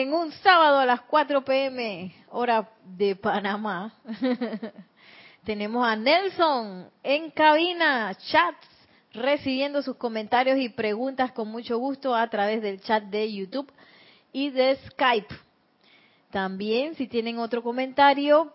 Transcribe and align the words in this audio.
en 0.00 0.12
un 0.12 0.32
sábado 0.32 0.78
a 0.78 0.86
las 0.86 1.02
4 1.02 1.44
pm, 1.44 2.12
hora 2.30 2.68
de 2.84 3.14
Panamá. 3.14 3.94
Tenemos 5.44 5.86
a 5.86 5.94
Nelson 5.94 6.90
en 7.04 7.30
cabina, 7.30 8.12
chats, 8.14 8.66
recibiendo 9.12 9.82
sus 9.82 9.94
comentarios 9.94 10.58
y 10.58 10.68
preguntas 10.68 11.30
con 11.30 11.46
mucho 11.46 11.78
gusto 11.78 12.12
a 12.16 12.28
través 12.28 12.60
del 12.60 12.80
chat 12.80 13.04
de 13.04 13.32
YouTube 13.32 13.70
y 14.32 14.50
de 14.50 14.76
Skype. 14.90 15.32
También, 16.32 16.96
si 16.96 17.06
tienen 17.06 17.38
otro 17.38 17.62
comentario 17.62 18.52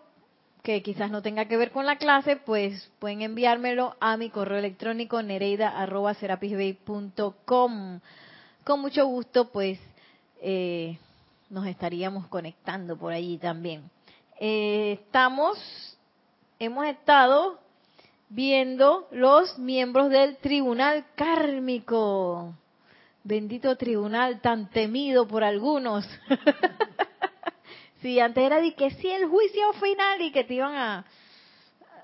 que 0.62 0.82
quizás 0.82 1.10
no 1.10 1.22
tenga 1.22 1.46
que 1.46 1.56
ver 1.56 1.70
con 1.70 1.86
la 1.86 1.96
clase, 1.96 2.36
pues 2.36 2.92
pueden 2.98 3.22
enviármelo 3.22 3.96
a 3.98 4.18
mi 4.18 4.28
correo 4.28 4.58
electrónico 4.58 5.22
nereida.com. 5.22 5.70
Con 8.62 8.80
mucho 8.80 9.06
gusto, 9.06 9.50
pues 9.50 9.80
eh, 10.42 10.98
nos 11.50 11.66
estaríamos 11.66 12.26
conectando 12.28 12.96
por 12.96 13.12
allí 13.12 13.36
también. 13.38 13.90
Eh, 14.38 14.98
estamos, 15.02 15.58
hemos 16.58 16.86
estado 16.86 17.58
viendo 18.28 19.08
los 19.10 19.58
miembros 19.58 20.08
del 20.08 20.36
tribunal 20.38 21.04
kármico. 21.16 22.54
Bendito 23.22 23.76
tribunal 23.76 24.40
tan 24.40 24.70
temido 24.70 25.26
por 25.26 25.44
algunos. 25.44 26.08
Sí, 28.02 28.18
antes 28.18 28.42
era 28.42 28.60
de 28.60 28.72
que 28.72 28.90
sí, 28.92 29.10
el 29.10 29.26
juicio 29.26 29.74
final 29.74 30.22
y 30.22 30.32
que 30.32 30.44
te 30.44 30.54
iban 30.54 30.74
a, 30.74 31.04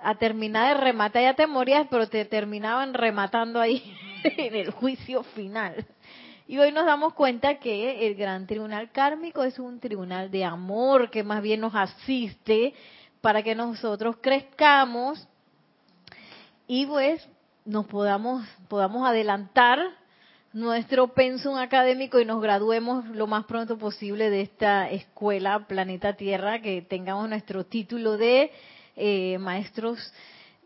a 0.02 0.14
terminar 0.16 0.76
de 0.76 0.82
rematar, 0.82 1.22
ya 1.22 1.34
te 1.34 1.46
morías, 1.46 1.86
pero 1.90 2.06
te 2.06 2.24
terminaban 2.26 2.92
rematando 2.92 3.60
ahí 3.60 3.82
en 4.24 4.54
el 4.54 4.70
juicio 4.72 5.22
final. 5.22 5.86
Y 6.48 6.58
hoy 6.58 6.70
nos 6.70 6.86
damos 6.86 7.12
cuenta 7.14 7.58
que 7.58 8.06
el 8.06 8.14
gran 8.14 8.46
tribunal 8.46 8.92
kármico 8.92 9.42
es 9.42 9.58
un 9.58 9.80
tribunal 9.80 10.30
de 10.30 10.44
amor 10.44 11.10
que 11.10 11.24
más 11.24 11.42
bien 11.42 11.60
nos 11.60 11.74
asiste 11.74 12.72
para 13.20 13.42
que 13.42 13.56
nosotros 13.56 14.18
crezcamos 14.20 15.26
y 16.68 16.86
pues 16.86 17.28
nos 17.64 17.86
podamos, 17.86 18.46
podamos 18.68 19.08
adelantar 19.08 19.80
nuestro 20.52 21.08
pensum 21.08 21.56
académico 21.56 22.20
y 22.20 22.24
nos 22.24 22.40
graduemos 22.40 23.04
lo 23.06 23.26
más 23.26 23.44
pronto 23.46 23.76
posible 23.76 24.30
de 24.30 24.42
esta 24.42 24.88
escuela 24.88 25.66
Planeta 25.66 26.12
Tierra, 26.12 26.62
que 26.62 26.80
tengamos 26.80 27.28
nuestro 27.28 27.66
título 27.66 28.16
de 28.16 28.52
eh, 28.94 29.36
maestros 29.38 29.98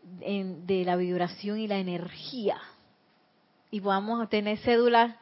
de 0.03 0.83
la 0.85 0.95
vibración 0.95 1.57
y 1.57 1.67
la 1.67 1.79
energía. 1.79 2.57
Y 3.71 3.81
a 3.87 4.27
tener 4.29 4.59
cédula 4.59 5.20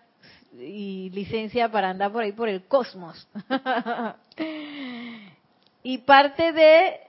y 0.60 1.10
licencia 1.12 1.70
para 1.72 1.90
andar 1.90 2.12
por 2.12 2.24
ahí 2.24 2.32
por 2.32 2.50
el 2.50 2.64
cosmos. 2.66 3.28
y 5.84 6.00
parte 6.00 6.52
de 6.52 7.00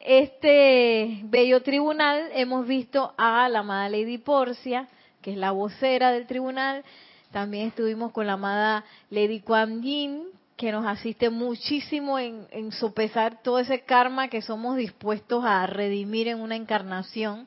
este 0.00 1.20
bello 1.24 1.62
tribunal 1.62 2.30
hemos 2.34 2.66
visto 2.66 3.14
a 3.16 3.48
la 3.48 3.60
amada 3.60 3.88
Lady 3.88 4.18
Porcia, 4.18 4.88
que 5.22 5.32
es 5.32 5.36
la 5.36 5.50
vocera 5.50 6.12
del 6.12 6.26
tribunal. 6.26 6.84
También 7.32 7.68
estuvimos 7.68 8.12
con 8.12 8.26
la 8.26 8.34
amada 8.34 8.84
Lady 9.10 9.40
Kuan 9.40 9.82
Yin, 9.82 10.24
que 10.56 10.72
nos 10.72 10.86
asiste 10.86 11.30
muchísimo 11.30 12.18
en, 12.18 12.46
en 12.50 12.72
sopesar 12.72 13.42
todo 13.42 13.58
ese 13.58 13.80
karma 13.80 14.28
que 14.28 14.42
somos 14.42 14.76
dispuestos 14.76 15.44
a 15.44 15.66
redimir 15.66 16.28
en 16.28 16.40
una 16.40 16.56
encarnación. 16.56 17.46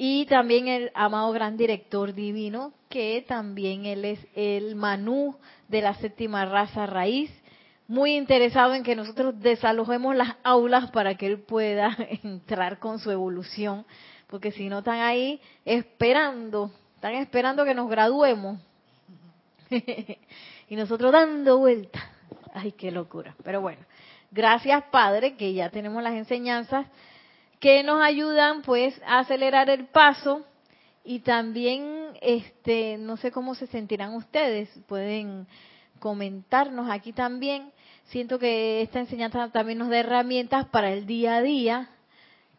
Y 0.00 0.26
también 0.26 0.68
el 0.68 0.92
amado 0.94 1.32
gran 1.32 1.56
director 1.56 2.14
divino, 2.14 2.72
que 2.88 3.24
también 3.26 3.84
él 3.84 4.04
es 4.04 4.20
el 4.36 4.76
Manú 4.76 5.34
de 5.66 5.82
la 5.82 5.94
séptima 5.94 6.44
raza 6.44 6.86
raíz, 6.86 7.32
muy 7.88 8.14
interesado 8.14 8.74
en 8.74 8.84
que 8.84 8.94
nosotros 8.94 9.40
desalojemos 9.40 10.14
las 10.14 10.36
aulas 10.44 10.90
para 10.92 11.16
que 11.16 11.26
él 11.26 11.40
pueda 11.40 11.96
entrar 12.22 12.78
con 12.78 13.00
su 13.00 13.10
evolución, 13.10 13.84
porque 14.28 14.52
si 14.52 14.68
no 14.68 14.78
están 14.78 15.00
ahí 15.00 15.40
esperando, 15.64 16.70
están 16.94 17.14
esperando 17.14 17.64
que 17.64 17.74
nos 17.74 17.90
graduemos. 17.90 18.60
y 19.70 20.76
nosotros 20.76 21.10
dando 21.10 21.58
vuelta. 21.58 22.12
Ay, 22.54 22.72
qué 22.72 22.92
locura. 22.92 23.34
Pero 23.42 23.60
bueno, 23.60 23.80
gracias 24.30 24.84
Padre, 24.92 25.36
que 25.36 25.52
ya 25.54 25.70
tenemos 25.70 26.02
las 26.02 26.14
enseñanzas 26.14 26.86
que 27.60 27.82
nos 27.82 28.00
ayudan 28.02 28.62
pues 28.62 29.00
a 29.06 29.20
acelerar 29.20 29.70
el 29.70 29.86
paso 29.86 30.44
y 31.04 31.20
también 31.20 32.12
este 32.20 32.98
no 32.98 33.16
sé 33.16 33.30
cómo 33.32 33.54
se 33.54 33.66
sentirán 33.66 34.14
ustedes, 34.14 34.68
pueden 34.86 35.46
comentarnos 35.98 36.90
aquí 36.90 37.12
también. 37.12 37.72
Siento 38.06 38.38
que 38.38 38.82
esta 38.82 39.00
enseñanza 39.00 39.50
también 39.50 39.78
nos 39.78 39.90
da 39.90 39.98
herramientas 39.98 40.66
para 40.66 40.92
el 40.92 41.06
día 41.06 41.36
a 41.36 41.42
día 41.42 41.90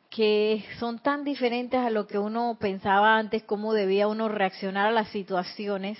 que 0.10 0.66
son 0.80 1.00
tan 1.00 1.24
diferentes 1.24 1.80
a 1.80 1.90
lo 1.90 2.08
que 2.08 2.18
uno 2.18 2.58
pensaba 2.60 3.18
antes, 3.18 3.44
cómo 3.44 3.74
debía 3.74 4.08
uno 4.08 4.28
reaccionar 4.28 4.88
a 4.88 4.92
las 4.92 5.10
situaciones, 5.10 6.00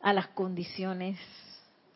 a 0.00 0.12
las 0.12 0.28
condiciones, 0.28 1.18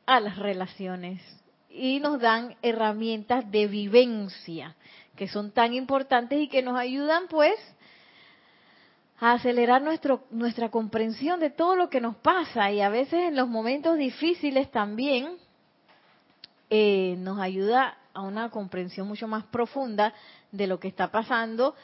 a 0.06 0.18
las 0.20 0.36
relaciones. 0.36 1.22
Y 1.70 2.00
nos 2.00 2.20
dan 2.20 2.56
herramientas 2.62 3.48
de 3.52 3.68
vivencia 3.68 4.74
que 5.20 5.28
son 5.28 5.50
tan 5.50 5.75
importantes 5.75 6.41
y 6.41 6.48
que 6.48 6.62
nos 6.62 6.78
ayudan 6.78 7.28
pues 7.28 7.53
a 9.19 9.32
acelerar 9.32 9.82
nuestro, 9.82 10.25
nuestra 10.31 10.70
comprensión 10.70 11.41
de 11.41 11.50
todo 11.50 11.76
lo 11.76 11.91
que 11.91 12.00
nos 12.00 12.16
pasa. 12.16 12.72
Y 12.72 12.81
a 12.81 12.88
veces 12.88 13.25
en 13.25 13.36
los 13.36 13.47
momentos 13.47 13.98
difíciles 13.98 14.70
también 14.70 15.36
eh, 16.70 17.16
nos 17.19 17.38
ayuda 17.38 17.98
a 18.14 18.22
una 18.22 18.48
comprensión 18.48 19.06
mucho 19.09 19.28
más 19.28 19.44
profunda 19.44 20.14
de 20.53 20.66
lo 20.66 20.80
que 20.80 20.88
está 20.88 21.09
pasando 21.09 21.75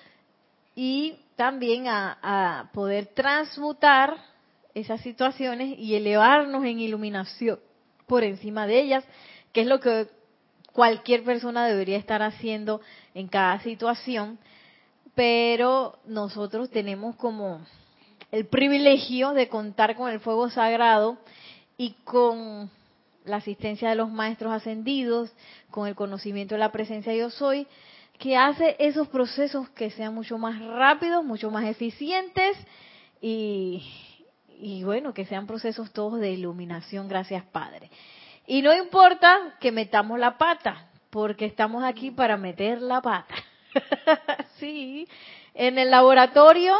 y 0.75 1.19
también 1.36 1.88
a, 1.88 2.19
a 2.22 2.72
poder 2.72 3.08
transmutar 3.08 4.16
esas 4.72 5.02
situaciones 5.02 5.78
y 5.78 5.94
elevarnos 5.94 6.64
en 6.64 6.80
iluminación 6.80 7.60
por 8.06 8.25
encima 8.25 8.66
de 8.66 8.80
ellas, 8.80 9.04
que 9.52 9.60
es 9.60 9.66
lo 9.66 9.78
que 9.78 10.16
cualquier 10.76 11.25
persona 11.25 11.66
debería 11.66 11.97
estar 11.97 12.22
haciendo 12.22 12.82
en 13.14 13.28
cada 13.28 13.59
situación, 13.60 14.38
pero 15.14 15.98
nosotros 16.04 16.69
tenemos 16.69 17.16
como 17.16 17.62
el 18.31 18.44
privilegio 18.44 19.32
de 19.32 19.48
contar 19.48 19.97
con 19.97 20.10
el 20.10 20.20
fuego 20.20 20.50
sagrado 20.50 21.16
y 21.78 21.92
con 22.04 22.70
la 23.25 23.37
asistencia 23.38 23.88
de 23.88 23.94
los 23.94 24.10
maestros 24.10 24.53
ascendidos, 24.53 25.32
con 25.70 25.88
el 25.88 25.94
conocimiento 25.94 26.54
de 26.54 26.59
la 26.59 26.72
presencia 26.72 27.14
yo 27.14 27.31
soy, 27.31 27.66
que 28.19 28.37
hace 28.37 28.76
esos 28.78 29.08
procesos 29.08 29.70
que 29.70 29.91
sean 29.91 30.14
mucho 30.14 30.37
más 30.37 30.60
rápidos, 30.60 31.25
mucho 31.25 31.50
más 31.50 31.64
eficientes 31.64 32.54
y, 33.22 33.82
y 34.60 34.84
bueno, 34.84 35.14
que 35.14 35.25
sean 35.25 35.47
procesos 35.47 35.91
todos 35.93 36.20
de 36.20 36.32
iluminación, 36.32 37.08
gracias 37.08 37.44
Padre. 37.44 37.90
Y 38.46 38.62
no 38.62 38.75
importa 38.75 39.56
que 39.60 39.72
metamos 39.72 40.19
la 40.19 40.38
pata, 40.38 40.87
porque 41.10 41.46
estamos 41.46 41.84
aquí 41.84 42.10
para 42.10 42.37
meter 42.37 42.81
la 42.81 43.00
pata. 43.00 43.34
sí, 44.58 45.08
en 45.54 45.78
el 45.78 45.90
laboratorio 45.90 46.76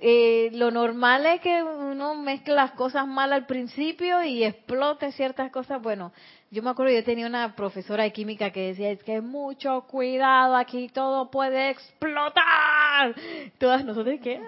eh, 0.00 0.50
lo 0.52 0.70
normal 0.70 1.24
es 1.24 1.40
que 1.40 1.62
uno 1.62 2.14
mezcla 2.14 2.54
las 2.54 2.72
cosas 2.72 3.06
mal 3.06 3.32
al 3.32 3.46
principio 3.46 4.22
y 4.22 4.44
explote 4.44 5.10
ciertas 5.12 5.50
cosas. 5.50 5.80
Bueno, 5.80 6.12
yo 6.50 6.62
me 6.62 6.70
acuerdo, 6.70 6.92
yo 6.92 7.02
tenía 7.02 7.26
una 7.26 7.54
profesora 7.56 8.04
de 8.04 8.12
química 8.12 8.50
que 8.50 8.68
decía, 8.68 8.90
es 8.90 9.02
que 9.02 9.20
mucho 9.20 9.82
cuidado, 9.82 10.54
aquí 10.54 10.88
todo 10.88 11.30
puede 11.30 11.70
explotar. 11.70 13.14
Todas 13.58 13.84
nosotros 13.84 14.20
que... 14.22 14.40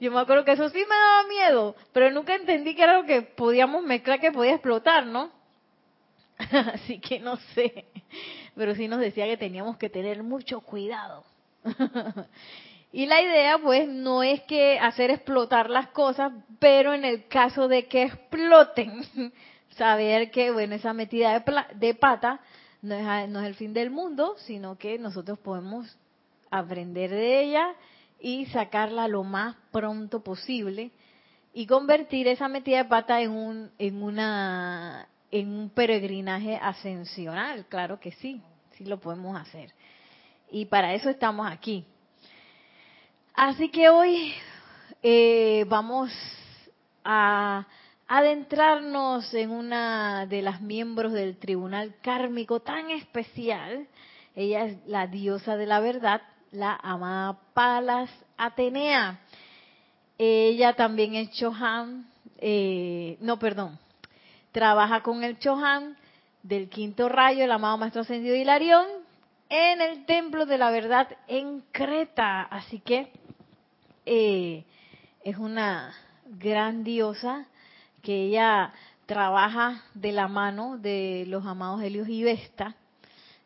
Yo 0.00 0.12
me 0.12 0.20
acuerdo 0.20 0.44
que 0.44 0.52
eso 0.52 0.68
sí 0.68 0.78
me 0.78 0.94
daba 0.94 1.28
miedo, 1.28 1.76
pero 1.92 2.10
nunca 2.10 2.34
entendí 2.34 2.74
que 2.74 2.82
era 2.82 2.98
lo 2.98 3.04
que 3.04 3.22
podíamos 3.22 3.82
mezclar 3.82 4.20
que 4.20 4.32
podía 4.32 4.52
explotar, 4.52 5.06
¿no? 5.06 5.30
Así 6.72 7.00
que 7.00 7.18
no 7.18 7.36
sé, 7.54 7.86
pero 8.54 8.74
sí 8.74 8.86
nos 8.86 9.00
decía 9.00 9.26
que 9.26 9.36
teníamos 9.36 9.76
que 9.76 9.90
tener 9.90 10.22
mucho 10.22 10.60
cuidado. 10.60 11.24
Y 12.90 13.04
la 13.04 13.20
idea, 13.20 13.58
pues, 13.58 13.86
no 13.86 14.22
es 14.22 14.40
que 14.44 14.78
hacer 14.78 15.10
explotar 15.10 15.68
las 15.68 15.88
cosas, 15.88 16.32
pero 16.58 16.94
en 16.94 17.04
el 17.04 17.26
caso 17.28 17.68
de 17.68 17.86
que 17.86 18.04
exploten, 18.04 19.02
saber 19.76 20.30
que, 20.30 20.50
bueno, 20.50 20.74
esa 20.74 20.94
metida 20.94 21.38
de, 21.38 21.64
de 21.74 21.94
pata 21.94 22.40
no 22.80 22.94
es, 22.94 23.28
no 23.28 23.40
es 23.40 23.46
el 23.46 23.54
fin 23.56 23.74
del 23.74 23.90
mundo, 23.90 24.36
sino 24.38 24.78
que 24.78 24.98
nosotros 24.98 25.38
podemos 25.38 25.98
aprender 26.50 27.10
de 27.10 27.42
ella 27.42 27.74
y 28.20 28.46
sacarla 28.46 29.08
lo 29.08 29.24
más 29.24 29.56
pronto 29.70 30.22
posible 30.22 30.90
y 31.52 31.66
convertir 31.66 32.28
esa 32.28 32.48
metida 32.48 32.78
de 32.78 32.84
pata 32.88 33.20
en 33.20 33.30
un 33.30 33.70
en 33.78 34.02
una 34.02 35.08
en 35.30 35.50
un 35.50 35.70
peregrinaje 35.70 36.56
ascensional, 36.56 37.66
claro 37.66 38.00
que 38.00 38.12
sí, 38.12 38.40
sí 38.72 38.84
lo 38.84 38.98
podemos 38.98 39.38
hacer. 39.38 39.72
Y 40.50 40.64
para 40.66 40.94
eso 40.94 41.10
estamos 41.10 41.50
aquí. 41.50 41.84
Así 43.34 43.68
que 43.68 43.90
hoy 43.90 44.32
eh, 45.02 45.64
vamos 45.68 46.10
a 47.04 47.66
adentrarnos 48.06 49.32
en 49.34 49.50
una 49.50 50.26
de 50.26 50.40
las 50.40 50.62
miembros 50.62 51.12
del 51.12 51.36
tribunal 51.36 51.94
kármico 52.02 52.60
tan 52.60 52.90
especial. 52.90 53.86
Ella 54.34 54.64
es 54.64 54.78
la 54.86 55.06
diosa 55.06 55.56
de 55.56 55.66
la 55.66 55.80
verdad, 55.80 56.22
la 56.52 56.78
amada 56.82 57.38
Palas 57.54 58.10
Atenea. 58.36 59.20
Ella 60.16 60.74
también 60.74 61.14
es 61.14 61.30
Chohan, 61.30 62.08
eh, 62.38 63.16
no, 63.20 63.38
perdón, 63.38 63.78
trabaja 64.52 65.02
con 65.02 65.22
el 65.22 65.38
Chohan 65.38 65.96
del 66.42 66.68
quinto 66.68 67.08
rayo, 67.08 67.44
el 67.44 67.52
amado 67.52 67.78
Maestro 67.78 68.02
Ascendido 68.02 68.34
Hilarión, 68.34 68.86
en 69.48 69.80
el 69.80 70.04
Templo 70.06 70.46
de 70.46 70.58
la 70.58 70.70
Verdad 70.70 71.08
en 71.26 71.62
Creta. 71.72 72.42
Así 72.42 72.80
que 72.80 73.12
eh, 74.06 74.64
es 75.24 75.36
una 75.36 75.94
gran 76.26 76.84
diosa 76.84 77.46
que 78.02 78.24
ella 78.24 78.72
trabaja 79.06 79.82
de 79.94 80.12
la 80.12 80.28
mano 80.28 80.78
de 80.78 81.24
los 81.28 81.46
amados 81.46 81.82
Helios 81.82 82.08
y 82.08 82.22
Vesta. 82.24 82.74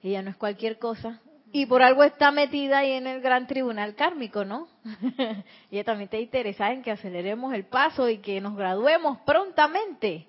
Ella 0.03 0.23
no 0.23 0.31
es 0.31 0.37
cualquier 0.37 0.79
cosa. 0.79 1.21
Y 1.55 1.67
por 1.67 1.83
algo 1.83 2.03
está 2.03 2.31
metida 2.31 2.79
ahí 2.79 2.93
en 2.93 3.07
el 3.07 3.21
gran 3.21 3.47
tribunal 3.47 3.95
kármico, 3.95 4.43
¿no? 4.43 4.69
ella 5.71 5.85
también 5.85 6.07
está 6.07 6.17
interesada 6.17 6.73
en 6.73 6.83
que 6.83 6.91
aceleremos 6.91 7.53
el 7.53 7.65
paso 7.65 8.09
y 8.09 8.19
que 8.19 8.41
nos 8.41 8.57
graduemos 8.57 9.19
prontamente, 9.27 10.27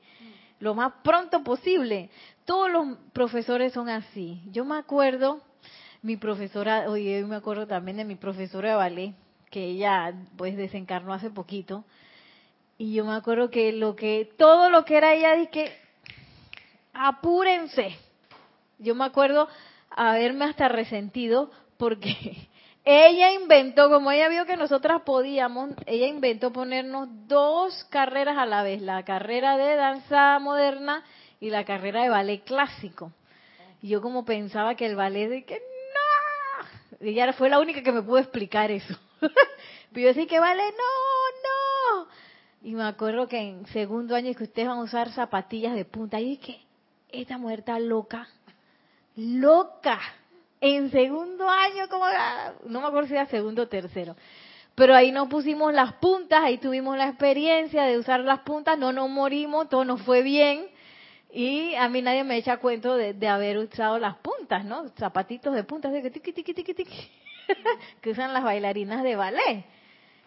lo 0.60 0.76
más 0.76 0.92
pronto 1.02 1.42
posible. 1.42 2.10
Todos 2.44 2.70
los 2.70 2.98
profesores 3.14 3.72
son 3.72 3.88
así. 3.88 4.42
Yo 4.52 4.66
me 4.66 4.76
acuerdo, 4.76 5.42
mi 6.02 6.18
profesora, 6.18 6.90
oye, 6.90 7.24
me 7.24 7.38
acuerdo 7.38 7.68
también 7.68 7.96
de 7.96 8.04
mi 8.04 8.16
profesora 8.16 8.72
de 8.72 8.76
ballet, 8.76 9.14
que 9.50 9.64
ella 9.64 10.14
pues 10.36 10.58
desencarnó 10.58 11.14
hace 11.14 11.30
poquito. 11.30 11.86
Y 12.78 12.96
yo 12.96 13.06
me 13.06 13.14
acuerdo 13.14 13.50
que 13.50 13.72
lo 13.72 13.96
que, 13.96 14.30
todo 14.38 14.70
lo 14.70 14.84
que 14.84 14.98
era 14.98 15.14
ella, 15.14 15.36
dije, 15.36 15.72
apúrense. 16.92 17.96
Yo 18.78 18.94
me 18.94 19.06
acuerdo 19.06 19.48
haberme 19.96 20.46
hasta 20.46 20.68
resentido 20.68 21.52
porque 21.78 22.50
ella 22.86 23.32
inventó, 23.34 23.90
como 23.90 24.12
ella 24.12 24.30
vio 24.30 24.46
que 24.46 24.58
nosotras 24.58 25.02
podíamos, 25.04 25.72
ella 25.86 26.08
inventó 26.08 26.52
ponernos 26.52 27.08
dos 27.28 27.84
carreras 27.86 28.38
a 28.38 28.46
la 28.46 28.64
vez, 28.64 28.82
la 28.82 29.04
carrera 29.04 29.58
de 29.58 29.76
danza 29.76 30.40
moderna 30.40 31.04
y 31.40 31.50
la 31.50 31.66
carrera 31.66 32.04
de 32.04 32.10
ballet 32.10 32.44
clásico. 32.44 33.12
Y 33.82 33.90
yo 33.90 34.02
como 34.02 34.24
pensaba 34.24 34.76
que 34.76 34.86
el 34.86 34.96
ballet 34.96 35.30
de 35.30 35.44
que 35.44 35.56
no, 35.56 36.68
ella 37.02 37.34
fue 37.34 37.50
la 37.50 37.60
única 37.60 37.84
que 37.84 37.92
me 37.92 38.02
pudo 38.02 38.20
explicar 38.20 38.72
eso. 38.72 38.98
Pero 39.92 40.02
yo 40.02 40.08
decía 40.08 40.26
que 40.26 40.40
vale, 40.40 40.64
no, 40.72 42.06
no. 42.06 42.08
Y 42.64 42.76
me 42.76 42.84
acuerdo 42.84 43.28
que 43.28 43.38
en 43.40 43.66
segundo 43.68 44.16
año 44.16 44.34
que 44.34 44.46
ustedes 44.46 44.68
van 44.70 44.80
a 44.80 44.84
usar 44.84 45.12
zapatillas 45.12 45.76
de 45.76 45.86
punta. 45.86 46.20
Y 46.20 46.38
dije, 46.38 46.66
esta 47.10 47.38
mujer 47.38 47.60
está 47.60 47.78
loca. 47.78 48.28
Loca. 49.16 50.00
En 50.62 50.92
segundo 50.92 51.50
año, 51.50 51.90
como 51.90 52.06
no 52.66 52.82
me 52.82 52.88
acuerdo 52.88 53.10
si 53.10 53.16
era 53.16 53.26
segundo 53.26 53.64
o 53.64 53.68
tercero. 53.68 54.16
Pero 54.76 54.96
ahí 54.96 55.12
nos 55.12 55.28
pusimos 55.28 55.74
las 55.74 55.94
puntas, 55.94 56.44
ahí 56.44 56.58
tuvimos 56.58 56.98
la 56.98 57.10
experiencia 57.10 57.84
de 57.84 57.98
usar 57.98 58.22
las 58.22 58.40
puntas, 58.40 58.78
no 58.78 58.92
nos 58.92 59.10
morimos, 59.10 59.70
todo 59.70 59.86
nos 59.86 60.02
fue 60.02 60.24
bien. 60.24 60.68
Y 61.32 61.76
a 61.76 61.90
mí 61.90 62.02
nadie 62.02 62.24
me 62.24 62.38
echa 62.38 62.58
cuento 62.58 62.96
de, 62.96 63.28
haber 63.28 63.58
usado 63.58 64.00
las 64.00 64.16
puntas, 64.18 64.66
¿no? 64.66 64.88
Zapatitos 64.98 65.54
de 65.54 65.64
puntas, 65.64 65.92
que 65.92 66.10
tiqui, 66.10 66.32
tiqui, 66.32 66.54
tiqui, 66.54 66.74
tiqui. 66.74 67.12
que 68.02 68.12
usan 68.12 68.34
las 68.34 68.44
bailarinas 68.44 69.04
de 69.04 69.16
ballet. 69.16 69.66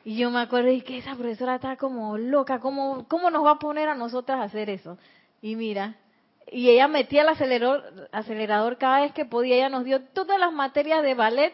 Y 0.04 0.16
yo 0.16 0.30
me 0.30 0.40
acuerdo 0.40 0.70
y 0.70 0.82
que 0.82 0.98
esa 0.98 1.16
profesora 1.16 1.56
está 1.56 1.76
como 1.76 2.16
loca, 2.18 2.60
¿cómo, 2.60 3.06
¿cómo 3.08 3.30
nos 3.30 3.44
va 3.44 3.52
a 3.52 3.58
poner 3.58 3.88
a 3.88 3.94
nosotras 3.94 4.38
a 4.38 4.44
hacer 4.44 4.70
eso? 4.70 4.98
Y 5.42 5.56
mira, 5.56 5.96
y 6.50 6.70
ella 6.70 6.88
metía 6.88 7.22
el 7.22 7.28
acelerador, 7.28 8.08
acelerador 8.12 8.78
cada 8.78 9.00
vez 9.00 9.12
que 9.12 9.24
podía, 9.24 9.56
ella 9.56 9.68
nos 9.68 9.84
dio 9.84 10.00
todas 10.02 10.38
las 10.38 10.52
materias 10.52 11.02
de 11.02 11.14
ballet 11.14 11.52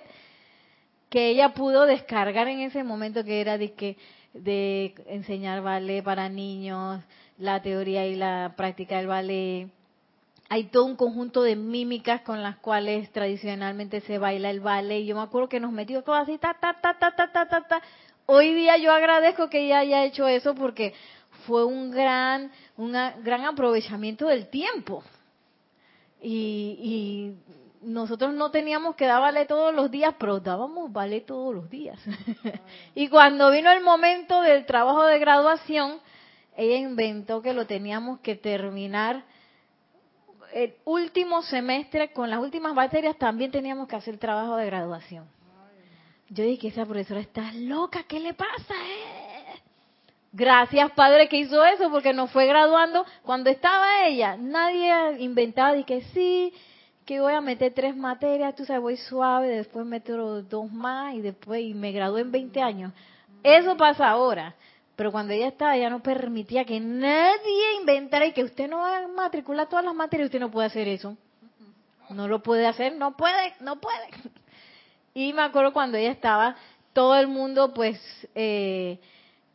que 1.08 1.28
ella 1.28 1.50
pudo 1.50 1.86
descargar 1.86 2.48
en 2.48 2.60
ese 2.60 2.84
momento 2.84 3.24
que 3.24 3.40
era 3.40 3.58
de 3.58 3.72
que 3.72 3.96
de 4.32 4.94
enseñar 5.06 5.62
ballet 5.62 6.02
para 6.02 6.28
niños, 6.28 7.02
la 7.38 7.60
teoría 7.60 8.06
y 8.06 8.16
la 8.16 8.54
práctica 8.56 8.96
del 8.96 9.06
ballet, 9.06 9.68
hay 10.48 10.64
todo 10.64 10.84
un 10.84 10.96
conjunto 10.96 11.42
de 11.42 11.56
mímicas 11.56 12.20
con 12.22 12.42
las 12.42 12.56
cuales 12.56 13.10
tradicionalmente 13.10 14.00
se 14.02 14.18
baila 14.18 14.50
el 14.50 14.60
ballet. 14.60 15.04
Yo 15.04 15.16
me 15.16 15.22
acuerdo 15.22 15.48
que 15.48 15.60
nos 15.60 15.72
metió 15.72 16.02
todo 16.02 16.14
así, 16.14 16.36
ta, 16.36 16.54
ta, 16.60 16.78
ta, 16.80 16.98
ta, 16.98 17.16
ta, 17.16 17.32
ta, 17.32 17.48
ta, 17.48 17.66
ta. 17.66 17.82
Hoy 18.26 18.52
día 18.52 18.76
yo 18.76 18.92
agradezco 18.92 19.48
que 19.48 19.64
ella 19.64 19.78
haya 19.78 20.04
hecho 20.04 20.28
eso 20.28 20.54
porque 20.54 20.92
fue 21.46 21.64
un 21.64 21.90
gran, 21.90 22.50
un 22.76 22.92
gran 22.92 23.44
aprovechamiento 23.44 24.26
del 24.26 24.48
tiempo. 24.48 25.02
Y, 26.20 26.78
y 26.80 27.36
nosotros 27.82 28.32
no 28.32 28.50
teníamos 28.50 28.94
que 28.94 29.06
dar 29.06 29.20
ballet 29.20 29.46
todos 29.46 29.74
los 29.74 29.90
días, 29.90 30.14
pero 30.18 30.40
dábamos 30.40 30.92
ballet 30.92 31.26
todos 31.26 31.54
los 31.54 31.68
días. 31.68 31.98
y 32.94 33.08
cuando 33.08 33.50
vino 33.50 33.70
el 33.70 33.82
momento 33.82 34.40
del 34.40 34.64
trabajo 34.66 35.04
de 35.04 35.18
graduación, 35.18 35.98
ella 36.56 36.76
inventó 36.76 37.42
que 37.42 37.52
lo 37.52 37.66
teníamos 37.66 38.20
que 38.20 38.36
terminar 38.36 39.24
el 40.52 40.74
último 40.84 41.42
semestre, 41.42 42.12
con 42.12 42.30
las 42.30 42.40
últimas 42.40 42.74
materias, 42.74 43.16
también 43.16 43.50
teníamos 43.50 43.88
que 43.88 43.96
hacer 43.96 44.18
trabajo 44.18 44.56
de 44.56 44.66
graduación. 44.66 45.26
Yo 46.28 46.44
dije, 46.44 46.68
esa 46.68 46.86
profesora 46.86 47.20
está 47.20 47.52
loca, 47.52 48.04
¿qué 48.04 48.20
le 48.20 48.34
pasa? 48.34 48.74
Gracias, 50.32 50.90
padre, 50.92 51.28
que 51.28 51.36
hizo 51.36 51.62
eso, 51.62 51.90
porque 51.90 52.14
nos 52.14 52.30
fue 52.30 52.46
graduando. 52.46 53.04
Cuando 53.22 53.50
estaba 53.50 54.06
ella, 54.06 54.36
nadie 54.38 55.22
inventaba, 55.22 55.74
dije, 55.74 56.00
sí, 56.14 56.54
que 57.04 57.20
voy 57.20 57.34
a 57.34 57.42
meter 57.42 57.74
tres 57.74 57.94
materias, 57.94 58.54
tú 58.56 58.64
sabes, 58.64 58.80
voy 58.80 58.96
suave, 58.96 59.48
después 59.48 59.84
meto 59.84 60.42
dos 60.42 60.72
más 60.72 61.14
y 61.14 61.20
después 61.20 61.60
y 61.60 61.74
me 61.74 61.92
gradué 61.92 62.22
en 62.22 62.32
20 62.32 62.62
años. 62.62 62.92
Eso 63.42 63.76
pasa 63.76 64.08
ahora. 64.08 64.54
Pero 64.96 65.12
cuando 65.12 65.34
ella 65.34 65.48
estaba, 65.48 65.76
ella 65.76 65.90
no 65.90 66.02
permitía 66.02 66.64
que 66.64 66.80
nadie 66.80 67.76
inventara 67.78 68.24
y 68.26 68.32
que 68.32 68.44
usted 68.44 68.68
no 68.68 68.78
va 68.78 68.98
a 68.98 69.08
matricular 69.08 69.68
todas 69.68 69.84
las 69.84 69.94
materias, 69.94 70.26
usted 70.26 70.40
no 70.40 70.50
puede 70.50 70.68
hacer 70.68 70.88
eso. 70.88 71.16
No 72.08 72.28
lo 72.28 72.42
puede 72.42 72.66
hacer, 72.66 72.94
no 72.94 73.16
puede, 73.16 73.54
no 73.60 73.80
puede. 73.80 74.08
Y 75.14 75.34
me 75.34 75.42
acuerdo 75.42 75.74
cuando 75.74 75.98
ella 75.98 76.10
estaba, 76.10 76.56
todo 76.94 77.16
el 77.16 77.28
mundo 77.28 77.74
pues 77.74 78.00
eh, 78.34 78.98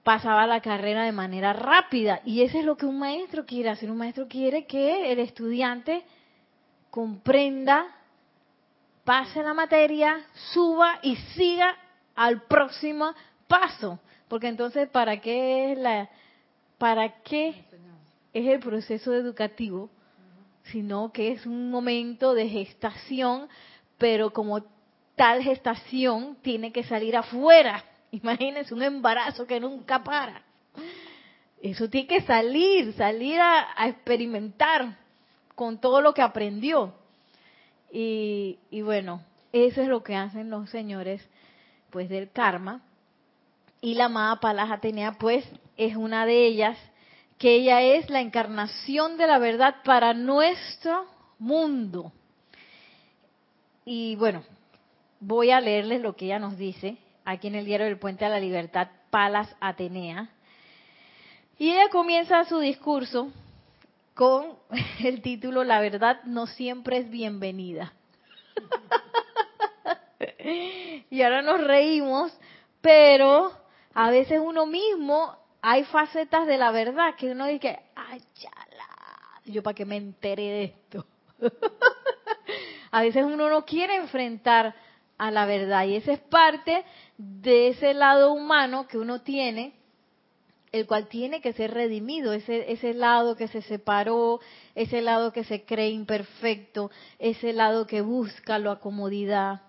pasaba 0.08 0.48
la 0.48 0.62
carrera 0.62 1.04
de 1.04 1.12
manera 1.12 1.52
rápida. 1.52 2.22
Y 2.24 2.42
eso 2.42 2.58
es 2.58 2.64
lo 2.64 2.78
que 2.78 2.86
un 2.86 2.98
maestro 2.98 3.46
quiere 3.46 3.68
hacer. 3.68 3.92
Un 3.92 3.98
maestro 3.98 4.26
quiere 4.30 4.66
que 4.66 5.12
el 5.12 5.20
estudiante 5.20 6.06
comprenda, 6.90 7.88
pase 9.04 9.44
la 9.44 9.54
materia, 9.54 10.26
suba 10.54 11.00
y 11.02 11.18
siga 11.36 11.76
al 12.16 12.44
próximo 12.44 13.14
paso. 13.50 14.00
Porque 14.30 14.48
entonces, 14.48 14.88
¿para 14.88 15.20
qué 15.20 15.74
es 15.74 15.78
la, 15.78 16.10
para 16.78 17.22
qué 17.24 17.66
es 18.32 18.48
el 18.48 18.62
proceso 18.62 19.14
educativo? 19.14 19.90
Sino 20.72 21.12
que 21.12 21.34
es 21.34 21.46
un 21.46 21.70
momento 21.70 22.34
de 22.34 22.48
gestación, 22.48 23.50
pero 23.98 24.32
como 24.32 24.64
tal 25.18 25.44
gestación 25.44 26.38
tiene 26.44 26.72
que 26.72 26.86
salir 26.86 27.18
afuera. 27.18 27.84
Imagínense 28.24 28.74
un 28.74 28.84
embarazo 28.84 29.46
que 29.46 29.60
nunca 29.60 30.04
para. 30.04 30.42
Eso 31.62 31.90
tiene 31.90 32.08
que 32.08 32.22
salir, 32.22 32.94
salir 32.94 33.40
a, 33.40 33.88
experimentar 33.88 34.98
con 35.56 35.80
todo 35.80 36.02
lo 36.02 36.14
que 36.14 36.22
aprendió. 36.22 36.94
Y, 37.92 38.60
y, 38.70 38.82
bueno, 38.82 39.22
eso 39.52 39.82
es 39.82 39.88
lo 39.88 40.04
que 40.04 40.16
hacen 40.16 40.50
los 40.50 40.70
señores 40.70 41.28
pues 41.90 42.10
del 42.10 42.30
karma 42.32 42.82
y 43.82 43.94
la 43.94 44.06
amada 44.06 44.40
Palas 44.40 44.72
Atenea, 44.72 45.14
pues, 45.14 45.46
es 45.78 45.96
una 45.96 46.26
de 46.26 46.46
ellas, 46.46 46.78
que 47.38 47.56
ella 47.56 47.82
es 47.82 48.10
la 48.10 48.22
encarnación 48.22 49.18
de 49.18 49.28
la 49.28 49.38
verdad 49.38 49.76
para 49.84 50.14
nuestro 50.14 51.06
mundo. 51.38 52.12
Y 53.86 54.16
bueno, 54.16 54.44
voy 55.20 55.52
a 55.52 55.62
leerles 55.62 56.02
lo 56.02 56.16
que 56.16 56.26
ella 56.26 56.40
nos 56.40 56.58
dice 56.58 56.98
aquí 57.28 57.48
en 57.48 57.56
el 57.56 57.66
diario 57.66 57.88
del 57.88 58.00
Puente 58.00 58.24
a 58.24 58.30
la 58.30 58.40
Libertad, 58.40 58.88
Palas 59.10 59.54
Atenea. 59.60 60.30
Y 61.60 61.72
ella 61.72 61.90
comienza 61.90 62.46
su 62.46 62.60
discurso 62.60 63.32
con 64.14 64.58
el 65.04 65.22
título 65.22 65.66
La 65.66 65.82
verdad 65.82 66.24
no 66.24 66.48
siempre 66.48 67.00
es 67.00 67.10
bienvenida. 67.10 67.92
y 71.10 71.22
ahora 71.22 71.42
nos 71.42 71.62
reímos, 71.62 72.32
pero 72.80 73.52
a 73.94 74.10
veces 74.10 74.40
uno 74.42 74.66
mismo 74.66 75.36
hay 75.62 75.84
facetas 75.84 76.48
de 76.48 76.58
la 76.58 76.72
verdad 76.72 77.16
que 77.16 77.32
uno 77.32 77.46
dice, 77.48 77.78
ay, 77.94 78.22
chala, 78.36 78.88
yo 79.44 79.62
para 79.62 79.76
que 79.76 79.86
me 79.86 79.98
entere 79.98 80.44
de 80.44 80.64
esto. 80.64 81.06
a 82.92 83.02
veces 83.02 83.26
uno 83.26 83.50
no 83.50 83.66
quiere 83.66 83.98
enfrentar 83.98 84.74
a 85.18 85.32
la 85.32 85.46
verdad 85.46 85.86
y 85.86 85.96
esa 85.96 86.14
es 86.14 86.20
parte 86.20 86.84
de 87.18 87.70
ese 87.70 87.94
lado 87.94 88.34
humano 88.34 88.88
que 88.88 88.98
uno 88.98 89.22
tiene 89.22 89.74
el 90.72 90.86
cual 90.86 91.08
tiene 91.08 91.42
que 91.42 91.54
ser 91.54 91.74
redimido, 91.74 92.34
ese, 92.34 92.72
ese 92.72 92.94
lado 92.94 93.36
que 93.36 93.48
se 93.48 93.62
separó, 93.62 94.40
ese 94.76 95.02
lado 95.02 95.32
que 95.32 95.44
se 95.44 95.64
cree 95.64 95.90
imperfecto, 95.90 96.92
ese 97.20 97.54
lado 97.54 97.88
que 97.88 98.02
busca 98.02 98.60
la 98.60 98.78
comodidad. 98.78 99.62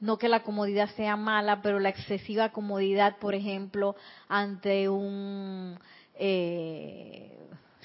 No 0.00 0.18
que 0.18 0.28
la 0.28 0.42
comodidad 0.42 0.90
sea 0.96 1.16
mala, 1.16 1.62
pero 1.62 1.80
la 1.80 1.88
excesiva 1.88 2.52
comodidad, 2.52 3.16
por 3.18 3.34
ejemplo, 3.34 3.96
ante 4.28 4.88
un 4.88 5.78
eh, 6.14 7.38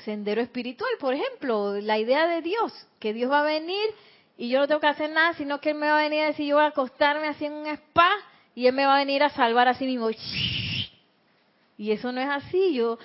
sendero 0.03 0.41
espiritual, 0.41 0.91
por 0.99 1.13
ejemplo, 1.13 1.79
la 1.79 1.97
idea 1.97 2.27
de 2.27 2.41
Dios, 2.41 2.73
que 2.99 3.13
Dios 3.13 3.31
va 3.31 3.41
a 3.41 3.45
venir 3.45 3.89
y 4.39 4.47
yo 4.47 4.59
no 4.59 4.67
tengo 4.69 4.79
que 4.79 4.87
hacer 4.87 5.09
nada, 5.09 5.33
sino 5.33 5.59
que 5.59 5.71
Él 5.71 5.75
me 5.75 5.89
va 5.89 5.99
a 5.99 6.03
venir 6.03 6.21
a 6.21 6.27
decir, 6.27 6.47
yo 6.47 6.55
voy 6.55 6.63
a 6.63 6.67
acostarme 6.67 7.27
así 7.27 7.43
en 7.45 7.51
un 7.51 7.67
spa 7.67 8.09
y 8.55 8.67
Él 8.67 8.73
me 8.73 8.85
va 8.85 8.95
a 8.95 8.99
venir 8.99 9.21
a 9.21 9.29
salvar 9.31 9.67
a 9.67 9.73
sí 9.73 9.85
mismo. 9.85 10.09
Y 11.77 11.91
eso 11.91 12.13
no 12.13 12.21
es 12.21 12.29
así. 12.29 12.73
Yo, 12.73 12.97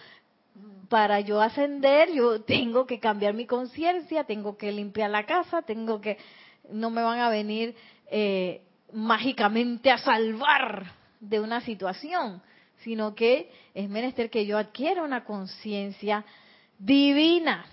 para 0.89 1.19
yo 1.19 1.41
ascender, 1.41 2.13
yo 2.13 2.43
tengo 2.43 2.87
que 2.87 3.01
cambiar 3.01 3.35
mi 3.35 3.47
conciencia, 3.47 4.23
tengo 4.23 4.57
que 4.57 4.71
limpiar 4.71 5.11
la 5.11 5.27
casa, 5.27 5.63
tengo 5.63 6.01
que, 6.01 6.19
no 6.71 6.91
me 6.91 7.03
van 7.03 7.19
a 7.19 7.29
venir 7.31 7.75
eh, 8.13 8.63
mágicamente 8.93 9.91
a 9.91 9.99
salvar 9.99 10.93
de 11.19 11.41
una 11.41 11.61
situación, 11.63 12.43
sino 12.85 13.17
que 13.17 13.51
es 13.75 13.91
menester 13.91 14.31
que 14.31 14.47
yo 14.47 14.57
adquiera 14.57 15.03
una 15.03 15.25
conciencia 15.25 16.25
divina, 16.79 17.67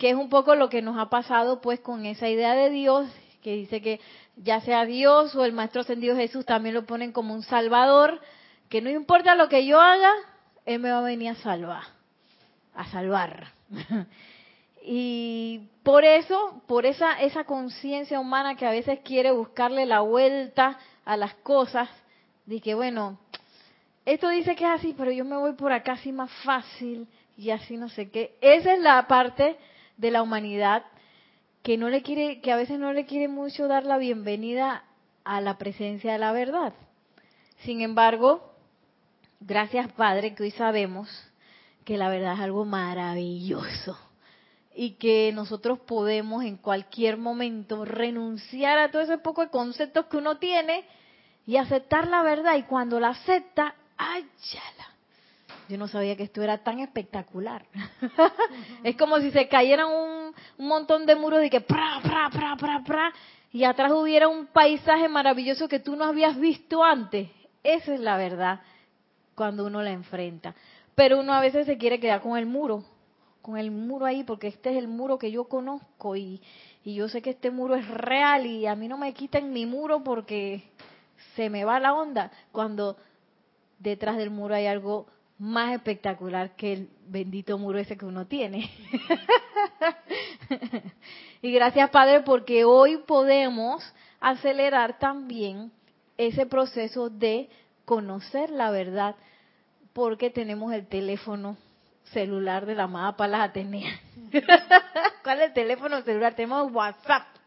que 0.00 0.08
es 0.08 0.16
un 0.16 0.30
poco 0.30 0.54
lo 0.54 0.70
que 0.70 0.80
nos 0.80 0.98
ha 0.98 1.10
pasado 1.10 1.60
pues 1.60 1.78
con 1.80 2.06
esa 2.06 2.26
idea 2.26 2.54
de 2.54 2.70
Dios, 2.70 3.06
que 3.42 3.52
dice 3.52 3.82
que 3.82 4.00
ya 4.34 4.62
sea 4.62 4.86
Dios 4.86 5.34
o 5.36 5.44
el 5.44 5.52
Maestro 5.52 5.82
Ascendido 5.82 6.16
Jesús 6.16 6.46
también 6.46 6.74
lo 6.74 6.86
ponen 6.86 7.12
como 7.12 7.34
un 7.34 7.42
Salvador, 7.42 8.18
que 8.70 8.80
no 8.80 8.88
importa 8.88 9.34
lo 9.34 9.50
que 9.50 9.66
yo 9.66 9.78
haga, 9.78 10.10
Él 10.64 10.80
me 10.80 10.90
va 10.90 11.00
a 11.00 11.02
venir 11.02 11.28
a 11.28 11.34
salvar, 11.34 11.82
a 12.74 12.86
salvar. 12.86 13.48
y 14.82 15.68
por 15.82 16.06
eso, 16.06 16.62
por 16.66 16.86
esa, 16.86 17.20
esa 17.20 17.44
conciencia 17.44 18.18
humana 18.18 18.56
que 18.56 18.66
a 18.66 18.70
veces 18.70 19.00
quiere 19.04 19.32
buscarle 19.32 19.84
la 19.84 20.00
vuelta 20.00 20.78
a 21.04 21.18
las 21.18 21.34
cosas, 21.34 21.90
de 22.46 22.58
que 22.62 22.74
bueno, 22.74 23.18
esto 24.06 24.30
dice 24.30 24.56
que 24.56 24.64
es 24.64 24.70
así, 24.70 24.94
pero 24.96 25.10
yo 25.10 25.26
me 25.26 25.36
voy 25.36 25.52
por 25.52 25.74
acá 25.74 25.92
así 25.92 26.10
más 26.10 26.30
fácil 26.42 27.06
y 27.36 27.50
así 27.50 27.76
no 27.76 27.90
sé 27.90 28.10
qué. 28.10 28.38
Esa 28.40 28.72
es 28.72 28.80
la 28.80 29.06
parte 29.06 29.58
de 30.00 30.10
la 30.10 30.22
humanidad 30.22 30.84
que 31.62 31.76
no 31.76 31.88
le 31.88 32.02
quiere, 32.02 32.40
que 32.40 32.52
a 32.52 32.56
veces 32.56 32.78
no 32.78 32.92
le 32.92 33.06
quiere 33.06 33.28
mucho 33.28 33.68
dar 33.68 33.84
la 33.84 33.98
bienvenida 33.98 34.84
a 35.24 35.40
la 35.40 35.58
presencia 35.58 36.12
de 36.12 36.18
la 36.18 36.32
verdad. 36.32 36.72
Sin 37.64 37.82
embargo, 37.82 38.50
Gracias, 39.42 39.90
Padre, 39.92 40.34
que 40.34 40.42
hoy 40.42 40.50
sabemos 40.50 41.08
que 41.86 41.96
la 41.96 42.10
verdad 42.10 42.34
es 42.34 42.40
algo 42.40 42.66
maravilloso 42.66 43.98
y 44.74 44.96
que 44.96 45.32
nosotros 45.32 45.78
podemos 45.78 46.44
en 46.44 46.58
cualquier 46.58 47.16
momento 47.16 47.86
renunciar 47.86 48.78
a 48.78 48.90
todo 48.90 49.00
ese 49.00 49.16
poco 49.16 49.40
de 49.40 49.48
conceptos 49.48 50.06
que 50.06 50.18
uno 50.18 50.36
tiene 50.36 50.84
y 51.46 51.56
aceptar 51.56 52.06
la 52.08 52.22
verdad. 52.22 52.56
Y 52.56 52.64
cuando 52.64 53.00
la 53.00 53.08
acepta, 53.08 53.74
¡ay, 53.96 54.28
Yo 55.70 55.78
no 55.78 55.86
sabía 55.86 56.16
que 56.16 56.24
esto 56.24 56.42
era 56.42 56.58
tan 56.58 56.80
espectacular. 56.80 57.64
es 58.82 58.96
como 58.96 59.20
si 59.20 59.30
se 59.30 59.46
cayeran 59.46 59.86
un, 59.86 60.34
un, 60.58 60.68
montón 60.68 61.06
de 61.06 61.14
muros 61.14 61.44
y 61.44 61.48
que 61.48 61.60
pra, 61.60 62.00
pra, 62.02 62.28
pra, 62.28 62.56
pra, 62.56 62.82
pra, 62.82 63.12
y 63.52 63.62
atrás 63.62 63.92
hubiera 63.92 64.26
un 64.26 64.48
paisaje 64.48 65.08
maravilloso 65.08 65.68
que 65.68 65.78
tú 65.78 65.94
no 65.94 66.04
habías 66.04 66.36
visto 66.40 66.82
antes. 66.82 67.30
Esa 67.62 67.94
es 67.94 68.00
la 68.00 68.16
verdad 68.16 68.60
cuando 69.36 69.64
uno 69.64 69.80
la 69.80 69.92
enfrenta. 69.92 70.56
Pero 70.96 71.20
uno 71.20 71.34
a 71.34 71.40
veces 71.40 71.66
se 71.66 71.78
quiere 71.78 72.00
quedar 72.00 72.20
con 72.20 72.36
el 72.36 72.46
muro, 72.46 72.84
con 73.40 73.56
el 73.56 73.70
muro 73.70 74.06
ahí, 74.06 74.24
porque 74.24 74.48
este 74.48 74.70
es 74.70 74.76
el 74.76 74.88
muro 74.88 75.20
que 75.20 75.30
yo 75.30 75.44
conozco 75.44 76.16
y, 76.16 76.42
y 76.82 76.94
yo 76.96 77.08
sé 77.08 77.22
que 77.22 77.30
este 77.30 77.52
muro 77.52 77.76
es 77.76 77.86
real 77.86 78.44
y 78.44 78.66
a 78.66 78.74
mí 78.74 78.88
no 78.88 78.98
me 78.98 79.14
quiten 79.14 79.52
mi 79.52 79.66
muro 79.66 80.02
porque 80.02 80.64
se 81.36 81.48
me 81.48 81.64
va 81.64 81.78
la 81.78 81.94
onda, 81.94 82.32
cuando 82.50 82.96
detrás 83.78 84.16
del 84.16 84.30
muro 84.30 84.56
hay 84.56 84.66
algo 84.66 85.06
más 85.40 85.74
espectacular 85.74 86.54
que 86.54 86.74
el 86.74 86.90
bendito 87.06 87.56
muro 87.56 87.78
ese 87.78 87.96
que 87.96 88.04
uno 88.04 88.26
tiene. 88.26 88.70
y 91.42 91.50
gracias 91.50 91.88
Padre 91.88 92.20
porque 92.20 92.64
hoy 92.64 92.98
podemos 92.98 93.82
acelerar 94.20 94.98
también 94.98 95.72
ese 96.18 96.44
proceso 96.44 97.08
de 97.08 97.48
conocer 97.86 98.50
la 98.50 98.70
verdad 98.70 99.16
porque 99.94 100.28
tenemos 100.28 100.74
el 100.74 100.86
teléfono 100.86 101.56
celular 102.12 102.66
de 102.66 102.74
la 102.74 102.82
amada 102.84 103.16
Palas 103.16 103.48
Atenea. 103.48 103.98
¿Cuál 105.24 105.40
es 105.40 105.48
el 105.48 105.54
teléfono 105.54 106.02
celular? 106.02 106.34
Tenemos 106.34 106.70
WhatsApp. 106.70 107.39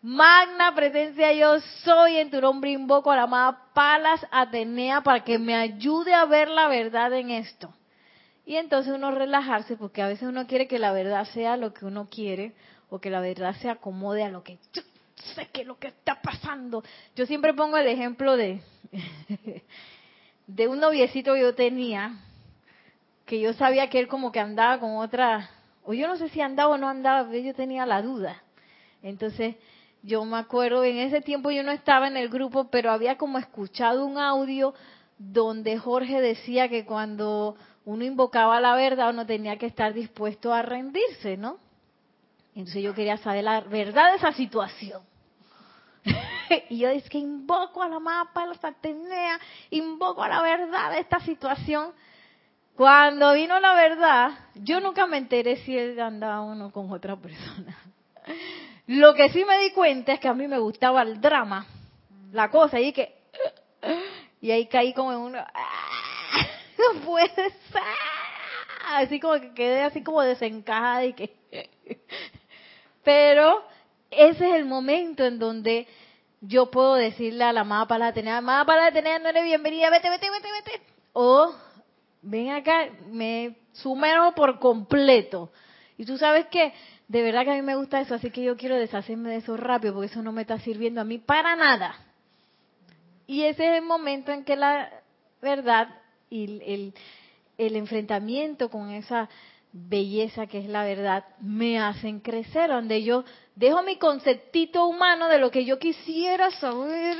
Magna 0.00 0.74
presencia 0.76 1.32
yo 1.32 1.58
soy, 1.84 2.18
en 2.18 2.30
tu 2.30 2.40
nombre 2.40 2.70
invoco 2.70 3.10
a 3.10 3.16
la 3.16 3.22
amada 3.24 3.64
Palas 3.74 4.24
Atenea 4.30 5.00
para 5.02 5.24
que 5.24 5.38
me 5.38 5.56
ayude 5.56 6.14
a 6.14 6.24
ver 6.24 6.48
la 6.48 6.68
verdad 6.68 7.12
en 7.14 7.30
esto. 7.30 7.74
Y 8.46 8.56
entonces 8.56 8.94
uno 8.94 9.10
relajarse 9.10 9.76
porque 9.76 10.00
a 10.00 10.06
veces 10.06 10.28
uno 10.28 10.46
quiere 10.46 10.68
que 10.68 10.78
la 10.78 10.92
verdad 10.92 11.24
sea 11.34 11.56
lo 11.56 11.74
que 11.74 11.84
uno 11.84 12.08
quiere 12.08 12.54
o 12.88 13.00
que 13.00 13.10
la 13.10 13.20
verdad 13.20 13.56
se 13.56 13.68
acomode 13.68 14.22
a 14.22 14.30
lo 14.30 14.44
que 14.44 14.58
yo 14.72 14.82
sé 15.34 15.48
que 15.48 15.64
lo 15.64 15.78
que 15.78 15.88
está 15.88 16.22
pasando. 16.22 16.84
Yo 17.16 17.26
siempre 17.26 17.52
pongo 17.52 17.76
el 17.76 17.88
ejemplo 17.88 18.36
de 18.36 18.62
de 20.46 20.68
un 20.68 20.80
noviecito 20.80 21.34
que 21.34 21.40
yo 21.40 21.54
tenía, 21.54 22.12
que 23.26 23.40
yo 23.40 23.52
sabía 23.52 23.90
que 23.90 23.98
él 23.98 24.08
como 24.08 24.32
que 24.32 24.40
andaba 24.40 24.78
con 24.78 24.96
otra, 24.96 25.50
o 25.84 25.92
yo 25.92 26.06
no 26.06 26.16
sé 26.16 26.28
si 26.30 26.40
andaba 26.40 26.74
o 26.74 26.78
no 26.78 26.88
andaba, 26.88 27.28
pero 27.28 27.42
yo 27.42 27.54
tenía 27.54 27.84
la 27.84 28.00
duda. 28.00 28.42
Entonces, 29.02 29.56
yo 30.02 30.24
me 30.24 30.38
acuerdo, 30.38 30.84
en 30.84 30.98
ese 30.98 31.20
tiempo 31.20 31.50
yo 31.50 31.62
no 31.62 31.72
estaba 31.72 32.08
en 32.08 32.16
el 32.16 32.28
grupo, 32.28 32.68
pero 32.70 32.90
había 32.90 33.16
como 33.16 33.38
escuchado 33.38 34.06
un 34.06 34.18
audio 34.18 34.74
donde 35.18 35.78
Jorge 35.78 36.20
decía 36.20 36.68
que 36.68 36.84
cuando 36.84 37.56
uno 37.84 38.04
invocaba 38.04 38.60
la 38.60 38.74
verdad 38.76 39.10
uno 39.10 39.26
tenía 39.26 39.56
que 39.56 39.66
estar 39.66 39.92
dispuesto 39.92 40.52
a 40.52 40.62
rendirse, 40.62 41.36
¿no? 41.36 41.58
Entonces 42.54 42.82
yo 42.82 42.94
quería 42.94 43.16
saber 43.18 43.44
la 43.44 43.60
verdad 43.62 44.10
de 44.10 44.16
esa 44.16 44.32
situación. 44.32 45.02
y 46.70 46.78
yo 46.78 46.90
dije 46.90 47.08
que 47.08 47.18
invoco 47.18 47.82
a 47.82 47.88
la 47.88 47.98
mapa 47.98 48.42
de 48.42 48.48
los 48.48 48.64
Atenea, 48.64 49.38
invoco 49.70 50.22
a 50.22 50.28
la 50.28 50.42
verdad 50.42 50.92
de 50.92 51.00
esta 51.00 51.20
situación. 51.20 51.92
Cuando 52.76 53.32
vino 53.32 53.58
la 53.58 53.74
verdad, 53.74 54.30
yo 54.54 54.80
nunca 54.80 55.06
me 55.06 55.18
enteré 55.18 55.56
si 55.64 55.76
él 55.76 55.98
andaba 56.00 56.42
uno 56.42 56.70
con 56.70 56.90
otra 56.92 57.16
persona. 57.16 57.76
Lo 58.86 59.14
que 59.14 59.28
sí 59.30 59.44
me 59.44 59.58
di 59.58 59.70
cuenta 59.72 60.14
es 60.14 60.20
que 60.20 60.28
a 60.28 60.34
mí 60.34 60.48
me 60.48 60.58
gustaba 60.58 61.02
el 61.02 61.20
drama, 61.20 61.66
la 62.32 62.50
cosa, 62.50 62.80
y 62.80 62.92
que 62.92 63.18
y 64.40 64.50
ahí 64.50 64.66
caí 64.66 64.92
como 64.94 65.12
en 65.12 65.18
uno, 65.18 65.38
no 66.78 67.00
puede 67.00 67.28
ser, 67.34 67.82
así 68.86 69.20
como 69.20 69.40
que 69.40 69.52
quedé 69.52 69.82
así 69.82 70.02
como 70.02 70.22
desencajada 70.22 71.04
y 71.04 71.12
que, 71.12 71.30
pero 73.04 73.64
ese 74.10 74.48
es 74.48 74.54
el 74.54 74.64
momento 74.64 75.24
en 75.24 75.38
donde 75.38 75.86
yo 76.40 76.70
puedo 76.70 76.94
decirle 76.94 77.44
a 77.44 77.52
la 77.52 77.60
amada 77.62 77.86
para 77.86 78.08
Atenea, 78.08 78.38
amada 78.38 78.64
para 78.64 78.86
Atenea, 78.86 79.18
no 79.18 79.28
eres 79.28 79.44
bienvenida, 79.44 79.90
vete, 79.90 80.08
vete, 80.08 80.30
vete, 80.30 80.48
vete. 80.52 80.82
O 81.12 81.52
ven 82.22 82.50
acá, 82.50 82.88
me 83.10 83.56
sumerjo 83.72 84.34
por 84.34 84.58
completo. 84.60 85.50
Y 85.96 86.04
tú 86.04 86.16
sabes 86.16 86.46
que 86.46 86.72
de 87.08 87.22
verdad 87.22 87.44
que 87.44 87.52
a 87.52 87.54
mí 87.54 87.62
me 87.62 87.74
gusta 87.74 88.00
eso, 88.00 88.14
así 88.14 88.30
que 88.30 88.42
yo 88.42 88.56
quiero 88.56 88.76
deshacerme 88.76 89.30
de 89.30 89.36
eso 89.36 89.56
rápido, 89.56 89.94
porque 89.94 90.10
eso 90.10 90.22
no 90.22 90.30
me 90.30 90.42
está 90.42 90.58
sirviendo 90.60 91.00
a 91.00 91.04
mí 91.04 91.18
para 91.18 91.56
nada. 91.56 91.96
Y 93.26 93.42
ese 93.44 93.64
es 93.66 93.78
el 93.78 93.84
momento 93.84 94.30
en 94.30 94.44
que 94.44 94.56
la 94.56 94.90
verdad 95.40 95.88
y 96.30 96.44
el, 96.44 96.94
el 97.56 97.76
enfrentamiento 97.76 98.70
con 98.70 98.90
esa 98.90 99.28
belleza 99.72 100.46
que 100.46 100.58
es 100.58 100.66
la 100.66 100.84
verdad 100.84 101.24
me 101.40 101.78
hacen 101.78 102.20
crecer, 102.20 102.68
donde 102.68 103.02
yo 103.02 103.24
dejo 103.54 103.82
mi 103.82 103.96
conceptito 103.96 104.86
humano 104.86 105.28
de 105.28 105.38
lo 105.38 105.50
que 105.50 105.64
yo 105.64 105.78
quisiera 105.78 106.50
saber, 106.52 107.16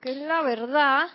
que 0.00 0.12
es 0.12 0.18
la 0.18 0.42
verdad, 0.42 1.08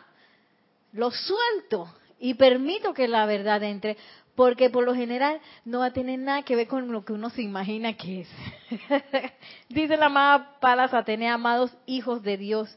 lo 0.93 1.11
suelto 1.11 1.91
y 2.19 2.35
permito 2.35 2.93
que 2.93 3.07
la 3.07 3.25
verdad 3.25 3.63
entre, 3.63 3.97
porque 4.35 4.69
por 4.69 4.83
lo 4.83 4.95
general 4.95 5.39
no 5.65 5.79
va 5.79 5.87
a 5.87 5.93
tener 5.93 6.19
nada 6.19 6.43
que 6.43 6.55
ver 6.55 6.67
con 6.67 6.91
lo 6.91 7.03
que 7.03 7.13
uno 7.13 7.29
se 7.29 7.41
imagina 7.41 7.93
que 7.93 8.21
es. 8.21 8.29
Dice 9.69 9.97
la 9.97 10.07
amada 10.07 10.57
Palas 10.59 10.93
Atenea, 10.93 11.35
amados 11.35 11.71
hijos 11.85 12.23
de 12.23 12.37
Dios, 12.37 12.75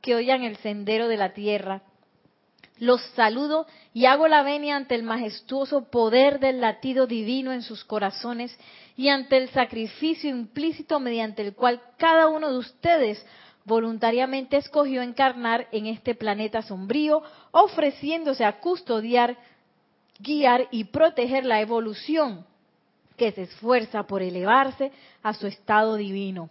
que 0.00 0.14
oyan 0.14 0.42
el 0.42 0.56
sendero 0.58 1.08
de 1.08 1.16
la 1.16 1.32
tierra. 1.32 1.82
Los 2.78 3.00
saludo 3.14 3.66
y 3.94 4.04
hago 4.04 4.28
la 4.28 4.42
venia 4.42 4.76
ante 4.76 4.94
el 4.94 5.02
majestuoso 5.02 5.90
poder 5.90 6.40
del 6.40 6.60
latido 6.60 7.06
divino 7.06 7.52
en 7.52 7.62
sus 7.62 7.84
corazones 7.84 8.56
y 8.96 9.08
ante 9.08 9.38
el 9.38 9.48
sacrificio 9.50 10.28
implícito 10.28 11.00
mediante 11.00 11.40
el 11.40 11.54
cual 11.54 11.80
cada 11.96 12.28
uno 12.28 12.50
de 12.50 12.58
ustedes 12.58 13.24
voluntariamente 13.64 14.58
escogió 14.58 15.02
encarnar 15.02 15.68
en 15.72 15.86
este 15.86 16.14
planeta 16.14 16.62
sombrío, 16.62 17.22
ofreciéndose 17.50 18.44
a 18.44 18.60
custodiar, 18.60 19.36
guiar 20.18 20.68
y 20.70 20.84
proteger 20.84 21.44
la 21.44 21.60
evolución 21.60 22.44
que 23.16 23.32
se 23.32 23.42
esfuerza 23.42 24.04
por 24.04 24.22
elevarse 24.22 24.92
a 25.22 25.32
su 25.34 25.46
estado 25.46 25.96
divino. 25.96 26.50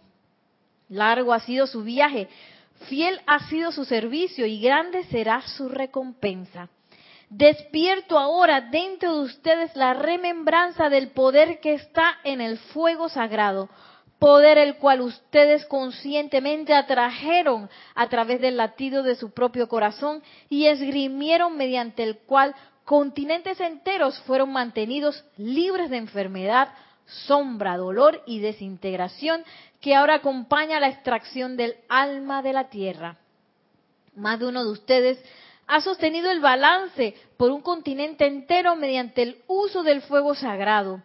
Largo 0.88 1.32
ha 1.32 1.40
sido 1.40 1.66
su 1.66 1.82
viaje, 1.82 2.28
fiel 2.88 3.20
ha 3.26 3.48
sido 3.48 3.72
su 3.72 3.84
servicio 3.84 4.46
y 4.46 4.60
grande 4.60 5.04
será 5.04 5.42
su 5.42 5.68
recompensa. 5.68 6.68
Despierto 7.28 8.18
ahora 8.18 8.60
dentro 8.60 9.16
de 9.16 9.24
ustedes 9.24 9.74
la 9.74 9.94
remembranza 9.94 10.88
del 10.88 11.08
poder 11.08 11.60
que 11.60 11.74
está 11.74 12.18
en 12.22 12.40
el 12.40 12.58
fuego 12.58 13.08
sagrado, 13.08 13.68
poder 14.20 14.58
el 14.58 14.76
cual 14.76 15.00
ustedes 15.00 15.66
conscientemente 15.66 16.72
atrajeron 16.72 17.68
a 17.94 18.08
través 18.08 18.40
del 18.40 18.56
latido 18.56 19.02
de 19.02 19.16
su 19.16 19.32
propio 19.32 19.68
corazón 19.68 20.22
y 20.48 20.66
esgrimieron 20.66 21.56
mediante 21.56 22.04
el 22.04 22.18
cual 22.18 22.54
continentes 22.86 23.60
enteros 23.60 24.18
fueron 24.20 24.50
mantenidos 24.50 25.22
libres 25.36 25.90
de 25.90 25.98
enfermedad, 25.98 26.70
sombra, 27.26 27.76
dolor 27.76 28.22
y 28.24 28.40
desintegración 28.40 29.44
que 29.82 29.94
ahora 29.94 30.14
acompaña 30.14 30.80
la 30.80 30.88
extracción 30.88 31.58
del 31.58 31.76
alma 31.90 32.40
de 32.40 32.54
la 32.54 32.70
tierra. 32.70 33.18
Más 34.14 34.38
de 34.38 34.46
uno 34.46 34.64
de 34.64 34.70
ustedes 34.70 35.22
ha 35.66 35.82
sostenido 35.82 36.30
el 36.30 36.40
balance 36.40 37.14
por 37.36 37.50
un 37.50 37.60
continente 37.60 38.26
entero 38.26 38.74
mediante 38.76 39.20
el 39.20 39.42
uso 39.46 39.82
del 39.82 40.00
fuego 40.00 40.34
sagrado 40.34 41.02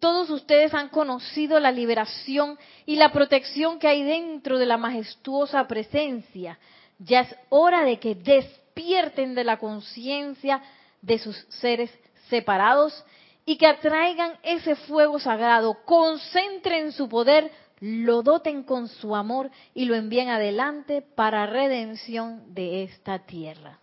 todos 0.00 0.30
ustedes 0.30 0.72
han 0.72 0.88
conocido 0.88 1.60
la 1.60 1.70
liberación 1.70 2.58
y 2.86 2.96
la 2.96 3.12
protección 3.12 3.78
que 3.78 3.86
hay 3.86 4.02
dentro 4.02 4.58
de 4.58 4.64
la 4.64 4.78
majestuosa 4.78 5.68
presencia. 5.68 6.58
Ya 6.98 7.20
es 7.20 7.36
hora 7.50 7.84
de 7.84 7.98
que 7.98 8.14
despierten 8.14 9.34
de 9.34 9.44
la 9.44 9.58
conciencia 9.58 10.62
de 11.02 11.18
sus 11.18 11.36
seres 11.48 11.90
separados 12.28 13.04
y 13.44 13.56
que 13.56 13.66
atraigan 13.66 14.38
ese 14.42 14.76
fuego 14.76 15.18
sagrado, 15.18 15.82
concentren 15.84 16.92
su 16.92 17.08
poder, 17.08 17.50
lo 17.80 18.22
doten 18.22 18.62
con 18.62 18.88
su 18.88 19.16
amor 19.16 19.50
y 19.74 19.86
lo 19.86 19.94
envíen 19.94 20.28
adelante 20.28 21.02
para 21.02 21.46
redención 21.46 22.54
de 22.54 22.84
esta 22.84 23.20
tierra. 23.20 23.78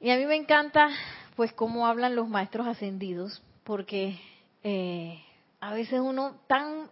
Y 0.00 0.10
a 0.10 0.16
mí 0.16 0.26
me 0.26 0.36
encanta 0.36 0.88
pues 1.34 1.52
cómo 1.52 1.86
hablan 1.86 2.16
los 2.16 2.28
maestros 2.28 2.66
ascendidos, 2.66 3.42
porque 3.64 4.18
eh, 4.62 5.22
a 5.60 5.74
veces 5.74 6.00
uno 6.00 6.36
tan 6.46 6.88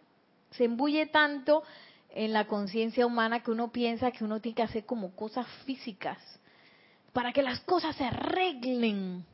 se 0.51 0.65
embulle 0.65 1.07
tanto 1.07 1.63
en 2.11 2.33
la 2.33 2.47
conciencia 2.47 3.07
humana 3.07 3.43
que 3.43 3.51
uno 3.51 3.71
piensa 3.71 4.11
que 4.11 4.25
uno 4.25 4.41
tiene 4.41 4.57
que 4.57 4.63
hacer 4.63 4.85
como 4.87 5.15
cosas 5.15 5.47
físicas 5.65 6.19
para 7.17 7.33
que 7.33 7.43
las 7.43 7.61
cosas 7.61 7.97
se 7.97 8.05
arreglen. 8.05 9.25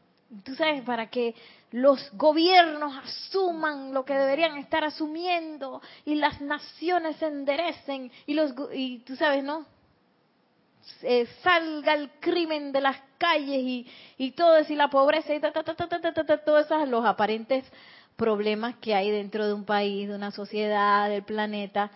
Tú 0.44 0.54
sabes, 0.54 0.82
para 0.82 1.10
que 1.10 1.34
los 1.72 2.12
gobiernos 2.12 2.96
asuman 2.96 3.92
lo 3.92 4.04
que 4.04 4.14
deberían 4.14 4.56
estar 4.56 4.84
asumiendo 4.84 5.82
y 6.04 6.14
las 6.14 6.40
naciones 6.40 7.16
se 7.16 7.26
enderecen 7.26 8.12
y 8.24 8.34
los 8.34 8.54
y 8.72 9.00
tú 9.00 9.16
sabes, 9.16 9.42
¿no? 9.42 9.66
salga 11.42 11.94
el 11.94 12.08
crimen 12.20 12.70
de 12.70 12.82
las 12.82 12.98
calles 13.18 13.60
y, 13.64 13.86
y 14.16 14.30
todo 14.30 14.58
eso 14.58 14.72
y 14.72 14.76
la 14.76 14.88
pobreza 14.88 15.34
y 15.34 15.40
ta, 15.40 15.50
ta, 15.52 15.64
ta, 15.64 16.38
todos 16.44 16.66
esos 16.66 16.88
los 16.88 17.04
aparentes 17.04 17.64
problemas 18.14 18.76
que 18.76 18.94
hay 18.94 19.10
dentro 19.10 19.44
de 19.44 19.54
un 19.54 19.64
país, 19.64 20.08
de 20.08 20.14
una 20.14 20.30
sociedad, 20.30 21.08
del 21.08 21.24
planeta. 21.24 21.90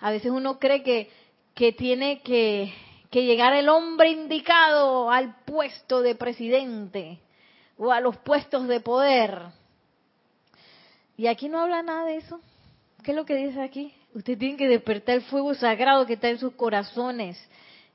A 0.00 0.10
veces 0.10 0.32
uno 0.32 0.58
cree 0.58 0.82
que, 0.82 1.10
que 1.54 1.72
tiene 1.72 2.20
que, 2.20 2.74
que 3.10 3.24
llegar 3.24 3.52
el 3.54 3.68
hombre 3.68 4.10
indicado 4.10 5.10
al 5.10 5.36
puesto 5.44 6.00
de 6.00 6.14
presidente 6.14 7.18
o 7.76 7.92
a 7.92 8.00
los 8.00 8.16
puestos 8.18 8.68
de 8.68 8.80
poder. 8.80 9.42
Y 11.16 11.26
aquí 11.26 11.48
no 11.48 11.60
habla 11.60 11.82
nada 11.82 12.04
de 12.04 12.16
eso. 12.16 12.40
¿Qué 13.02 13.10
es 13.10 13.16
lo 13.16 13.26
que 13.26 13.34
dice 13.34 13.60
aquí? 13.60 13.92
Usted 14.14 14.38
tiene 14.38 14.56
que 14.56 14.68
despertar 14.68 15.16
el 15.16 15.22
fuego 15.22 15.54
sagrado 15.54 16.06
que 16.06 16.14
está 16.14 16.28
en 16.28 16.38
sus 16.38 16.54
corazones. 16.54 17.38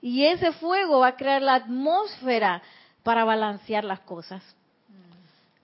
Y 0.02 0.26
ese 0.26 0.52
fuego 0.54 1.00
va 1.00 1.08
a 1.08 1.16
crear 1.16 1.42
la 1.42 1.56
atmósfera 1.56 2.62
para 3.04 3.24
balancear 3.24 3.84
las 3.84 4.02
cosas. 4.02 4.44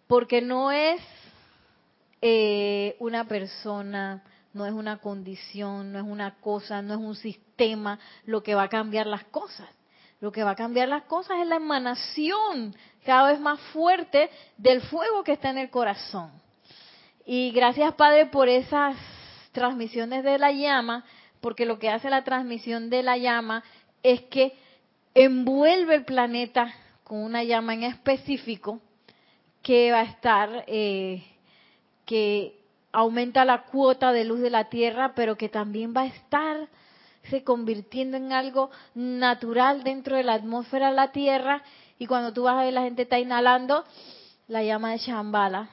Porque 0.08 0.42
no 0.42 0.72
es 0.72 1.02
eh, 2.22 2.96
una 3.00 3.26
persona, 3.26 4.24
no 4.54 4.66
es 4.66 4.74
una 4.74 4.98
condición, 4.98 5.92
no 5.92 6.00
es 6.00 6.06
una 6.06 6.36
cosa, 6.36 6.82
no 6.82 6.94
es 6.94 7.00
un 7.00 7.16
sistema 7.16 8.00
lo 8.26 8.44
que 8.44 8.56
va 8.56 8.64
a 8.64 8.70
cambiar 8.70 9.08
las 9.08 9.24
cosas. 9.26 9.70
Lo 10.20 10.32
que 10.32 10.44
va 10.44 10.52
a 10.52 10.56
cambiar 10.56 10.88
las 10.88 11.04
cosas 11.04 11.40
es 11.42 11.48
la 11.48 11.56
emanación 11.56 12.76
cada 13.04 13.32
vez 13.32 13.40
más 13.40 13.60
fuerte 13.74 14.30
del 14.58 14.82
fuego 14.82 15.24
que 15.24 15.34
está 15.34 15.50
en 15.50 15.58
el 15.58 15.70
corazón. 15.70 16.32
Y 17.26 17.52
gracias 17.52 17.94
Padre 17.96 18.28
por 18.28 18.48
esas 18.48 18.96
transmisiones 19.52 20.24
de 20.24 20.38
la 20.38 20.52
llama, 20.52 21.06
porque 21.40 21.66
lo 21.66 21.80
que 21.80 21.90
hace 21.90 22.10
la 22.10 22.24
transmisión 22.24 22.90
de 22.90 23.04
la 23.04 23.18
llama 23.18 23.64
es 24.04 24.22
que 24.24 24.54
envuelve 25.14 25.96
el 25.96 26.06
planeta 26.06 26.74
con 27.04 27.24
una 27.24 27.44
llama 27.44 27.74
en 27.74 27.84
específico 27.84 28.80
que 29.62 29.92
va 29.92 30.00
a 30.00 30.04
estar 30.04 30.66
eh, 30.68 31.24
que 32.06 32.61
aumenta 32.92 33.46
la 33.46 33.64
cuota 33.64 34.12
de 34.12 34.26
luz 34.26 34.42
de 34.42 34.50
la 34.50 34.70
Tierra, 34.70 35.14
pero 35.16 35.38
que 35.38 35.50
también 35.50 35.94
va 35.96 36.02
a 36.02 36.08
estar 36.08 36.68
se 37.30 37.44
convirtiendo 37.44 38.18
en 38.18 38.34
algo 38.34 38.72
natural 38.96 39.84
dentro 39.84 40.18
de 40.18 40.24
la 40.24 40.34
atmósfera 40.34 40.90
de 40.90 40.96
la 40.96 41.12
Tierra. 41.12 41.64
Y 42.00 42.08
cuando 42.08 42.34
tú 42.34 42.44
vas 42.44 42.58
a 42.58 42.64
ver 42.64 42.74
la 42.74 42.82
gente 42.82 43.04
está 43.04 43.20
inhalando 43.20 43.86
la 44.48 44.64
llama 44.64 44.92
de 44.92 44.98
Shambhala, 44.98 45.70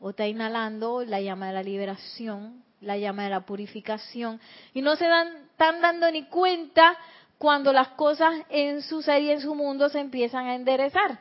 o 0.00 0.10
está 0.10 0.26
inhalando 0.26 1.02
la 1.04 1.20
llama 1.20 1.48
de 1.48 1.54
la 1.54 1.62
liberación, 1.62 2.62
la 2.80 2.96
llama 2.96 3.24
de 3.24 3.30
la 3.30 3.40
purificación, 3.40 4.40
y 4.74 4.82
no 4.82 4.96
se 4.96 5.06
dan, 5.06 5.28
están 5.50 5.80
dando 5.80 6.10
ni 6.10 6.24
cuenta 6.24 6.96
cuando 7.38 7.72
las 7.72 7.88
cosas 7.88 8.34
en 8.50 8.82
su 8.82 9.02
ser 9.02 9.22
y 9.22 9.30
en 9.30 9.40
su 9.40 9.54
mundo 9.54 9.88
se 9.88 9.98
empiezan 9.98 10.46
a 10.46 10.54
enderezar 10.54 11.18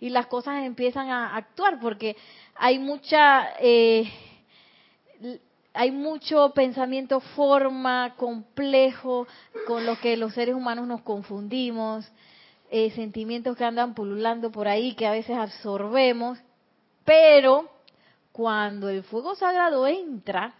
y 0.00 0.08
las 0.08 0.26
cosas 0.26 0.64
empiezan 0.64 1.10
a 1.10 1.36
actuar, 1.36 1.78
porque 1.78 2.16
hay 2.56 2.78
mucha 2.78 3.50
eh, 3.60 4.10
hay 5.72 5.90
mucho 5.90 6.50
pensamiento 6.50 7.20
forma 7.20 8.14
complejo 8.16 9.26
con 9.66 9.86
lo 9.86 9.98
que 10.00 10.16
los 10.16 10.34
seres 10.34 10.54
humanos 10.54 10.86
nos 10.86 11.02
confundimos, 11.02 12.10
eh, 12.70 12.90
sentimientos 12.92 13.56
que 13.56 13.64
andan 13.64 13.94
pululando 13.94 14.50
por 14.50 14.68
ahí 14.68 14.94
que 14.94 15.06
a 15.06 15.12
veces 15.12 15.36
absorbemos, 15.36 16.38
pero 17.04 17.68
cuando 18.32 18.88
el 18.88 19.02
fuego 19.02 19.34
sagrado 19.34 19.86
entra, 19.86 20.54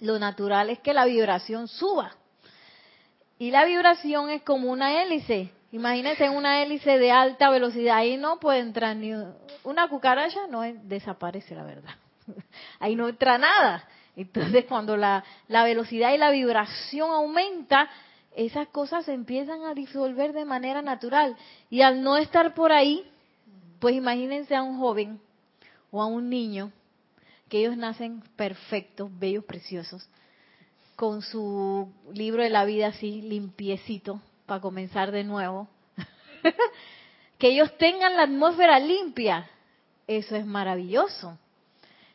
lo 0.00 0.18
natural 0.18 0.70
es 0.70 0.80
que 0.80 0.94
la 0.94 1.04
vibración 1.04 1.68
suba. 1.68 2.16
Y 3.38 3.50
la 3.50 3.64
vibración 3.64 4.30
es 4.30 4.42
como 4.42 4.70
una 4.70 5.02
hélice. 5.02 5.52
Imagínense 5.72 6.28
una 6.28 6.62
hélice 6.62 6.98
de 6.98 7.10
alta 7.10 7.50
velocidad. 7.50 7.96
Ahí 7.96 8.16
no 8.16 8.38
puede 8.38 8.60
entrar 8.60 8.96
ni 8.96 9.12
una 9.64 9.88
cucaracha, 9.88 10.46
no 10.48 10.62
desaparece 10.62 11.54
la 11.54 11.64
verdad. 11.64 11.94
Ahí 12.80 12.96
no 12.96 13.08
entra 13.08 13.38
nada. 13.38 13.88
Entonces 14.16 14.66
cuando 14.66 14.96
la, 14.96 15.24
velocidad 15.48 16.12
y 16.12 16.18
la 16.18 16.30
vibración 16.30 17.10
aumenta, 17.10 17.88
esas 18.36 18.68
cosas 18.68 19.04
se 19.04 19.12
empiezan 19.12 19.64
a 19.64 19.74
disolver 19.74 20.32
de 20.32 20.44
manera 20.44 20.82
natural. 20.82 21.36
Y 21.70 21.82
al 21.82 22.02
no 22.02 22.16
estar 22.16 22.54
por 22.54 22.72
ahí, 22.72 23.04
pues 23.78 23.94
imagínense 23.94 24.54
a 24.54 24.62
un 24.62 24.78
joven 24.78 25.20
o 25.90 26.02
a 26.02 26.06
un 26.06 26.28
niño, 26.28 26.72
que 27.48 27.58
ellos 27.60 27.76
nacen 27.76 28.22
perfectos, 28.36 29.10
bellos, 29.18 29.44
preciosos, 29.44 30.08
con 30.96 31.20
su 31.20 31.92
libro 32.14 32.42
de 32.42 32.48
la 32.48 32.64
vida 32.64 32.88
así 32.88 33.20
limpiecito, 33.20 34.20
para 34.46 34.60
comenzar 34.60 35.10
de 35.10 35.24
nuevo, 35.24 35.68
que 37.38 37.48
ellos 37.48 37.76
tengan 37.76 38.16
la 38.16 38.22
atmósfera 38.22 38.78
limpia, 38.78 39.50
eso 40.06 40.36
es 40.36 40.46
maravilloso. 40.46 41.38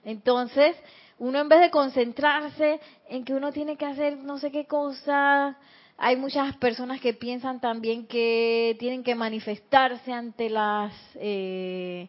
Entonces, 0.08 0.78
uno 1.20 1.41
en 1.41 1.50
vez 1.50 1.60
de 1.60 1.70
concentrarse 1.70 2.80
en 3.10 3.26
que 3.26 3.34
uno 3.34 3.52
tiene 3.52 3.76
que 3.76 3.86
hacer 3.86 4.15
no 4.17 4.38
sé 4.38 4.52
qué 4.52 4.65
cosa, 4.65 5.58
hay 5.98 6.15
muchas 6.15 6.56
personas 6.56 7.02
que 7.02 7.13
piensan 7.13 7.60
también 7.60 8.08
que 8.08 8.78
tienen 8.80 9.04
que 9.04 9.15
manifestarse 9.15 10.13
ante 10.13 10.50
las, 10.50 10.93
eh, 11.15 12.08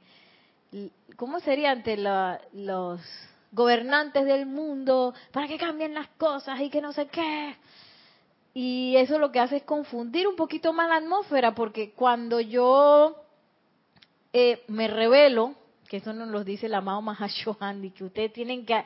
¿cómo 1.17 1.41
sería? 1.41 1.73
Ante 1.73 1.97
los 1.97 3.01
gobernantes 3.51 4.25
del 4.27 4.47
mundo 4.47 5.13
para 5.33 5.49
que 5.49 5.59
cambien 5.59 5.93
las 5.93 6.07
cosas 6.11 6.61
y 6.61 6.71
que 6.71 6.81
no 6.81 6.93
sé 6.93 7.09
qué. 7.09 7.57
Y 8.55 8.95
eso 8.97 9.19
lo 9.19 9.33
que 9.33 9.41
hace 9.41 9.57
es 9.57 9.65
confundir 9.65 10.29
un 10.29 10.37
poquito 10.37 10.73
más 10.73 10.89
la 10.89 10.99
atmósfera, 10.99 11.53
porque 11.53 11.91
cuando 11.91 12.39
yo 12.39 13.17
eh, 14.33 14.63
me 14.69 14.87
revelo, 14.87 15.57
que 15.89 15.99
eso 15.99 16.13
nos 16.13 16.29
lo 16.29 16.45
dice 16.45 16.67
el 16.67 16.75
amado 16.75 17.03
Mahashohan, 17.03 17.91
que 17.91 18.05
ustedes 18.05 18.33
tienen 18.33 18.65
que 18.67 18.85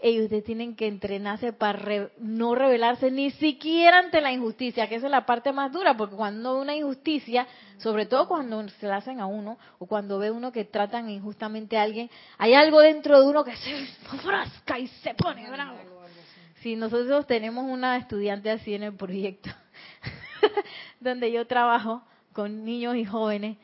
ellos 0.00 0.24
ustedes 0.24 0.44
tienen 0.44 0.76
que 0.76 0.86
entrenarse 0.86 1.52
para 1.52 2.10
no 2.18 2.54
rebelarse 2.54 3.10
ni 3.10 3.32
siquiera 3.32 3.98
ante 3.98 4.20
la 4.20 4.32
injusticia, 4.32 4.88
que 4.88 4.94
esa 4.94 5.06
es 5.06 5.10
la 5.10 5.26
parte 5.26 5.52
más 5.52 5.72
dura, 5.72 5.96
porque 5.96 6.14
cuando 6.14 6.60
una 6.60 6.74
injusticia, 6.74 7.48
sobre 7.78 8.06
todo 8.06 8.28
cuando 8.28 8.66
se 8.68 8.86
la 8.86 8.96
hacen 8.96 9.20
a 9.20 9.26
uno, 9.26 9.58
o 9.78 9.86
cuando 9.86 10.18
ve 10.18 10.30
uno 10.30 10.52
que 10.52 10.64
tratan 10.64 11.10
injustamente 11.10 11.76
a 11.76 11.82
alguien, 11.82 12.08
hay 12.38 12.54
algo 12.54 12.80
dentro 12.80 13.20
de 13.20 13.26
uno 13.26 13.44
que 13.44 13.56
se 13.56 13.86
frasca 14.22 14.78
y 14.78 14.86
se 14.86 15.14
pone 15.14 15.50
bravo. 15.50 15.78
Si 16.62 16.76
nosotros 16.76 17.26
tenemos 17.26 17.64
una 17.68 17.96
estudiante 17.96 18.50
así 18.50 18.74
en 18.74 18.84
el 18.84 18.94
proyecto, 18.94 19.50
donde 21.00 21.32
yo 21.32 21.46
trabajo 21.46 22.02
con 22.32 22.64
niños 22.64 22.94
y 22.94 23.04
jóvenes, 23.04 23.56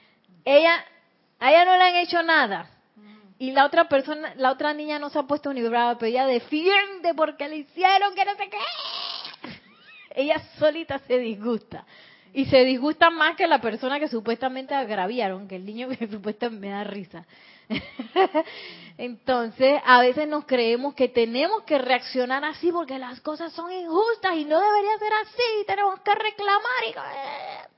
ella, 0.45 0.85
a 1.45 1.51
ella 1.51 1.67
no 1.67 1.77
le 1.77 1.85
han 1.85 1.97
hecho 1.97 2.23
nada, 2.23 2.71
y 3.39 3.51
la 3.51 3.67
otra 3.67 3.87
persona, 3.87 4.33
la 4.37 4.51
otra 4.51 4.73
niña 4.73 4.99
no 4.99 5.11
se 5.11 5.19
ha 5.19 5.25
puesto 5.25 5.53
ni 5.53 5.61
brava, 5.61 5.99
pero 5.99 6.09
ella 6.09 6.27
defiende 6.27 7.13
porque 7.15 7.49
le 7.51 7.57
hicieron 7.57 8.15
que 8.15 8.25
no 8.25 8.35
sé 8.37 8.49
qué. 8.49 9.51
Ella 10.23 10.41
solita 10.59 10.99
se 11.01 11.19
disgusta. 11.19 11.85
Y 12.33 12.47
se 12.47 12.65
disgusta 12.65 13.11
más 13.11 13.37
que 13.37 13.47
la 13.47 13.61
persona 13.61 14.01
que 14.01 14.09
supuestamente 14.09 14.75
agraviaron, 14.75 15.47
que 15.47 15.57
el 15.57 15.67
niño 15.67 15.89
que 15.99 16.09
supuestamente 16.09 16.67
me 16.67 16.73
da 16.73 16.85
risa. 16.85 17.27
Entonces, 18.97 19.83
a 19.85 20.01
veces 20.01 20.27
nos 20.27 20.47
creemos 20.47 20.95
que 20.95 21.09
tenemos 21.09 21.65
que 21.65 21.77
reaccionar 21.77 22.43
así 22.47 22.73
porque 22.73 22.99
las 22.99 23.21
cosas 23.21 23.53
son 23.53 23.71
injustas 23.71 24.37
y 24.37 24.47
no 24.47 24.59
debería 24.59 24.99
ser 24.99 25.13
así, 25.13 25.67
tenemos 25.67 26.01
que 26.01 26.15
reclamar 26.15 27.74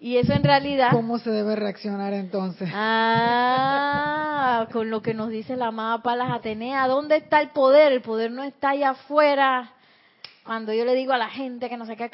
y 0.00 0.16
eso 0.16 0.32
en 0.32 0.44
realidad... 0.44 0.90
¿Cómo 0.92 1.18
se 1.18 1.30
debe 1.30 1.56
reaccionar 1.56 2.12
entonces? 2.12 2.70
Ah, 2.72 4.68
con 4.72 4.90
lo 4.90 5.02
que 5.02 5.12
nos 5.12 5.28
dice 5.28 5.56
la 5.56 5.68
amada 5.68 6.02
Palas 6.02 6.30
Atenea. 6.30 6.86
¿Dónde 6.86 7.16
está 7.16 7.40
el 7.40 7.50
poder? 7.50 7.92
El 7.92 8.02
poder 8.02 8.30
no 8.30 8.44
está 8.44 8.70
allá 8.70 8.90
afuera. 8.90 9.72
Cuando 10.44 10.72
yo 10.72 10.84
le 10.84 10.94
digo 10.94 11.12
a 11.12 11.18
la 11.18 11.28
gente 11.28 11.68
que 11.68 11.76
no 11.76 11.84
sé 11.84 11.96
qué, 11.96 12.08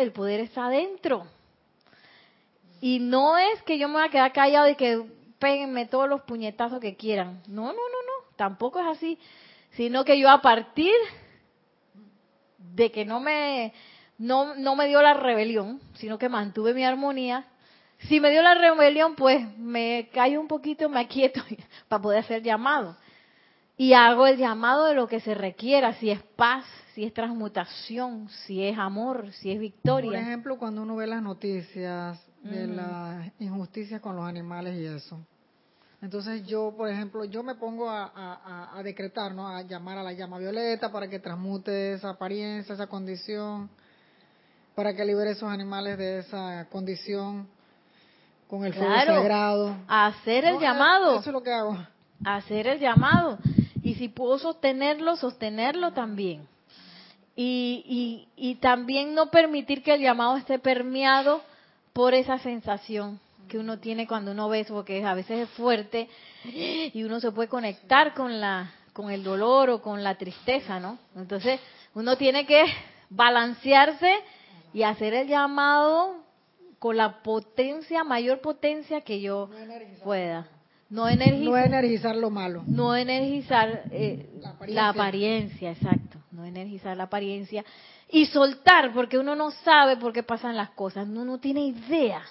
el 0.00 0.12
poder 0.12 0.40
está 0.40 0.66
adentro. 0.66 1.26
Y 2.80 3.00
no 3.00 3.38
es 3.38 3.60
que 3.62 3.76
yo 3.76 3.88
me 3.88 3.94
voy 3.94 4.04
a 4.04 4.10
quedar 4.10 4.32
callado 4.32 4.68
y 4.68 4.76
que 4.76 5.02
péguenme 5.40 5.86
todos 5.86 6.08
los 6.08 6.22
puñetazos 6.22 6.78
que 6.78 6.94
quieran. 6.94 7.42
No, 7.48 7.66
no, 7.66 7.72
no, 7.72 7.72
no. 7.72 8.36
Tampoco 8.36 8.78
es 8.78 8.86
así. 8.86 9.18
Sino 9.72 10.04
que 10.04 10.18
yo 10.18 10.30
a 10.30 10.40
partir 10.40 10.94
de 12.58 12.92
que 12.92 13.04
no 13.04 13.18
me 13.18 13.72
no, 14.18 14.54
no 14.54 14.76
me 14.76 14.86
dio 14.86 15.02
la 15.02 15.14
rebelión, 15.14 15.80
sino 15.94 16.18
que 16.18 16.28
mantuve 16.28 16.74
mi 16.74 16.84
armonía. 16.84 17.46
Si 18.00 18.20
me 18.20 18.30
dio 18.30 18.42
la 18.42 18.54
rebelión, 18.54 19.14
pues 19.16 19.46
me 19.58 20.10
callo 20.12 20.40
un 20.40 20.48
poquito, 20.48 20.88
me 20.88 21.00
aquieto 21.00 21.42
para 21.88 22.02
poder 22.02 22.20
hacer 22.20 22.42
llamado. 22.42 22.96
Y 23.76 23.92
hago 23.92 24.26
el 24.26 24.36
llamado 24.36 24.86
de 24.86 24.94
lo 24.94 25.08
que 25.08 25.20
se 25.20 25.34
requiera, 25.34 25.94
si 25.94 26.10
es 26.10 26.22
paz, 26.36 26.64
si 26.94 27.04
es 27.04 27.12
transmutación, 27.12 28.28
si 28.46 28.62
es 28.62 28.78
amor, 28.78 29.32
si 29.32 29.50
es 29.50 29.58
victoria. 29.58 30.10
Por 30.10 30.20
ejemplo, 30.20 30.58
cuando 30.58 30.82
uno 30.82 30.96
ve 30.96 31.08
las 31.08 31.22
noticias 31.22 32.24
de 32.42 32.66
las 32.68 33.32
injusticias 33.40 34.00
con 34.00 34.14
los 34.14 34.24
animales 34.26 34.78
y 34.78 34.84
eso. 34.84 35.18
Entonces 36.00 36.46
yo, 36.46 36.74
por 36.76 36.90
ejemplo, 36.90 37.24
yo 37.24 37.42
me 37.42 37.54
pongo 37.54 37.88
a, 37.88 38.04
a, 38.14 38.78
a, 38.78 38.82
decretar, 38.82 39.34
¿no? 39.34 39.48
A 39.48 39.62
llamar 39.62 39.96
a 39.96 40.02
la 40.02 40.12
llama 40.12 40.38
violeta 40.38 40.92
para 40.92 41.08
que 41.08 41.18
transmute 41.18 41.94
esa 41.94 42.10
apariencia, 42.10 42.74
esa 42.74 42.86
condición 42.86 43.70
para 44.74 44.94
que 44.94 45.04
libere 45.04 45.32
esos 45.32 45.50
animales 45.50 45.98
de 45.98 46.18
esa 46.20 46.66
condición 46.70 47.48
con 48.48 48.64
el 48.64 48.74
fuego 48.74 48.94
sagrado. 48.94 49.76
Hacer 49.88 50.44
el 50.44 50.58
llamado. 50.58 51.20
Eso 51.20 51.30
es 51.30 51.32
lo 51.32 51.42
que 51.42 51.52
hago. 51.52 51.76
Hacer 52.24 52.66
el 52.66 52.80
llamado. 52.80 53.38
Y 53.82 53.94
si 53.94 54.08
puedo 54.08 54.38
sostenerlo, 54.38 55.16
sostenerlo 55.16 55.92
también. 55.92 56.46
Y, 57.36 58.28
y, 58.36 58.50
y 58.50 58.54
también 58.56 59.14
no 59.14 59.30
permitir 59.30 59.82
que 59.82 59.94
el 59.94 60.00
llamado 60.00 60.36
esté 60.36 60.58
permeado 60.58 61.42
por 61.92 62.14
esa 62.14 62.38
sensación 62.38 63.20
que 63.48 63.58
uno 63.58 63.78
tiene 63.78 64.06
cuando 64.06 64.32
uno 64.32 64.48
ve 64.48 64.60
eso, 64.60 64.74
porque 64.74 65.04
a 65.04 65.14
veces 65.14 65.40
es 65.40 65.50
fuerte 65.50 66.08
y 66.44 67.02
uno 67.02 67.20
se 67.20 67.30
puede 67.32 67.48
conectar 67.48 68.14
con 68.14 68.40
la 68.40 68.72
con 68.92 69.10
el 69.10 69.24
dolor 69.24 69.70
o 69.70 69.82
con 69.82 70.04
la 70.04 70.14
tristeza, 70.14 70.78
¿no? 70.78 70.98
Entonces, 71.16 71.60
uno 71.94 72.16
tiene 72.16 72.46
que 72.46 72.64
balancearse 73.10 74.08
y 74.74 74.82
hacer 74.82 75.14
el 75.14 75.28
llamado 75.28 76.16
con 76.80 76.98
la 76.98 77.22
potencia, 77.22 78.04
mayor 78.04 78.40
potencia 78.40 79.00
que 79.00 79.20
yo 79.20 79.48
pueda. 80.02 80.48
No 80.90 81.08
energizar, 81.08 81.44
no 81.44 81.56
energizar 81.56 82.16
lo 82.16 82.28
malo. 82.28 82.62
No 82.66 82.94
energizar 82.94 83.84
eh, 83.90 84.28
la, 84.66 84.90
apariencia. 84.90 85.70
exacto. 85.70 86.18
No 86.30 86.44
energizar 86.44 86.96
la 86.96 87.04
apariencia. 87.04 87.64
Y 88.10 88.26
soltar, 88.26 88.92
porque 88.92 89.16
uno 89.16 89.34
no 89.34 89.50
sabe 89.50 89.96
por 89.96 90.12
qué 90.12 90.22
pasan 90.22 90.56
las 90.56 90.70
cosas, 90.70 91.08
uno 91.08 91.24
no 91.24 91.38
tiene 91.38 91.64
idea. 91.64 92.22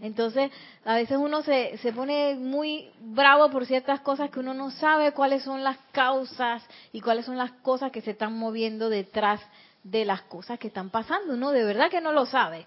Entonces, 0.00 0.52
a 0.84 0.94
veces 0.94 1.18
uno 1.18 1.42
se, 1.42 1.76
se 1.78 1.92
pone 1.92 2.36
muy 2.36 2.88
bravo 3.00 3.50
por 3.50 3.66
ciertas 3.66 4.00
cosas 4.00 4.30
que 4.30 4.38
uno 4.38 4.54
no 4.54 4.70
sabe 4.70 5.12
cuáles 5.12 5.42
son 5.42 5.64
las 5.64 5.76
causas 5.90 6.62
y 6.92 7.00
cuáles 7.00 7.24
son 7.26 7.36
las 7.36 7.50
cosas 7.62 7.90
que 7.90 8.00
se 8.00 8.12
están 8.12 8.38
moviendo 8.38 8.90
detrás 8.90 9.40
de 9.40 9.67
las 9.84 10.22
cosas 10.22 10.58
que 10.58 10.68
están 10.68 10.90
pasando. 10.90 11.34
Uno 11.34 11.50
de 11.50 11.64
verdad 11.64 11.90
que 11.90 12.00
no 12.00 12.12
lo 12.12 12.26
sabe. 12.26 12.66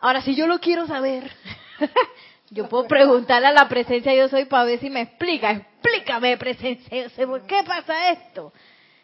Ahora, 0.00 0.22
si 0.22 0.34
yo 0.34 0.46
lo 0.46 0.58
quiero 0.58 0.86
saber, 0.86 1.30
yo 2.50 2.68
puedo 2.68 2.86
preguntarle 2.86 3.48
a 3.48 3.52
la 3.52 3.68
presencia 3.68 4.14
yo 4.14 4.28
soy 4.28 4.44
para 4.44 4.64
ver 4.64 4.80
si 4.80 4.90
me 4.90 5.02
explica. 5.02 5.50
Explícame, 5.50 6.36
presencia 6.36 7.04
yo 7.04 7.10
soy, 7.10 7.26
¿por 7.26 7.46
qué 7.46 7.62
pasa 7.66 8.10
esto? 8.10 8.52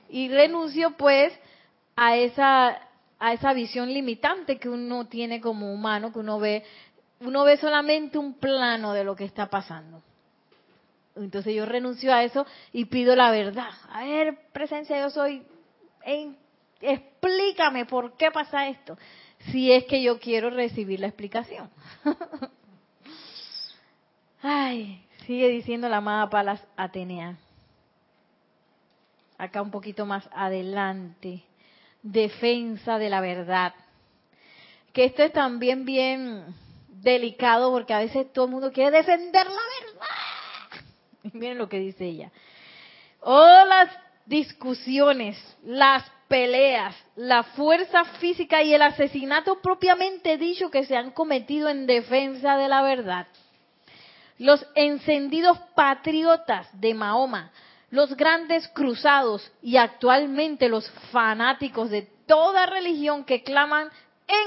Y 0.08 0.28
renuncio 0.28 0.92
pues 0.96 1.32
a 1.96 2.16
esa 2.16 2.80
a 3.22 3.34
esa 3.34 3.52
visión 3.52 3.92
limitante 3.92 4.58
que 4.58 4.68
uno 4.68 5.06
tiene 5.06 5.40
como 5.42 5.72
humano, 5.72 6.12
que 6.12 6.18
uno 6.18 6.40
ve 6.40 6.64
uno 7.20 7.44
ve 7.44 7.58
solamente 7.58 8.18
un 8.18 8.34
plano 8.34 8.94
de 8.94 9.04
lo 9.04 9.14
que 9.14 9.24
está 9.24 9.48
pasando. 9.50 10.02
Entonces 11.16 11.54
yo 11.54 11.66
renuncio 11.66 12.14
a 12.14 12.24
eso 12.24 12.46
y 12.72 12.86
pido 12.86 13.14
la 13.14 13.30
verdad. 13.30 13.70
A 13.90 14.04
ver, 14.04 14.38
presencia 14.52 14.98
yo 15.00 15.10
soy, 15.10 15.42
en 16.02 16.36
explícame 16.80 17.86
por 17.86 18.16
qué 18.16 18.30
pasa 18.30 18.68
esto, 18.68 18.96
si 19.50 19.72
es 19.72 19.84
que 19.84 20.02
yo 20.02 20.18
quiero 20.18 20.50
recibir 20.50 21.00
la 21.00 21.08
explicación. 21.08 21.70
Ay, 24.42 25.04
sigue 25.26 25.48
diciendo 25.48 25.88
la 25.88 25.98
amada 25.98 26.30
Palas 26.30 26.62
Atenea. 26.76 27.36
Acá 29.38 29.62
un 29.62 29.70
poquito 29.70 30.06
más 30.06 30.28
adelante. 30.32 31.42
Defensa 32.02 32.98
de 32.98 33.10
la 33.10 33.20
verdad. 33.20 33.74
Que 34.92 35.04
esto 35.04 35.22
es 35.22 35.32
también 35.32 35.84
bien 35.84 36.54
delicado 36.88 37.70
porque 37.70 37.94
a 37.94 37.98
veces 37.98 38.32
todo 38.32 38.46
el 38.46 38.50
mundo 38.50 38.72
quiere 38.72 38.98
defender 38.98 39.46
la 39.46 39.52
verdad. 39.52 40.20
miren 41.32 41.58
lo 41.58 41.68
que 41.68 41.78
dice 41.78 42.04
ella. 42.06 42.30
O 43.20 43.44
las 43.66 43.90
discusiones, 44.26 45.36
las 45.62 46.04
peleas, 46.30 46.94
la 47.16 47.42
fuerza 47.42 48.04
física 48.20 48.62
y 48.62 48.72
el 48.72 48.82
asesinato 48.82 49.60
propiamente 49.60 50.38
dicho 50.38 50.70
que 50.70 50.84
se 50.86 50.96
han 50.96 51.10
cometido 51.10 51.68
en 51.68 51.88
defensa 51.88 52.56
de 52.56 52.68
la 52.68 52.82
verdad. 52.82 53.26
Los 54.38 54.64
encendidos 54.76 55.58
patriotas 55.74 56.68
de 56.80 56.94
Mahoma, 56.94 57.50
los 57.90 58.16
grandes 58.16 58.68
cruzados 58.68 59.50
y 59.60 59.76
actualmente 59.76 60.68
los 60.68 60.88
fanáticos 61.10 61.90
de 61.90 62.02
toda 62.26 62.64
religión 62.66 63.24
que 63.24 63.42
claman 63.42 63.88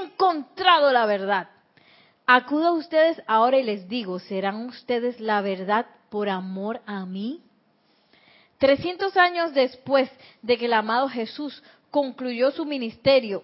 encontrado 0.02 0.89
la 0.93 1.06
verdad. 1.06 1.50
Acudo 2.26 2.67
a 2.67 2.72
ustedes 2.72 3.22
ahora 3.28 3.58
y 3.58 3.63
les 3.63 3.89
digo, 3.89 4.19
¿serán 4.19 4.67
ustedes 4.67 5.19
la 5.19 5.41
verdad 5.41 5.86
por 6.10 6.30
amor 6.30 6.80
a 6.86 7.06
mí? 7.06 7.41
300 8.63 9.17
años 9.17 9.54
después 9.54 10.10
de 10.41 10.58
que 10.58 10.67
el 10.67 10.73
amado 10.73 11.10
Jesús 11.10 11.62
concluyó 11.91 12.49
su 12.52 12.63
ministerio 12.63 13.43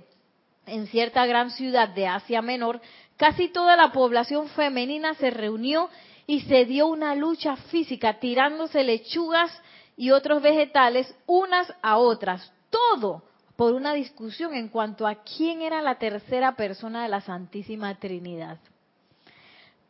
en 0.65 0.87
cierta 0.87 1.25
gran 1.25 1.51
ciudad 1.51 1.89
de 1.89 2.07
Asia 2.07 2.41
Menor, 2.41 2.79
casi 3.17 3.49
toda 3.49 3.75
la 3.75 3.91
población 3.91 4.47
femenina 4.47 5.15
se 5.15 5.29
reunió 5.29 5.89
y 6.25 6.39
se 6.43 6.63
dio 6.63 6.87
una 6.87 7.15
lucha 7.15 7.57
física 7.57 8.21
tirándose 8.21 8.81
lechugas 8.85 9.51
y 9.97 10.11
otros 10.11 10.41
vegetales 10.41 11.13
unas 11.25 11.67
a 11.81 11.97
otras. 11.97 12.53
Todo 12.69 13.23
por 13.57 13.73
una 13.73 13.93
discusión 13.95 14.53
en 14.53 14.69
cuanto 14.69 15.05
a 15.05 15.15
quién 15.15 15.61
era 15.61 15.81
la 15.81 15.95
tercera 15.95 16.55
persona 16.55 17.03
de 17.03 17.09
la 17.09 17.19
Santísima 17.19 17.93
Trinidad. 17.99 18.57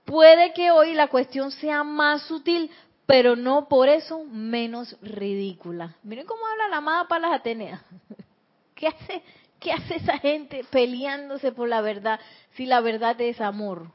Puede 0.05 0.53
que 0.53 0.71
hoy 0.71 0.93
la 0.93 1.05
cuestión 1.05 1.51
sea 1.51 1.83
más 1.83 2.23
sutil, 2.23 2.71
pero 3.09 3.35
no 3.35 3.67
por 3.67 3.89
eso 3.89 4.23
menos 4.25 4.95
ridícula. 5.01 5.95
Miren 6.03 6.27
cómo 6.27 6.45
habla 6.45 6.67
la 6.67 6.77
amada 6.77 7.07
Palas 7.07 7.31
Atenea. 7.33 7.81
¿Qué 8.75 8.85
hace, 8.85 9.23
¿Qué 9.59 9.71
hace 9.71 9.95
esa 9.95 10.19
gente 10.19 10.63
peleándose 10.69 11.51
por 11.51 11.67
la 11.67 11.81
verdad 11.81 12.19
si 12.53 12.67
la 12.67 12.81
verdad 12.81 13.19
es 13.19 13.41
amor? 13.41 13.87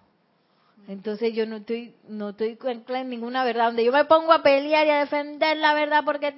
Entonces 0.88 1.32
yo 1.32 1.46
no 1.46 1.58
estoy, 1.58 1.94
no 2.08 2.30
estoy 2.30 2.58
en 2.88 3.08
ninguna 3.08 3.44
verdad. 3.44 3.66
Donde 3.66 3.84
yo 3.84 3.92
me 3.92 4.04
pongo 4.04 4.32
a 4.32 4.42
pelear 4.42 4.84
y 4.84 4.90
a 4.90 4.98
defender 4.98 5.58
la 5.58 5.74
verdad 5.74 6.02
porque 6.04 6.34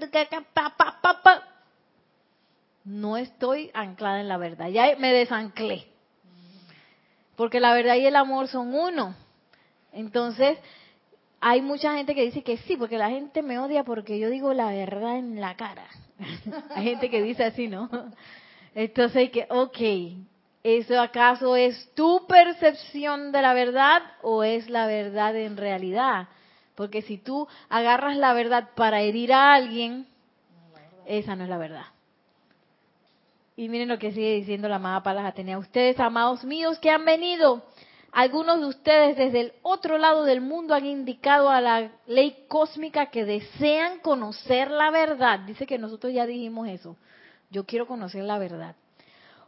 no 2.85 3.17
estoy 3.17 3.71
anclada 3.73 4.21
en 4.21 4.29
la 4.29 4.37
verdad. 4.37 4.69
Ya 4.69 4.95
me 4.99 5.15
desanclé. 5.15 5.87
Porque 7.37 7.59
la 7.59 7.73
verdad 7.73 7.95
y 7.95 8.05
el 8.05 8.17
amor 8.17 8.49
son 8.49 8.75
uno. 8.75 9.17
Entonces, 9.93 10.59
hay 11.41 11.61
mucha 11.63 11.95
gente 11.95 12.15
que 12.15 12.23
dice 12.23 12.43
que 12.43 12.57
sí, 12.59 12.77
porque 12.77 12.99
la 12.99 13.11
gente 13.11 13.43
me 13.43 13.59
odia 13.59 13.85
porque 13.85 14.19
yo 14.19 14.31
digo 14.31 14.53
la 14.55 14.71
verdad 14.71 15.19
en 15.19 15.41
la 15.41 15.57
cara. 15.57 15.87
hay 16.75 16.85
gente 16.85 17.11
que 17.11 17.23
dice 17.23 17.45
así, 17.45 17.69
¿no? 17.69 17.89
Entonces, 18.75 19.31
que, 19.31 19.47
ok, 19.49 19.79
¿eso 20.63 21.01
acaso 21.01 21.57
es 21.57 21.91
tu 21.95 22.27
percepción 22.27 23.33
de 23.33 23.43
la 23.43 23.55
verdad 23.55 24.03
o 24.23 24.43
es 24.43 24.69
la 24.69 24.87
verdad 24.87 25.37
en 25.37 25.57
realidad? 25.57 26.29
Porque 26.75 27.03
si 27.03 27.17
tú 27.17 27.49
agarras 27.69 28.17
la 28.17 28.35
verdad 28.35 28.71
para 28.75 29.01
herir 29.01 29.33
a 29.33 29.55
alguien, 29.55 30.07
esa 31.07 31.37
no 31.37 31.45
es 31.45 31.51
la 31.51 31.59
verdad. 31.59 31.87
Y 33.57 33.71
miren 33.71 33.89
lo 33.89 33.99
que 33.99 34.13
sigue 34.13 34.35
diciendo 34.35 34.69
la 34.69 34.77
amada 34.77 35.03
Palas 35.03 35.25
Atenea. 35.25 35.57
Ustedes, 35.57 35.99
amados 35.99 36.45
míos, 36.45 36.79
que 36.79 36.91
han 36.91 37.07
venido 37.07 37.63
algunos 38.17 38.61
de 38.61 38.67
ustedes 38.67 39.19
desde 39.19 39.41
el 39.41 39.53
otro 39.61 39.99
lado 39.99 40.25
del 40.25 40.41
mundo 40.41 40.73
han 40.73 40.87
indicado 40.87 41.51
a 41.51 41.61
la 41.61 41.91
ley 42.07 42.47
cósmica 42.49 43.11
que 43.11 43.27
desean 43.27 43.99
conocer 43.99 44.71
la 44.71 44.91
verdad. 44.91 45.41
Dice 45.41 45.67
que 45.67 45.77
nosotros 45.77 46.15
ya 46.15 46.25
dijimos 46.25 46.67
eso. 46.67 46.97
Yo 47.51 47.67
quiero 47.67 47.87
conocer 47.87 48.25
la 48.25 48.39
verdad. 48.39 48.75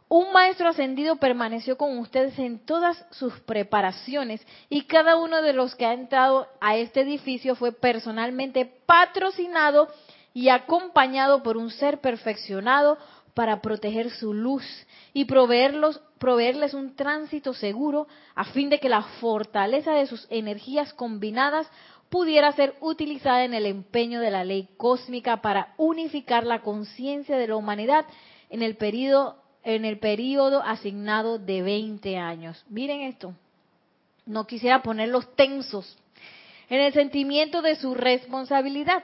Un 0.07 0.31
maestro 0.33 0.69
ascendido 0.69 1.15
permaneció 1.15 1.79
con 1.79 1.97
ustedes 1.97 2.37
en 2.37 2.59
todas 2.59 3.03
sus 3.09 3.39
preparaciones 3.39 4.45
y 4.69 4.83
cada 4.83 5.15
uno 5.15 5.41
de 5.41 5.53
los 5.53 5.73
que 5.73 5.87
ha 5.87 5.93
entrado 5.93 6.47
a 6.61 6.77
este 6.77 7.01
edificio 7.01 7.55
fue 7.55 7.71
personalmente 7.71 8.71
patrocinado 8.85 9.87
y 10.31 10.49
acompañado 10.49 11.41
por 11.41 11.57
un 11.57 11.71
ser 11.71 12.01
perfeccionado 12.01 12.99
para 13.33 13.61
proteger 13.61 14.11
su 14.11 14.33
luz 14.33 14.65
y 15.13 15.25
proveerlos, 15.25 16.01
proveerles 16.19 16.73
un 16.73 16.95
tránsito 16.95 17.53
seguro 17.53 18.07
a 18.35 18.45
fin 18.45 18.69
de 18.69 18.79
que 18.79 18.89
la 18.89 19.01
fortaleza 19.01 19.93
de 19.93 20.05
sus 20.05 20.27
energías 20.29 20.93
combinadas 20.93 21.67
pudiera 22.09 22.51
ser 22.51 22.75
utilizada 22.81 23.45
en 23.45 23.53
el 23.53 23.65
empeño 23.65 24.19
de 24.19 24.31
la 24.31 24.43
ley 24.43 24.69
cósmica 24.77 25.41
para 25.41 25.73
unificar 25.77 26.45
la 26.45 26.61
conciencia 26.61 27.37
de 27.37 27.47
la 27.47 27.55
humanidad 27.55 28.05
en 28.49 28.61
el 28.61 28.75
periodo 28.75 29.37
en 29.63 29.83
el 29.83 29.99
periodo 29.99 30.63
asignado 30.63 31.37
de 31.37 31.61
20 31.61 32.17
años. 32.17 32.65
Miren 32.69 33.01
esto. 33.01 33.33
No 34.25 34.47
quisiera 34.47 34.81
ponerlos 34.81 35.35
tensos 35.35 35.97
en 36.69 36.79
el 36.79 36.93
sentimiento 36.93 37.61
de 37.61 37.75
su 37.75 37.93
responsabilidad 37.93 39.03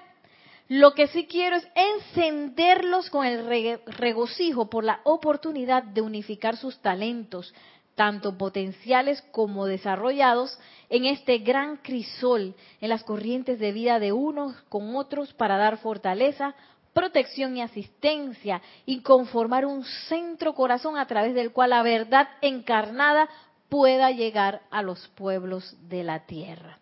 lo 0.68 0.94
que 0.94 1.08
sí 1.08 1.28
quiero 1.28 1.58
es 1.58 1.68
encenderlos 1.76 3.10
con 3.10 3.26
el 3.26 3.46
regocijo 3.86 4.70
por 4.70 4.84
la 4.84 5.00
oportunidad 5.04 5.84
de 5.84 6.02
unificar 6.02 6.58
sus 6.58 6.80
talentos, 6.80 7.54
tanto 7.94 8.38
potenciales 8.38 9.22
como 9.32 9.68
desarrollados, 9.68 10.58
en 10.90 11.06
este 11.06 11.38
gran 11.40 11.78
crisol, 11.78 12.56
en 12.82 12.90
las 12.90 13.04
corrientes 13.04 13.60
de 13.60 13.72
vida 13.72 14.00
de 14.00 14.12
unos 14.12 14.56
con 14.70 14.96
otros 14.96 15.34
para 15.34 15.58
dar 15.58 15.78
fortaleza, 15.78 16.56
protección 16.94 17.58
y 17.58 17.62
asistencia 17.62 18.62
y 18.86 19.02
conformar 19.02 19.66
un 19.66 19.84
centro 20.08 20.56
corazón 20.56 20.98
a 20.98 21.06
través 21.06 21.36
del 21.36 21.52
cual 21.52 21.72
la 21.72 21.84
verdad 21.84 22.30
encarnada 22.42 23.30
pueda 23.70 24.12
llegar 24.12 24.62
a 24.72 24.82
los 24.82 25.08
pueblos 25.10 25.76
de 25.90 26.04
la 26.04 26.26
tierra. 26.26 26.80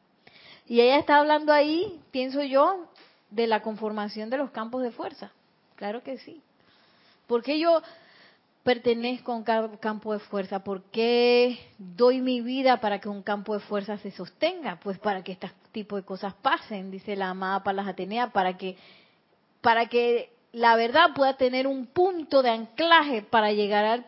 Y 0.67 0.82
ella 0.82 1.00
está 1.00 1.17
hablando 1.17 1.52
ahí, 1.52 2.00
pienso 2.12 2.43
yo, 2.43 2.88
de 3.34 3.48
la 3.48 3.62
conformación 3.62 4.30
de 4.30 4.38
los 4.38 4.52
campos 4.52 4.84
de 4.84 4.91
fuerza. 4.91 5.32
Claro 5.76 6.04
que 6.04 6.17
sí. 6.19 6.41
¿Por 7.28 7.41
qué 7.41 7.60
yo 7.60 7.82
pertenezco 8.63 9.32
a 9.32 9.36
un 9.36 9.78
campo 9.78 10.13
de 10.13 10.19
fuerza? 10.19 10.63
¿Por 10.63 10.84
qué 10.84 11.60
doy 11.78 12.22
mi 12.22 12.41
vida 12.41 12.80
para 12.80 13.00
que 13.00 13.10
un 13.10 13.24
campo 13.24 13.54
de 13.54 13.60
fuerza 13.62 13.98
se 13.98 14.12
sostenga? 14.12 14.80
Pues 14.82 15.00
para 15.00 15.24
que 15.24 15.34
este 15.34 15.52
tipo 15.72 15.96
de 15.96 16.04
cosas 16.04 16.34
pasen, 16.36 16.91
dice 16.91 17.15
la 17.15 17.30
amada 17.30 17.63
Palas 17.63 17.88
Atenea, 17.88 18.32
para 18.32 18.56
que, 18.58 18.78
para 19.62 19.88
que 19.88 20.32
la 20.52 20.76
verdad 20.76 21.13
pueda 21.15 21.36
tener 21.36 21.65
un 21.65 21.88
punto 21.88 22.43
de 22.43 22.52
anclaje 22.52 23.24
para 23.24 23.52
llegar 23.52 23.86
al, 23.86 24.06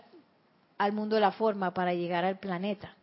al 0.77 0.93
mundo 0.93 1.15
de 1.15 1.21
la 1.21 1.31
forma, 1.31 1.73
para 1.73 1.93
llegar 1.93 2.25
al 2.25 2.37
planeta. 2.37 2.93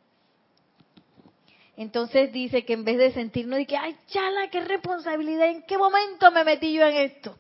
Entonces 1.77 2.33
dice 2.33 2.65
que 2.65 2.75
en 2.75 2.85
vez 2.85 2.99
de 2.99 3.13
sentirnos 3.13 3.61
y 3.61 3.67
que, 3.67 3.77
ay, 3.77 3.97
chala, 4.09 4.49
qué 4.51 4.61
responsabilidad, 4.61 5.49
¿en 5.49 5.63
qué 5.63 5.79
momento 5.79 6.31
me 6.31 6.45
metí 6.45 6.73
yo 6.75 6.85
en 6.87 6.97
esto? 6.97 7.37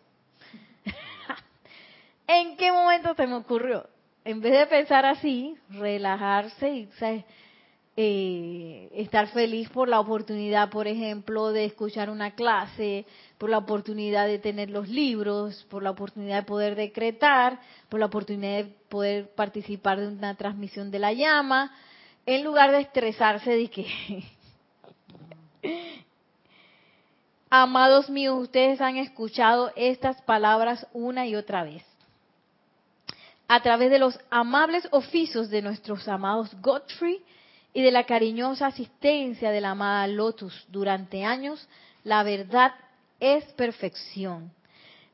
¿En 2.26 2.56
qué 2.56 2.72
momento 2.72 3.14
se 3.14 3.26
me 3.26 3.34
ocurrió? 3.34 3.86
En 4.24 4.40
vez 4.40 4.52
de 4.52 4.66
pensar 4.66 5.04
así, 5.04 5.56
relajarse 5.68 6.70
y 6.70 6.88
eh, 7.96 8.88
estar 8.94 9.26
feliz 9.28 9.68
por 9.68 9.88
la 9.88 10.00
oportunidad, 10.00 10.70
por 10.70 10.86
ejemplo, 10.86 11.52
de 11.52 11.66
escuchar 11.66 12.08
una 12.08 12.30
clase, 12.30 13.04
por 13.36 13.50
la 13.50 13.58
oportunidad 13.58 14.26
de 14.26 14.38
tener 14.38 14.70
los 14.70 14.88
libros, 14.88 15.66
por 15.68 15.82
la 15.82 15.90
oportunidad 15.90 16.36
de 16.36 16.46
poder 16.46 16.74
decretar, 16.74 17.60
por 17.90 18.00
la 18.00 18.06
oportunidad 18.06 18.64
de 18.64 18.72
poder 18.88 19.34
participar 19.34 20.00
de 20.00 20.08
una 20.08 20.36
transmisión 20.36 20.90
de 20.90 21.00
la 21.00 21.12
llama, 21.12 21.70
en 22.26 22.44
lugar 22.44 22.70
de 22.70 22.80
estresarse 22.80 23.50
de 23.50 23.68
que, 23.68 24.24
amados 27.50 28.08
míos, 28.08 28.38
ustedes 28.40 28.80
han 28.80 28.96
escuchado 28.96 29.72
estas 29.76 30.20
palabras 30.22 30.86
una 30.92 31.26
y 31.26 31.34
otra 31.34 31.64
vez. 31.64 31.84
A 33.48 33.60
través 33.60 33.90
de 33.90 33.98
los 33.98 34.18
amables 34.30 34.88
oficios 34.92 35.50
de 35.50 35.62
nuestros 35.62 36.08
amados 36.08 36.54
Godfrey 36.62 37.22
y 37.74 37.82
de 37.82 37.90
la 37.90 38.04
cariñosa 38.04 38.66
asistencia 38.66 39.50
de 39.50 39.60
la 39.60 39.70
amada 39.70 40.06
Lotus 40.06 40.66
durante 40.68 41.24
años, 41.24 41.68
la 42.04 42.22
verdad 42.22 42.72
es 43.20 43.44
perfección. 43.52 44.50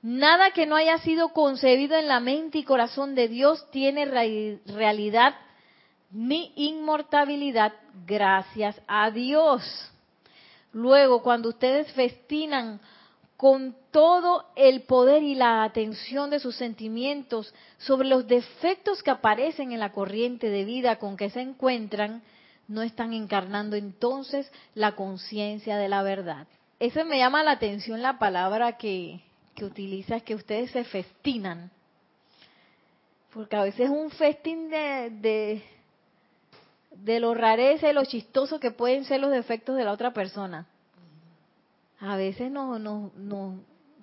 Nada 0.02 0.52
que 0.52 0.66
no 0.66 0.76
haya 0.76 0.98
sido 0.98 1.30
concebido 1.30 1.96
en 1.96 2.06
la 2.06 2.20
mente 2.20 2.58
y 2.58 2.64
corazón 2.64 3.16
de 3.16 3.28
Dios 3.28 3.68
tiene 3.72 4.04
realidad 4.04 5.34
mi 6.10 6.52
inmortalidad 6.56 7.72
gracias 8.06 8.80
a 8.86 9.10
Dios. 9.10 9.62
Luego, 10.72 11.22
cuando 11.22 11.50
ustedes 11.50 11.90
festinan 11.92 12.80
con 13.36 13.76
todo 13.92 14.46
el 14.56 14.82
poder 14.82 15.22
y 15.22 15.34
la 15.34 15.62
atención 15.62 16.30
de 16.30 16.40
sus 16.40 16.56
sentimientos 16.56 17.54
sobre 17.78 18.08
los 18.08 18.26
defectos 18.26 19.02
que 19.02 19.10
aparecen 19.10 19.72
en 19.72 19.80
la 19.80 19.92
corriente 19.92 20.50
de 20.50 20.64
vida 20.64 20.96
con 20.96 21.16
que 21.16 21.30
se 21.30 21.40
encuentran, 21.40 22.22
no 22.66 22.82
están 22.82 23.12
encarnando 23.12 23.76
entonces 23.76 24.50
la 24.74 24.96
conciencia 24.96 25.76
de 25.76 25.88
la 25.88 26.02
verdad. 26.02 26.46
Eso 26.80 27.04
me 27.04 27.18
llama 27.18 27.42
la 27.42 27.52
atención 27.52 28.02
la 28.02 28.18
palabra 28.18 28.76
que, 28.76 29.20
que 29.54 29.64
utiliza, 29.64 30.16
es 30.16 30.22
que 30.22 30.34
ustedes 30.34 30.70
se 30.72 30.84
festinan. 30.84 31.70
Porque 33.32 33.56
a 33.56 33.62
veces 33.62 33.88
un 33.88 34.10
festín 34.10 34.68
de, 34.68 35.10
de 35.10 35.62
lo 37.04 37.34
rareza 37.34 37.90
y 37.90 37.92
lo 37.92 38.04
chistoso 38.04 38.61
que 38.61 38.70
pueden 38.70 39.04
ser 39.04 39.20
los 39.20 39.30
defectos 39.30 39.76
de 39.76 39.84
la 39.84 39.92
otra 39.92 40.12
persona. 40.12 40.66
A 42.00 42.16
veces 42.16 42.50
nos, 42.50 42.80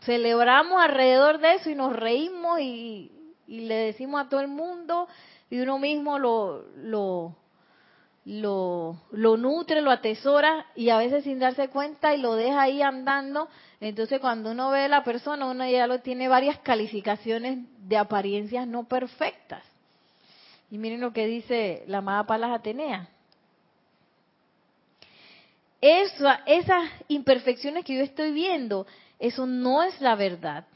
celebramos 0.01 0.81
alrededor 0.81 1.39
de 1.39 1.53
eso 1.53 1.69
y 1.69 1.75
nos 1.75 1.95
reímos 1.95 2.60
y, 2.60 3.12
le 3.47 3.75
decimos 3.75 4.25
a 4.25 4.29
todo 4.29 4.41
el 4.41 4.47
mundo 4.47 5.08
y 5.51 5.60
uno 5.60 5.77
mismo 5.77 6.17
lo, 6.17 6.65
lo, 6.77 7.36
lo, 8.25 8.99
lo 9.12 9.38
nutre, 9.38 9.81
lo 9.81 9.91
atesora 9.91 10.65
y 10.75 10.89
a 10.89 10.97
veces 10.97 11.23
sin 11.23 11.38
darse 11.38 11.69
cuenta 11.69 12.15
y 12.15 12.21
lo 12.21 12.34
deja 12.34 12.63
ahí 12.63 12.81
andando. 12.81 13.47
Entonces 13.79 14.19
cuando 14.19 14.51
uno 14.51 14.71
ve 14.71 14.86
a 14.86 14.88
la 14.88 15.03
persona, 15.03 15.45
uno 15.45 15.69
ya 15.69 15.86
lo 15.86 15.99
tiene 15.99 16.27
varias 16.27 16.58
calificaciones 16.60 17.60
de 17.88 17.97
apariencias 17.97 18.67
no 18.67 18.86
perfectas. 18.86 19.62
Y 20.75 20.77
miren 20.77 20.99
lo 20.99 21.13
que 21.13 21.25
dice 21.25 21.85
la 21.88 21.99
amada 21.99 22.27
Palas 22.27 22.51
Atenea. 22.51 23.07
esas 25.79 26.91
imperfecciones 27.07 27.85
que 27.85 27.95
yo 27.95 28.03
estoy 28.03 28.33
viendo, 28.33 28.85
eso 29.17 29.45
no 29.45 29.83
es 29.83 30.01
la 30.01 30.15
verdad. 30.15 30.67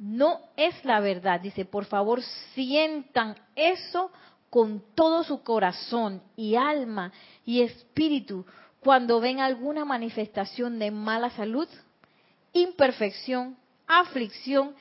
no 0.00 0.40
es 0.56 0.84
la 0.84 0.98
verdad. 0.98 1.40
Dice, 1.40 1.64
por 1.64 1.84
favor, 1.84 2.22
sientan 2.54 3.36
eso 3.54 4.10
con 4.48 4.82
todo 4.96 5.22
su 5.22 5.44
corazón 5.44 6.20
y 6.34 6.56
alma 6.56 7.12
y 7.46 7.62
espíritu 7.62 8.44
cuando 8.80 9.20
ven 9.20 9.38
alguna 9.38 9.84
manifestación 9.84 10.80
de 10.80 10.90
mala 10.90 11.30
salud, 11.30 11.68
imperfección, 12.52 13.56
aflicción 13.86 14.74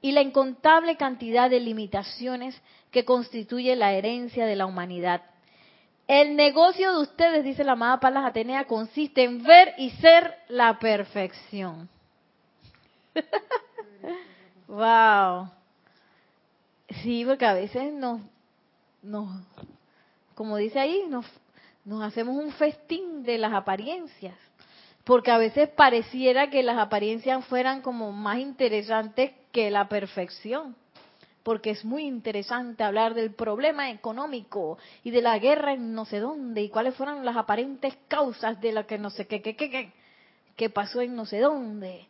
y 0.00 0.10
la 0.10 0.20
incontable 0.20 0.96
cantidad 0.96 1.48
de 1.48 1.60
limitaciones 1.60 2.60
que 2.92 3.04
constituye 3.04 3.74
la 3.74 3.92
herencia 3.94 4.46
de 4.46 4.54
la 4.54 4.66
humanidad. 4.66 5.22
El 6.06 6.36
negocio 6.36 6.92
de 6.92 7.00
ustedes, 7.00 7.42
dice 7.42 7.64
la 7.64 7.72
amada 7.72 7.98
Palas 7.98 8.26
Atenea, 8.26 8.66
consiste 8.66 9.24
en 9.24 9.42
ver 9.42 9.74
y 9.78 9.90
ser 9.90 10.36
la 10.48 10.78
perfección. 10.78 11.88
wow. 14.68 15.48
Sí, 17.02 17.24
porque 17.24 17.46
a 17.46 17.54
veces 17.54 17.92
nos, 17.94 18.20
nos 19.02 19.28
como 20.34 20.58
dice 20.58 20.78
ahí, 20.78 21.04
nos, 21.08 21.24
nos 21.86 22.02
hacemos 22.02 22.36
un 22.36 22.52
festín 22.52 23.22
de 23.22 23.38
las 23.38 23.54
apariencias. 23.54 24.36
Porque 25.04 25.30
a 25.30 25.38
veces 25.38 25.68
pareciera 25.70 26.50
que 26.50 26.62
las 26.62 26.78
apariencias 26.78 27.44
fueran 27.46 27.80
como 27.80 28.12
más 28.12 28.38
interesantes 28.38 29.32
que 29.50 29.70
la 29.70 29.88
perfección 29.88 30.76
porque 31.42 31.70
es 31.70 31.84
muy 31.84 32.04
interesante 32.04 32.84
hablar 32.84 33.14
del 33.14 33.32
problema 33.34 33.90
económico 33.90 34.78
y 35.02 35.10
de 35.10 35.22
la 35.22 35.38
guerra 35.38 35.72
en 35.72 35.94
no 35.94 36.04
sé 36.04 36.20
dónde 36.20 36.62
y 36.62 36.68
cuáles 36.68 36.94
fueron 36.94 37.24
las 37.24 37.36
aparentes 37.36 37.96
causas 38.08 38.60
de 38.60 38.72
lo 38.72 38.86
que 38.86 38.98
no 38.98 39.10
sé 39.10 39.26
qué, 39.26 39.42
qué, 39.42 39.56
qué, 39.56 39.70
qué, 39.70 39.92
qué 40.56 40.70
pasó 40.70 41.00
en 41.00 41.16
no 41.16 41.26
sé 41.26 41.40
dónde. 41.40 42.06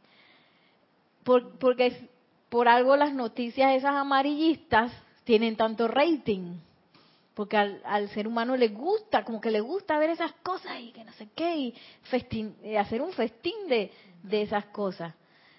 Por, 1.25 1.59
porque 1.59 2.11
por 2.49 2.69
algo 2.69 2.97
las 2.97 3.15
noticias 3.15 3.75
esas 3.75 3.95
amarillistas 3.95 4.93
tienen 5.25 5.57
tanto 5.57 5.89
rating. 5.89 6.59
Porque 7.35 7.57
al, 7.57 7.81
al, 7.87 8.11
ser 8.11 8.29
humano 8.29 8.57
le 8.57 8.69
gusta, 8.69 9.25
como 9.25 9.41
que 9.41 9.51
le 9.51 9.61
gusta 9.61 9.99
ver 9.99 10.11
esas 10.11 10.33
cosas 10.43 10.79
y 10.79 10.93
que 10.93 11.03
no 11.03 11.13
sé 11.15 11.29
qué, 11.35 11.57
y 11.57 11.75
festín, 12.03 12.55
hacer 12.79 13.01
un 13.01 13.13
festín 13.13 13.55
de, 13.69 13.91
esas 14.31 14.67
cosas. 14.67 15.15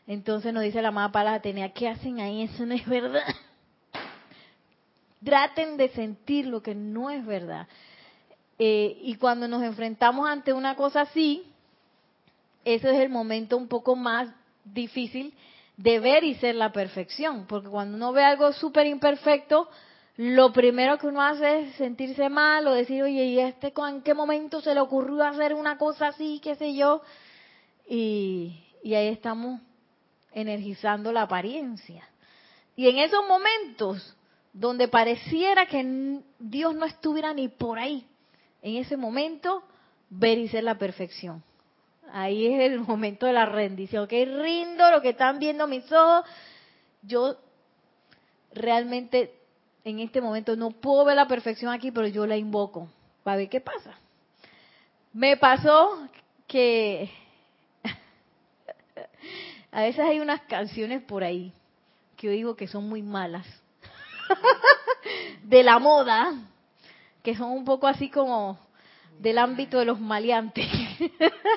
Entonces 0.06 0.54
nos 0.54 0.62
dice 0.62 0.84
la 0.84 0.90
amada 0.90 1.12
Palas 1.12 1.40
Atenea, 1.40 1.74
¿qué 1.74 1.88
hacen 1.88 2.20
ahí? 2.20 2.44
Eso 2.44 2.64
no 2.66 2.76
es 2.76 2.88
verdad. 2.88 3.24
Traten 5.24 5.78
de 5.78 5.90
sentir 5.90 6.48
lo 6.48 6.62
que 6.62 6.76
no 6.76 7.10
es 7.10 7.26
verdad. 7.26 7.68
Eh, 8.60 8.98
y 9.02 9.16
cuando 9.16 9.48
nos 9.48 9.64
enfrentamos 9.64 10.28
ante 10.30 10.54
una 10.54 10.76
cosa 10.76 11.02
así, 11.02 11.44
ese 12.66 12.92
es 12.92 13.00
el 13.00 13.10
momento 13.10 13.58
un 13.58 13.68
poco 13.68 13.96
más 13.96 14.30
difícil 14.64 15.34
de 15.78 16.00
ver 16.00 16.24
y 16.24 16.36
ser 16.36 16.56
la 16.56 16.72
perfección. 16.72 17.46
Porque 17.48 17.70
cuando 17.70 17.96
uno 17.96 18.14
ve 18.14 18.24
algo 18.24 18.52
súper 18.54 18.88
imperfecto, 18.88 19.70
lo 20.18 20.54
primero 20.54 20.98
que 20.98 21.08
uno 21.08 21.22
hace 21.22 21.62
es 21.62 21.76
sentirse 21.76 22.30
mal 22.30 22.68
o 22.68 22.74
decir, 22.74 23.02
oye, 23.02 23.26
¿y 23.26 23.40
este 23.40 23.74
en 23.90 24.02
qué 24.02 24.14
momento 24.14 24.62
se 24.62 24.74
le 24.74 24.80
ocurrió 24.80 25.24
hacer 25.24 25.54
una 25.54 25.78
cosa 25.78 26.10
así, 26.10 26.40
qué 26.44 26.56
sé 26.56 26.76
yo? 26.76 27.02
Y, 27.88 28.64
y 28.84 28.94
ahí 28.94 29.08
estamos 29.08 29.60
energizando 30.34 31.12
la 31.12 31.24
apariencia. 31.24 32.08
Y 32.76 32.88
en 32.90 33.00
esos 33.00 33.28
momentos 33.28 34.16
donde 34.54 34.88
pareciera 34.88 35.66
que 35.66 36.22
Dios 36.40 36.76
no 36.76 36.86
estuviera 36.86 37.34
ni 37.34 37.48
por 37.48 37.80
ahí, 37.80 38.06
en 38.62 38.78
ese 38.78 38.96
momento, 38.96 39.64
ver 40.10 40.38
y 40.38 40.48
ser 40.48 40.64
la 40.64 40.78
perfección. 40.78 41.44
Ahí 42.12 42.46
es 42.46 42.72
el 42.72 42.80
momento 42.88 43.26
de 43.26 43.34
la 43.34 43.48
rendición. 43.48 44.04
Ok, 44.04 44.12
rindo 44.12 44.92
lo 44.92 45.02
que 45.02 45.10
están 45.10 45.40
viendo 45.40 45.68
mis 45.68 45.92
ojos. 45.92 46.24
Yo 47.02 47.36
realmente 48.54 49.34
en 49.84 50.00
este 50.00 50.22
momento 50.22 50.56
no 50.56 50.70
puedo 50.70 51.04
ver 51.04 51.16
la 51.16 51.28
perfección 51.28 51.74
aquí, 51.74 51.92
pero 51.92 52.08
yo 52.08 52.26
la 52.28 52.38
invoco 52.38 52.88
para 53.24 53.38
ver 53.38 53.50
qué 53.50 53.60
pasa. 53.60 53.98
Me 55.12 55.36
pasó 55.36 56.08
que 56.48 57.10
a 59.72 59.82
veces 59.82 60.00
hay 60.00 60.20
unas 60.20 60.42
canciones 60.42 61.02
por 61.02 61.24
ahí 61.24 61.52
que 62.16 62.28
yo 62.28 62.34
digo 62.34 62.56
que 62.56 62.68
son 62.68 62.88
muy 62.88 63.02
malas 63.02 63.63
de 65.44 65.64
la 65.64 65.80
moda, 65.80 66.34
que 67.22 67.36
son 67.36 67.52
un 67.52 67.66
poco 67.66 67.88
así 67.88 68.10
como 68.10 68.60
del 69.20 69.38
ámbito 69.38 69.80
de 69.80 69.86
los 69.86 70.00
maleantes. 70.00 70.68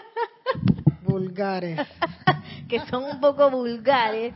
Vulgares. 1.03 1.81
que 2.69 2.81
son 2.87 3.05
un 3.05 3.21
poco 3.21 3.51
vulgares. 3.51 4.35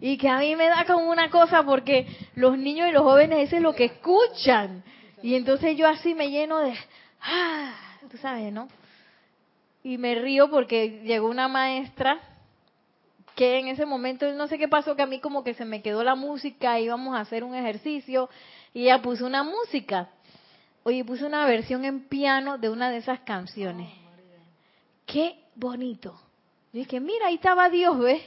Y 0.00 0.16
que 0.16 0.28
a 0.28 0.38
mí 0.38 0.56
me 0.56 0.66
da 0.66 0.84
como 0.84 1.10
una 1.10 1.30
cosa 1.30 1.62
porque 1.62 2.06
los 2.34 2.58
niños 2.58 2.88
y 2.88 2.92
los 2.92 3.02
jóvenes 3.02 3.46
eso 3.46 3.56
es 3.56 3.62
lo 3.62 3.74
que 3.74 3.84
escuchan. 3.84 4.82
Y 5.22 5.34
entonces 5.36 5.76
yo 5.76 5.86
así 5.86 6.14
me 6.14 6.30
lleno 6.30 6.58
de... 6.58 6.74
Ah, 7.20 7.72
tú 8.10 8.16
sabes, 8.16 8.52
¿no? 8.52 8.66
Y 9.84 9.98
me 9.98 10.16
río 10.16 10.50
porque 10.50 11.02
llegó 11.04 11.28
una 11.28 11.46
maestra 11.46 12.18
que 13.34 13.58
en 13.58 13.68
ese 13.68 13.86
momento 13.86 14.30
no 14.32 14.46
sé 14.46 14.58
qué 14.58 14.68
pasó 14.68 14.96
que 14.96 15.02
a 15.02 15.06
mí 15.06 15.20
como 15.20 15.44
que 15.44 15.54
se 15.54 15.64
me 15.64 15.82
quedó 15.82 16.04
la 16.04 16.14
música, 16.14 16.78
íbamos 16.80 17.16
a 17.16 17.20
hacer 17.20 17.44
un 17.44 17.54
ejercicio 17.54 18.28
y 18.74 18.84
ella 18.84 19.02
puso 19.02 19.26
una 19.26 19.42
música. 19.42 20.10
Oye, 20.84 21.04
puso 21.04 21.26
una 21.26 21.46
versión 21.46 21.84
en 21.84 22.08
piano 22.08 22.58
de 22.58 22.68
una 22.68 22.90
de 22.90 22.98
esas 22.98 23.20
canciones. 23.20 23.90
Qué 25.06 25.38
bonito. 25.54 26.12
Yo 26.72 26.80
dije, 26.80 27.00
mira, 27.00 27.26
ahí 27.26 27.34
estaba 27.34 27.68
Dios, 27.68 27.98
¿ves? 27.98 28.22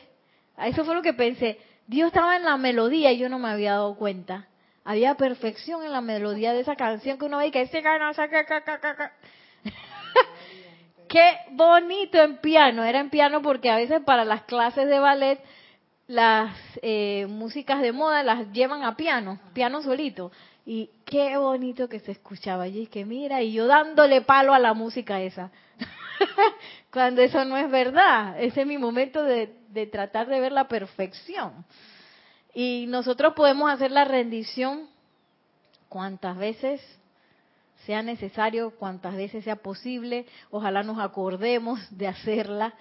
Eso 0.57 0.85
fue 0.85 0.95
lo 0.95 1.01
que 1.01 1.13
pensé. 1.13 1.59
Dios 1.87 2.07
estaba 2.07 2.35
en 2.37 2.43
la 2.43 2.57
melodía 2.57 3.11
y 3.11 3.17
yo 3.17 3.29
no 3.29 3.39
me 3.39 3.49
había 3.49 3.71
dado 3.73 3.95
cuenta. 3.95 4.47
Había 4.83 5.15
perfección 5.15 5.83
en 5.83 5.91
la 5.91 6.01
melodía 6.01 6.53
de 6.53 6.61
esa 6.61 6.75
canción 6.75 7.17
que 7.17 7.25
uno 7.25 7.39
ve 7.39 7.51
que 7.51 7.61
ese 7.61 7.81
gana, 7.81 8.11
Qué 11.15 11.37
bonito 11.51 12.21
en 12.21 12.39
piano. 12.39 12.83
Era 12.83 12.99
en 12.99 13.09
piano 13.09 13.41
porque 13.41 13.69
a 13.69 13.77
veces 13.77 14.01
para 14.03 14.25
las 14.25 14.43
clases 14.43 14.85
de 14.89 14.99
ballet 14.99 15.39
las 16.07 16.53
eh, 16.81 17.25
músicas 17.29 17.81
de 17.81 17.93
moda 17.93 18.21
las 18.21 18.51
llevan 18.51 18.83
a 18.83 18.97
piano, 18.97 19.39
piano 19.53 19.81
solito. 19.81 20.33
Y 20.65 20.89
qué 21.05 21.37
bonito 21.37 21.87
que 21.87 22.01
se 22.01 22.11
escuchaba 22.11 22.63
allí, 22.63 22.87
que 22.87 23.05
mira, 23.05 23.41
y 23.41 23.53
yo 23.53 23.65
dándole 23.65 24.23
palo 24.23 24.53
a 24.53 24.59
la 24.59 24.73
música 24.73 25.21
esa. 25.21 25.51
Cuando 26.91 27.21
eso 27.21 27.45
no 27.45 27.55
es 27.55 27.71
verdad, 27.71 28.37
ese 28.37 28.63
es 28.63 28.67
mi 28.67 28.77
momento 28.77 29.23
de, 29.23 29.55
de 29.69 29.87
tratar 29.87 30.27
de 30.27 30.41
ver 30.41 30.51
la 30.51 30.67
perfección. 30.67 31.63
Y 32.53 32.87
nosotros 32.89 33.35
podemos 33.35 33.71
hacer 33.71 33.91
la 33.91 34.03
rendición 34.03 34.89
cuantas 35.87 36.35
veces 36.37 36.81
sea 37.85 38.01
necesario, 38.01 38.71
cuantas 38.71 39.15
veces 39.15 39.43
sea 39.43 39.55
posible, 39.57 40.25
ojalá 40.51 40.83
nos 40.83 40.99
acordemos 40.99 41.79
de 41.95 42.07
hacerla, 42.07 42.73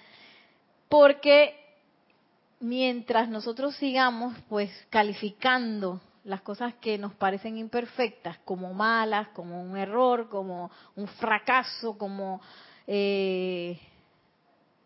porque 0.88 1.58
mientras 2.60 3.28
nosotros 3.28 3.76
sigamos 3.76 4.34
pues 4.48 4.70
calificando 4.90 6.00
las 6.24 6.40
cosas 6.40 6.74
que 6.74 6.96
nos 6.96 7.12
parecen 7.14 7.58
imperfectas 7.58 8.38
como 8.44 8.72
malas, 8.72 9.28
como 9.28 9.62
un 9.62 9.76
error, 9.76 10.28
como 10.30 10.70
un 10.96 11.06
fracaso, 11.06 11.98
como 11.98 12.40
eh, 12.86 13.78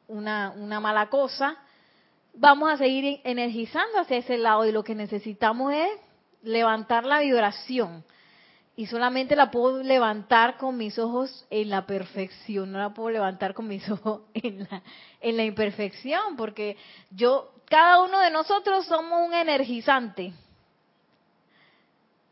una, 0.09 0.51
una 0.57 0.81
mala 0.81 1.09
cosa, 1.09 1.57
vamos 2.35 2.71
a 2.73 2.77
seguir 2.77 3.21
energizando 3.23 4.01
hacia 4.01 4.17
ese 4.17 4.37
lado 4.37 4.67
y 4.67 4.73
lo 4.73 4.83
que 4.83 4.95
necesitamos 4.97 5.73
es 5.73 5.91
levantar 6.43 7.05
la 7.05 7.21
vibración 7.21 8.05
y 8.79 8.87
solamente 8.87 9.35
la 9.35 9.51
puedo 9.51 9.83
levantar 9.83 10.57
con 10.57 10.77
mis 10.77 11.01
ojos 11.01 11.45
en 11.51 11.69
la 11.69 11.85
perfección, 11.85 12.71
no 12.71 12.79
la 12.79 12.95
puedo 12.95 13.11
levantar 13.11 13.53
con 13.53 13.67
mis 13.67 13.91
ojos 13.91 14.21
en 14.35 14.61
la, 14.61 14.85
en 15.21 15.37
la 15.37 15.43
imperfección, 15.43 16.37
porque 16.37 16.77
yo, 17.11 17.51
cada 17.65 18.01
uno 18.05 18.21
de 18.21 18.31
nosotros 18.31 18.87
somos 18.87 19.27
un 19.27 19.35
energizante. 19.35 20.33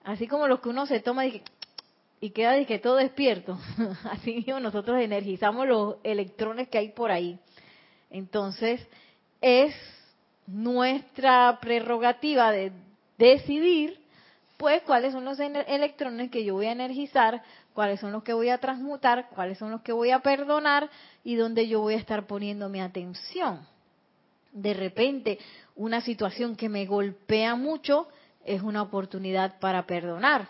Así 0.05 0.29
como 0.29 0.47
los 0.47 0.61
que 0.61 0.69
uno 0.69 0.87
se 0.87 1.01
toma 1.01 1.27
y, 1.27 1.43
y 2.21 2.31
queda 2.31 2.65
que 2.65 2.79
todo 2.79 2.95
despierto, 2.95 3.59
así 4.05 4.35
mismo 4.35 4.61
nosotros 4.61 5.01
energizamos 5.01 5.67
los 5.67 5.97
electrones 6.05 6.69
que 6.69 6.79
hay 6.79 6.91
por 6.91 7.11
ahí. 7.11 7.41
Entonces, 8.09 8.87
es 9.41 9.75
nuestra 10.47 11.59
prerrogativa 11.61 12.53
de 12.53 12.71
decidir 13.19 14.06
pues 14.57 14.83
cuáles 14.83 15.13
son 15.13 15.25
los 15.25 15.39
electrones 15.39 16.31
que 16.31 16.45
yo 16.45 16.55
voy 16.55 16.67
a 16.67 16.73
energizar, 16.73 17.43
cuáles 17.75 18.01
son 18.01 18.13
los 18.13 18.23
que 18.23 18.33
voy 18.33 18.49
a 18.49 18.59
transmutar, 18.59 19.29
cuáles 19.31 19.59
son 19.59 19.71
los 19.71 19.83
que 19.83 19.93
voy 19.93 20.11
a 20.11 20.21
perdonar 20.21 20.91
y 21.25 21.35
dónde 21.35 21.69
yo 21.69 21.81
voy 21.81 21.95
a 21.95 21.99
estar 21.99 22.27
poniendo 22.27 22.69
mi 22.69 22.81
atención. 22.81 23.67
De 24.53 24.73
repente, 24.73 25.39
una 25.75 26.01
situación 26.01 26.57
que 26.57 26.69
me 26.69 26.87
golpea 26.87 27.55
mucho 27.55 28.09
es 28.45 28.63
una 28.63 28.83
oportunidad 28.83 29.59
para 29.59 29.87
perdonar. 29.87 30.49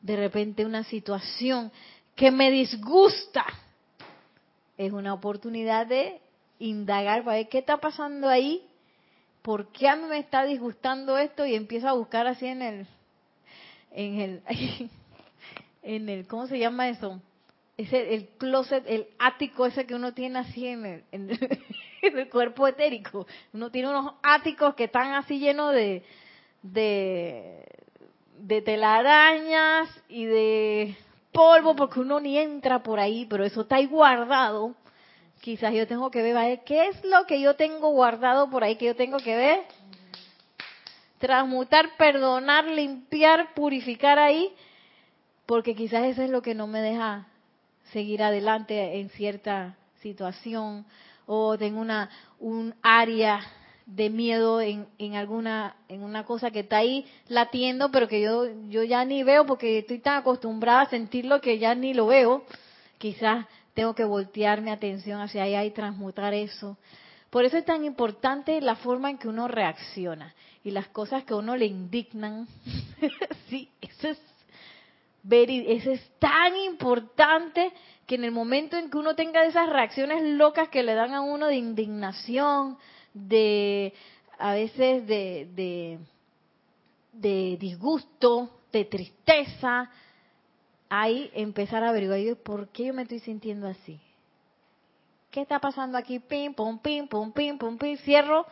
De 0.00 0.16
repente, 0.16 0.64
una 0.64 0.84
situación 0.84 1.70
que 2.16 2.30
me 2.30 2.50
disgusta 2.50 3.44
es 4.78 4.92
una 4.92 5.12
oportunidad 5.12 5.86
de 5.86 6.20
indagar 6.58 7.24
para 7.24 7.36
ver 7.36 7.48
qué 7.48 7.58
está 7.58 7.76
pasando 7.78 8.28
ahí 8.28 8.66
¿por 9.42 9.68
qué 9.72 9.88
a 9.88 9.96
mí 9.96 10.04
me 10.06 10.18
está 10.18 10.44
disgustando 10.44 11.18
esto? 11.18 11.46
Y 11.46 11.54
empiezo 11.54 11.88
a 11.88 11.92
buscar 11.92 12.26
así 12.26 12.46
en 12.46 12.62
el, 12.62 12.86
en 13.90 14.20
el, 14.20 14.42
en 15.82 16.08
el, 16.08 16.26
¿cómo 16.26 16.46
se 16.46 16.58
llama 16.58 16.88
eso? 16.88 17.20
Ese, 17.76 18.14
el 18.14 18.28
closet, 18.36 18.84
el 18.86 19.06
ático 19.18 19.64
ese 19.64 19.86
que 19.86 19.94
uno 19.94 20.12
tiene 20.12 20.38
así 20.40 20.66
en 20.66 20.84
el, 20.84 21.04
en 21.12 22.18
el, 22.18 22.28
cuerpo 22.28 22.68
etérico. 22.68 23.26
Uno 23.52 23.70
tiene 23.70 23.88
unos 23.88 24.14
áticos 24.22 24.74
que 24.74 24.84
están 24.84 25.14
así 25.14 25.38
llenos 25.38 25.72
de, 25.72 26.04
de, 26.62 27.64
de 28.38 28.62
telarañas 28.62 29.88
y 30.08 30.26
de 30.26 30.96
polvo 31.32 31.74
porque 31.74 32.00
uno 32.00 32.20
ni 32.20 32.38
entra 32.38 32.82
por 32.82 33.00
ahí, 33.00 33.26
pero 33.26 33.44
eso 33.44 33.62
está 33.62 33.76
ahí 33.76 33.86
guardado. 33.86 34.74
Quizás 35.40 35.72
yo 35.72 35.86
tengo 35.86 36.10
que 36.10 36.20
ver, 36.22 36.60
¿qué 36.64 36.88
es 36.88 37.02
lo 37.02 37.24
que 37.26 37.40
yo 37.40 37.56
tengo 37.56 37.88
guardado 37.90 38.50
por 38.50 38.62
ahí 38.62 38.76
que 38.76 38.86
yo 38.86 38.96
tengo 38.96 39.16
que 39.18 39.34
ver? 39.34 39.60
Transmutar, 41.20 41.96
perdonar, 41.96 42.66
limpiar, 42.66 43.54
purificar 43.54 44.18
ahí, 44.18 44.52
porque 45.46 45.76
quizás 45.76 46.06
eso 46.06 46.22
es 46.22 46.30
lo 46.30 46.42
que 46.42 46.54
no 46.54 46.66
me 46.66 46.80
deja 46.80 47.28
seguir 47.92 48.22
adelante 48.22 48.98
en 48.98 49.10
cierta 49.10 49.76
situación 50.00 50.86
o 51.26 51.56
tengo 51.58 51.80
una 51.80 52.10
un 52.38 52.74
área 52.82 53.40
de 53.86 54.08
miedo 54.08 54.60
en, 54.60 54.86
en 54.98 55.14
alguna 55.14 55.76
en 55.88 56.02
una 56.02 56.24
cosa 56.24 56.50
que 56.50 56.60
está 56.60 56.78
ahí 56.78 57.04
latiendo 57.28 57.90
pero 57.90 58.08
que 58.08 58.20
yo 58.20 58.46
yo 58.68 58.82
ya 58.84 59.04
ni 59.04 59.22
veo 59.22 59.44
porque 59.46 59.78
estoy 59.78 59.98
tan 59.98 60.18
acostumbrada 60.18 60.82
a 60.82 60.90
sentirlo 60.90 61.40
que 61.40 61.58
ya 61.58 61.74
ni 61.74 61.94
lo 61.94 62.06
veo. 62.06 62.44
Quizás 62.98 63.46
tengo 63.74 63.94
que 63.94 64.04
voltear 64.04 64.60
mi 64.60 64.70
atención 64.70 65.20
hacia 65.20 65.44
allá 65.44 65.64
y 65.64 65.70
transmutar 65.70 66.34
eso. 66.34 66.76
Por 67.30 67.44
eso 67.44 67.56
es 67.56 67.64
tan 67.64 67.84
importante 67.84 68.60
la 68.60 68.76
forma 68.76 69.10
en 69.10 69.18
que 69.18 69.28
uno 69.28 69.48
reacciona 69.48 70.34
y 70.64 70.70
las 70.70 70.88
cosas 70.88 71.24
que 71.24 71.32
a 71.32 71.36
uno 71.36 71.56
le 71.56 71.66
indignan 71.66 72.46
sí 73.48 73.68
eso 73.80 74.08
es 74.08 74.18
eso 75.32 75.90
es 75.90 76.10
tan 76.18 76.56
importante 76.56 77.72
que 78.06 78.14
en 78.14 78.24
el 78.24 78.32
momento 78.32 78.76
en 78.76 78.90
que 78.90 78.96
uno 78.96 79.14
tenga 79.14 79.44
esas 79.44 79.68
reacciones 79.68 80.22
locas 80.22 80.68
que 80.68 80.82
le 80.82 80.94
dan 80.94 81.14
a 81.14 81.20
uno 81.20 81.46
de 81.46 81.56
indignación 81.56 82.78
de 83.12 83.92
a 84.38 84.54
veces 84.54 85.06
de, 85.06 85.98
de, 87.12 87.56
disgusto, 87.58 88.50
de 88.72 88.86
tristeza, 88.86 89.90
ahí 90.88 91.30
empezar 91.34 91.84
a 91.84 91.90
averiguar 91.90 92.36
por 92.42 92.68
qué 92.68 92.86
yo 92.86 92.94
me 92.94 93.02
estoy 93.02 93.20
sintiendo 93.20 93.68
así. 93.68 94.00
¿Qué 95.30 95.42
está 95.42 95.60
pasando 95.60 95.98
aquí? 95.98 96.18
Pim, 96.18 96.54
pum, 96.54 96.78
pim, 96.78 97.06
pum, 97.06 97.30
pim, 97.30 97.58
pum, 97.58 97.76
pim, 97.76 97.96
cierro 97.98 98.46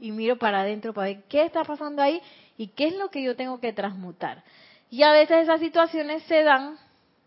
y 0.00 0.10
miro 0.10 0.36
para 0.36 0.60
adentro 0.60 0.92
para 0.92 1.08
ver 1.08 1.22
qué 1.28 1.42
está 1.42 1.64
pasando 1.64 2.02
ahí 2.02 2.20
y 2.56 2.68
qué 2.68 2.88
es 2.88 2.96
lo 2.96 3.10
que 3.10 3.22
yo 3.22 3.36
tengo 3.36 3.60
que 3.60 3.72
transmutar. 3.72 4.42
Y 4.90 5.02
a 5.02 5.12
veces 5.12 5.42
esas 5.42 5.60
situaciones 5.60 6.22
se 6.24 6.42
dan 6.42 6.76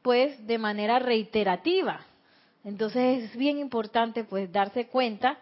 pues 0.02 0.46
de 0.48 0.58
manera 0.58 1.00
reiterativa. 1.00 2.02
Entonces 2.64 3.24
es 3.24 3.36
bien 3.36 3.60
importante 3.60 4.24
pues 4.24 4.52
darse 4.52 4.88
cuenta 4.88 5.38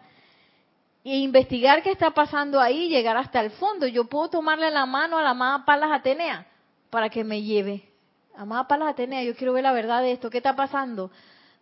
e 1.04 1.16
investigar 1.16 1.82
qué 1.82 1.90
está 1.92 2.10
pasando 2.10 2.60
ahí 2.60 2.88
llegar 2.88 3.16
hasta 3.16 3.40
el 3.40 3.50
fondo. 3.52 3.86
Yo 3.86 4.04
puedo 4.04 4.28
tomarle 4.28 4.70
la 4.70 4.86
mano 4.86 5.18
a 5.18 5.22
la 5.22 5.30
amada 5.30 5.64
Palas 5.64 5.90
Atenea 5.92 6.46
para 6.90 7.08
que 7.08 7.24
me 7.24 7.42
lleve. 7.42 7.84
Amada 8.36 8.68
Palas 8.68 8.90
Atenea, 8.90 9.22
yo 9.22 9.34
quiero 9.34 9.52
ver 9.52 9.64
la 9.64 9.72
verdad 9.72 10.02
de 10.02 10.12
esto. 10.12 10.30
¿Qué 10.30 10.38
está 10.38 10.56
pasando? 10.56 11.10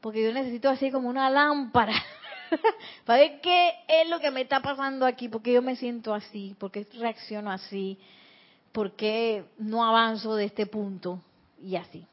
Porque 0.00 0.24
yo 0.24 0.32
necesito 0.32 0.68
así 0.68 0.90
como 0.90 1.08
una 1.08 1.30
lámpara 1.30 1.94
para 3.04 3.20
ver 3.20 3.40
qué 3.40 3.72
es 3.88 4.08
lo 4.08 4.20
que 4.20 4.30
me 4.30 4.42
está 4.42 4.60
pasando 4.60 5.06
aquí, 5.06 5.28
porque 5.28 5.52
yo 5.52 5.62
me 5.62 5.76
siento 5.76 6.14
así, 6.14 6.56
porque 6.58 6.86
reacciono 6.98 7.50
así, 7.50 7.98
porque 8.72 9.44
no 9.58 9.84
avanzo 9.84 10.34
de 10.36 10.44
este 10.44 10.66
punto 10.66 11.20
y 11.62 11.76
así. 11.76 12.06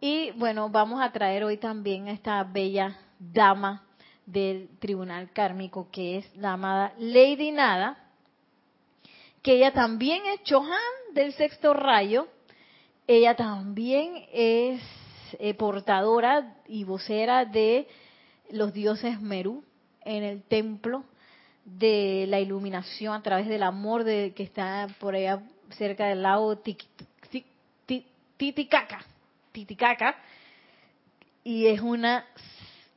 Y 0.00 0.30
bueno, 0.32 0.68
vamos 0.68 1.00
a 1.00 1.10
traer 1.12 1.44
hoy 1.44 1.56
también 1.56 2.08
a 2.08 2.12
esta 2.12 2.42
bella 2.44 2.98
dama 3.18 3.82
del 4.26 4.68
tribunal 4.78 5.30
kármico, 5.32 5.88
que 5.90 6.18
es 6.18 6.36
la 6.36 6.52
amada 6.52 6.92
Lady 6.98 7.52
Nada, 7.52 7.96
que 9.42 9.54
ella 9.54 9.72
también 9.72 10.26
es 10.26 10.42
Chohan 10.42 11.14
del 11.14 11.32
sexto 11.32 11.72
rayo, 11.72 12.26
ella 13.06 13.36
también 13.36 14.26
es 14.32 14.82
eh, 15.38 15.54
portadora 15.54 16.56
y 16.66 16.84
vocera 16.84 17.44
de 17.44 17.86
los 18.50 18.72
dioses 18.72 19.20
Merú 19.20 19.64
en 20.04 20.22
el 20.22 20.42
templo 20.42 21.04
de 21.64 22.26
la 22.28 22.40
iluminación 22.40 23.14
a 23.14 23.22
través 23.22 23.48
del 23.48 23.62
amor 23.62 24.04
de, 24.04 24.32
que 24.34 24.42
está 24.42 24.86
por 25.00 25.14
allá 25.14 25.42
cerca 25.70 26.06
del 26.06 26.22
lago 26.22 26.56
Titicaca 28.36 29.04
Titicaca 29.52 30.16
y 31.42 31.66
es 31.66 31.80
una 31.80 32.24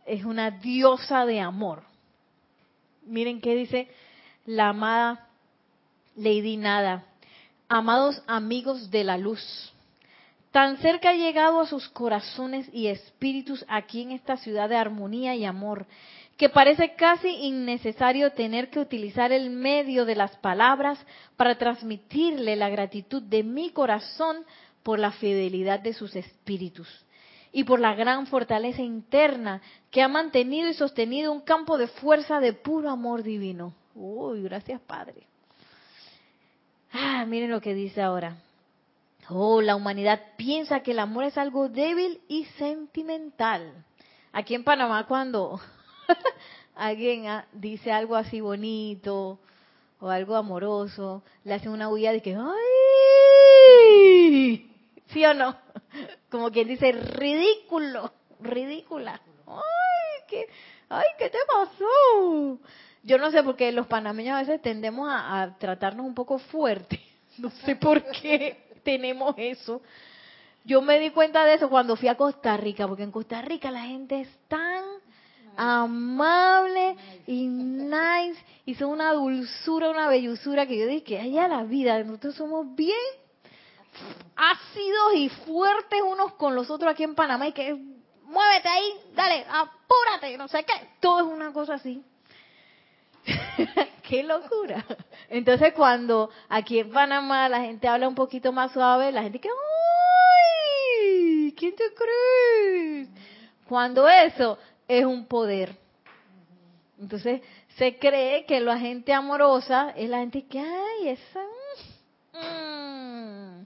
es 0.05 0.25
una 0.25 0.49
diosa 0.49 1.25
de 1.25 1.39
amor. 1.39 1.83
Miren 3.05 3.41
qué 3.41 3.55
dice 3.55 3.87
la 4.45 4.69
amada 4.69 5.27
Lady 6.15 6.57
Nada. 6.57 7.05
Amados 7.67 8.23
amigos 8.25 8.89
de 8.89 9.03
la 9.03 9.17
luz, 9.17 9.71
tan 10.51 10.77
cerca 10.77 11.09
ha 11.11 11.13
llegado 11.13 11.59
a 11.61 11.67
sus 11.67 11.89
corazones 11.89 12.69
y 12.73 12.87
espíritus 12.87 13.65
aquí 13.67 14.01
en 14.01 14.11
esta 14.11 14.37
ciudad 14.37 14.69
de 14.69 14.77
armonía 14.77 15.35
y 15.35 15.45
amor, 15.45 15.85
que 16.37 16.49
parece 16.49 16.95
casi 16.95 17.27
innecesario 17.27 18.31
tener 18.31 18.69
que 18.69 18.79
utilizar 18.79 19.31
el 19.31 19.49
medio 19.49 20.05
de 20.05 20.15
las 20.15 20.35
palabras 20.37 20.97
para 21.35 21.57
transmitirle 21.57 22.55
la 22.55 22.69
gratitud 22.69 23.21
de 23.21 23.43
mi 23.43 23.71
corazón 23.71 24.45
por 24.81 24.99
la 24.99 25.11
fidelidad 25.11 25.81
de 25.81 25.93
sus 25.93 26.15
espíritus 26.15 26.87
y 27.51 27.63
por 27.63 27.79
la 27.79 27.93
gran 27.93 28.27
fortaleza 28.27 28.81
interna 28.81 29.61
que 29.91 30.01
ha 30.01 30.07
mantenido 30.07 30.69
y 30.69 30.73
sostenido 30.73 31.31
un 31.31 31.41
campo 31.41 31.77
de 31.77 31.87
fuerza 31.87 32.39
de 32.39 32.53
puro 32.53 32.89
amor 32.89 33.23
divino. 33.23 33.73
Uy, 33.95 34.43
gracias 34.43 34.79
Padre. 34.81 35.23
Ah, 36.91 37.25
miren 37.27 37.51
lo 37.51 37.61
que 37.61 37.73
dice 37.73 38.01
ahora. 38.01 38.37
Oh, 39.31 39.61
la 39.61 39.75
humanidad 39.75 40.19
piensa 40.37 40.79
que 40.79 40.89
el 40.91 40.97
amor 40.97 41.23
es 41.23 41.37
algo 41.37 41.69
débil 41.69 42.19
y 42.27 42.45
sentimental. 42.57 43.85
Aquí 44.33 44.55
en 44.55 44.63
Panamá 44.63 45.05
cuando 45.05 45.61
alguien 46.75 47.27
ah, 47.27 47.45
dice 47.53 47.91
algo 47.91 48.15
así 48.15 48.41
bonito 48.41 49.39
o 49.99 50.09
algo 50.09 50.35
amoroso, 50.35 51.21
le 51.43 51.53
hacen 51.53 51.71
una 51.71 51.89
huella 51.89 52.11
de 52.11 52.23
que, 52.23 52.35
¡ay! 53.85 54.71
¿Sí 55.07 55.23
o 55.23 55.33
no? 55.35 55.55
Como 56.31 56.49
quien 56.49 56.67
dice, 56.67 56.91
ridículo, 56.91 58.11
ridícula. 58.39 59.21
¡Ay, 59.45 60.23
qué, 60.27 60.47
ay, 60.89 61.05
¿qué 61.19 61.29
te 61.29 61.37
pasó! 61.47 62.57
Yo 63.03 63.19
no 63.19 63.29
sé, 63.29 63.43
porque 63.43 63.71
los 63.71 63.85
panameños 63.85 64.35
a 64.35 64.39
veces 64.39 64.59
tendemos 64.61 65.07
a, 65.11 65.55
tratarnos 65.59 66.05
un 66.05 66.15
poco 66.15 66.39
fuerte. 66.39 66.99
No 67.37 67.51
sé 67.51 67.77
por 67.77 68.03
qué 68.03 68.68
tenemos 68.89 69.35
eso. 69.37 69.81
Yo 70.65 70.81
me 70.81 70.97
di 70.97 71.11
cuenta 71.11 71.45
de 71.45 71.53
eso 71.53 71.69
cuando 71.69 71.95
fui 71.95 72.07
a 72.07 72.15
Costa 72.15 72.57
Rica, 72.57 72.87
porque 72.87 73.03
en 73.03 73.11
Costa 73.11 73.39
Rica 73.41 73.69
la 73.69 73.83
gente 73.83 74.21
es 74.21 74.29
tan 74.47 74.83
amable 75.55 76.95
y 77.27 77.45
nice 77.45 78.43
y 78.65 78.73
son 78.73 78.89
una 78.89 79.13
dulzura, 79.13 79.91
una 79.91 80.07
belluzura 80.07 80.65
que 80.65 80.77
yo 80.79 80.87
dije 80.87 81.03
que 81.03 81.19
allá 81.19 81.47
la 81.47 81.63
vida, 81.63 82.03
nosotros 82.03 82.33
somos 82.35 82.75
bien 82.75 82.97
ácidos 84.35 85.13
y 85.15 85.29
fuertes 85.29 86.01
unos 86.01 86.33
con 86.33 86.55
los 86.55 86.69
otros 86.71 86.91
aquí 86.91 87.03
en 87.03 87.13
Panamá 87.13 87.47
y 87.47 87.51
que 87.51 87.73
muévete 88.23 88.69
ahí, 88.69 88.93
dale, 89.13 89.45
apúrate, 89.49 90.35
no 90.35 90.47
sé 90.47 90.63
qué. 90.63 90.73
Todo 90.99 91.19
es 91.19 91.25
una 91.25 91.53
cosa 91.53 91.75
así. 91.75 92.03
qué 94.03 94.23
locura. 94.23 94.85
Entonces 95.29 95.73
cuando 95.73 96.29
aquí 96.47 96.79
en 96.79 96.91
Panamá 96.91 97.49
la 97.49 97.61
gente 97.61 97.87
habla 97.87 98.07
un 98.07 98.15
poquito 98.15 98.51
más 98.51 98.71
suave, 98.71 99.11
la 99.11 99.23
gente 99.23 99.39
que, 99.39 99.49
¡ay! 99.49 101.53
¿Quién 101.57 101.75
te 101.75 101.83
crees? 101.93 103.09
Cuando 103.67 104.07
eso 104.07 104.57
es 104.87 105.05
un 105.05 105.25
poder. 105.25 105.75
Entonces 106.99 107.41
se 107.77 107.97
cree 107.97 108.45
que 108.45 108.59
la 108.59 108.77
gente 108.77 109.13
amorosa 109.13 109.91
es 109.95 110.09
la 110.09 110.19
gente 110.19 110.45
que, 110.45 110.59
ay, 110.59 111.09
esa... 111.09 111.41
Mm, 112.33 113.63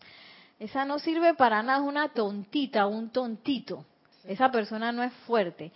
esa 0.59 0.85
no 0.85 0.99
sirve 0.99 1.33
para 1.33 1.63
nada, 1.63 1.79
es 1.79 1.85
una 1.85 2.09
tontita, 2.09 2.85
un 2.85 3.09
tontito. 3.09 3.85
Esa 4.23 4.51
persona 4.51 4.91
no 4.91 5.03
es 5.03 5.11
fuerte. 5.25 5.71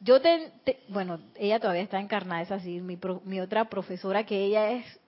Yo 0.00 0.20
te, 0.20 0.50
bueno, 0.88 1.20
ella 1.36 1.60
todavía 1.60 1.82
está 1.82 2.00
encarnada, 2.00 2.40
es 2.40 2.50
así, 2.50 2.80
mi, 2.80 2.98
mi 3.24 3.40
otra 3.40 3.66
profesora, 3.66 4.24
que 4.24 4.44
ella 4.44 4.70
es, 4.70 5.00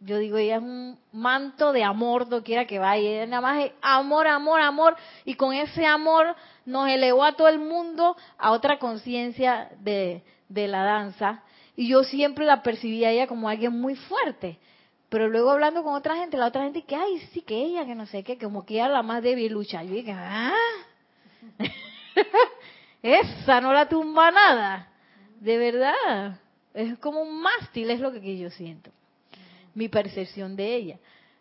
yo 0.00 0.18
digo, 0.18 0.38
ella 0.38 0.56
es 0.56 0.62
un 0.62 0.98
manto 1.12 1.72
de 1.72 1.84
amor, 1.84 2.42
quiera 2.42 2.66
que 2.66 2.80
vaya, 2.80 3.08
ella 3.08 3.26
nada 3.26 3.40
más 3.42 3.64
es 3.64 3.72
amor, 3.80 4.26
amor, 4.26 4.60
amor, 4.60 4.96
y 5.24 5.34
con 5.34 5.54
ese 5.54 5.86
amor 5.86 6.34
nos 6.66 6.88
elevó 6.88 7.24
a 7.24 7.36
todo 7.36 7.48
el 7.48 7.60
mundo 7.60 8.16
a 8.38 8.50
otra 8.50 8.78
conciencia 8.80 9.70
de, 9.80 10.22
de 10.48 10.66
la 10.66 10.82
danza. 10.82 11.42
y 11.76 11.88
yo 11.88 12.02
siempre 12.02 12.44
la 12.44 12.62
percibía 12.62 13.08
a 13.08 13.10
ella 13.12 13.26
como 13.26 13.48
alguien 13.48 13.80
muy 13.80 13.94
fuerte. 13.94 14.58
Pero 15.10 15.28
luego 15.28 15.50
hablando 15.50 15.82
con 15.82 15.94
otra 15.94 16.16
gente, 16.16 16.36
la 16.36 16.46
otra 16.46 16.62
gente 16.62 16.82
que, 16.82 16.94
ay, 16.94 17.18
sí, 17.32 17.42
que 17.42 17.56
ella, 17.56 17.84
que 17.84 17.96
no 17.96 18.06
sé 18.06 18.22
qué, 18.22 18.38
como 18.38 18.64
que 18.64 18.74
ella 18.74 18.88
la 18.88 19.02
más 19.02 19.22
débil 19.22 19.52
lucha. 19.52 19.82
Yo 19.82 19.94
dije, 19.94 20.12
ah, 20.12 20.54
esa 23.02 23.60
no 23.60 23.72
la 23.72 23.88
tumba 23.88 24.30
nada. 24.30 24.88
De 25.40 25.56
verdad. 25.58 26.38
Es 26.74 26.98
como 26.98 27.22
un 27.22 27.40
mástil, 27.40 27.90
es 27.90 28.00
lo 28.00 28.12
que 28.12 28.38
yo 28.38 28.50
siento. 28.50 28.90
Mi 29.74 29.88
percepción 29.88 30.56
de 30.56 30.74
ella. 30.74 30.98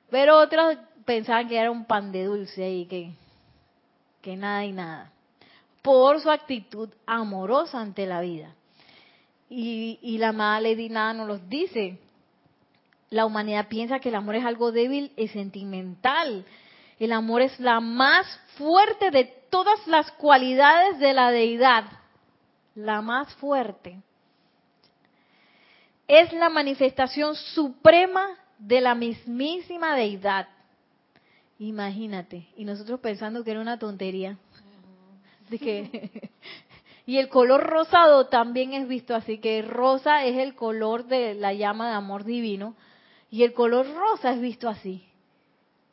Pero 0.10 0.40
otros 0.40 0.78
pensaban 1.06 1.48
que 1.48 1.58
era 1.58 1.72
un 1.72 1.86
pan 1.86 2.12
de 2.12 2.26
dulce 2.26 2.70
y 2.70 2.86
que, 2.86 3.12
que 4.22 4.36
nada 4.36 4.66
y 4.66 4.72
nada. 4.72 5.12
Por 5.82 6.20
su 6.22 6.32
actitud 6.32 6.90
amorosa 7.06 7.80
ante 7.80 8.06
la 8.06 8.22
vida. 8.22 8.56
Y, 9.50 10.00
y 10.02 10.18
la 10.18 10.30
amada 10.30 10.62
Lady 10.62 10.90
Nada 10.90 11.14
nos 11.14 11.28
los 11.28 11.50
dice. 11.50 11.98
La 13.10 13.26
humanidad 13.26 13.68
piensa 13.68 14.00
que 14.00 14.10
el 14.10 14.16
amor 14.16 14.36
es 14.36 14.46
algo 14.46 14.72
débil 14.72 15.12
y 15.16 15.28
sentimental. 15.30 16.46
El 17.00 17.12
amor 17.12 17.42
es 17.42 17.60
la 17.60 17.80
más 17.80 18.28
fuerte 18.58 19.10
de 19.10 19.39
todas 19.50 19.86
las 19.88 20.12
cualidades 20.12 21.00
de 21.00 21.14
la 21.14 21.32
deidad. 21.32 21.86
La 22.76 23.02
más 23.02 23.34
fuerte 23.36 24.02
es 26.10 26.34
la 26.34 26.50
manifestación 26.50 27.36
suprema 27.36 28.28
de 28.58 28.82
la 28.82 28.96
mismísima 28.96 29.96
deidad. 29.96 30.48
Imagínate, 31.60 32.48
y 32.58 32.66
nosotros 32.66 33.00
pensando 33.00 33.44
que 33.44 33.52
era 33.52 33.62
una 33.62 33.78
tontería. 33.78 34.38
De 35.50 35.60
que, 35.60 36.32
y 37.06 37.18
el 37.18 37.30
color 37.30 37.64
rosado 37.64 38.28
también 38.28 38.74
es 38.74 38.88
visto 38.88 39.14
así, 39.14 39.40
que 39.40 39.62
rosa 39.62 40.26
es 40.26 40.38
el 40.38 40.56
color 40.56 41.06
de 41.06 41.36
la 41.36 41.54
llama 41.54 41.90
de 41.90 41.96
amor 41.96 42.24
divino, 42.24 42.76
y 43.30 43.44
el 43.44 43.54
color 43.54 43.86
rosa 43.94 44.32
es 44.32 44.42
visto 44.42 44.68
así, 44.68 45.04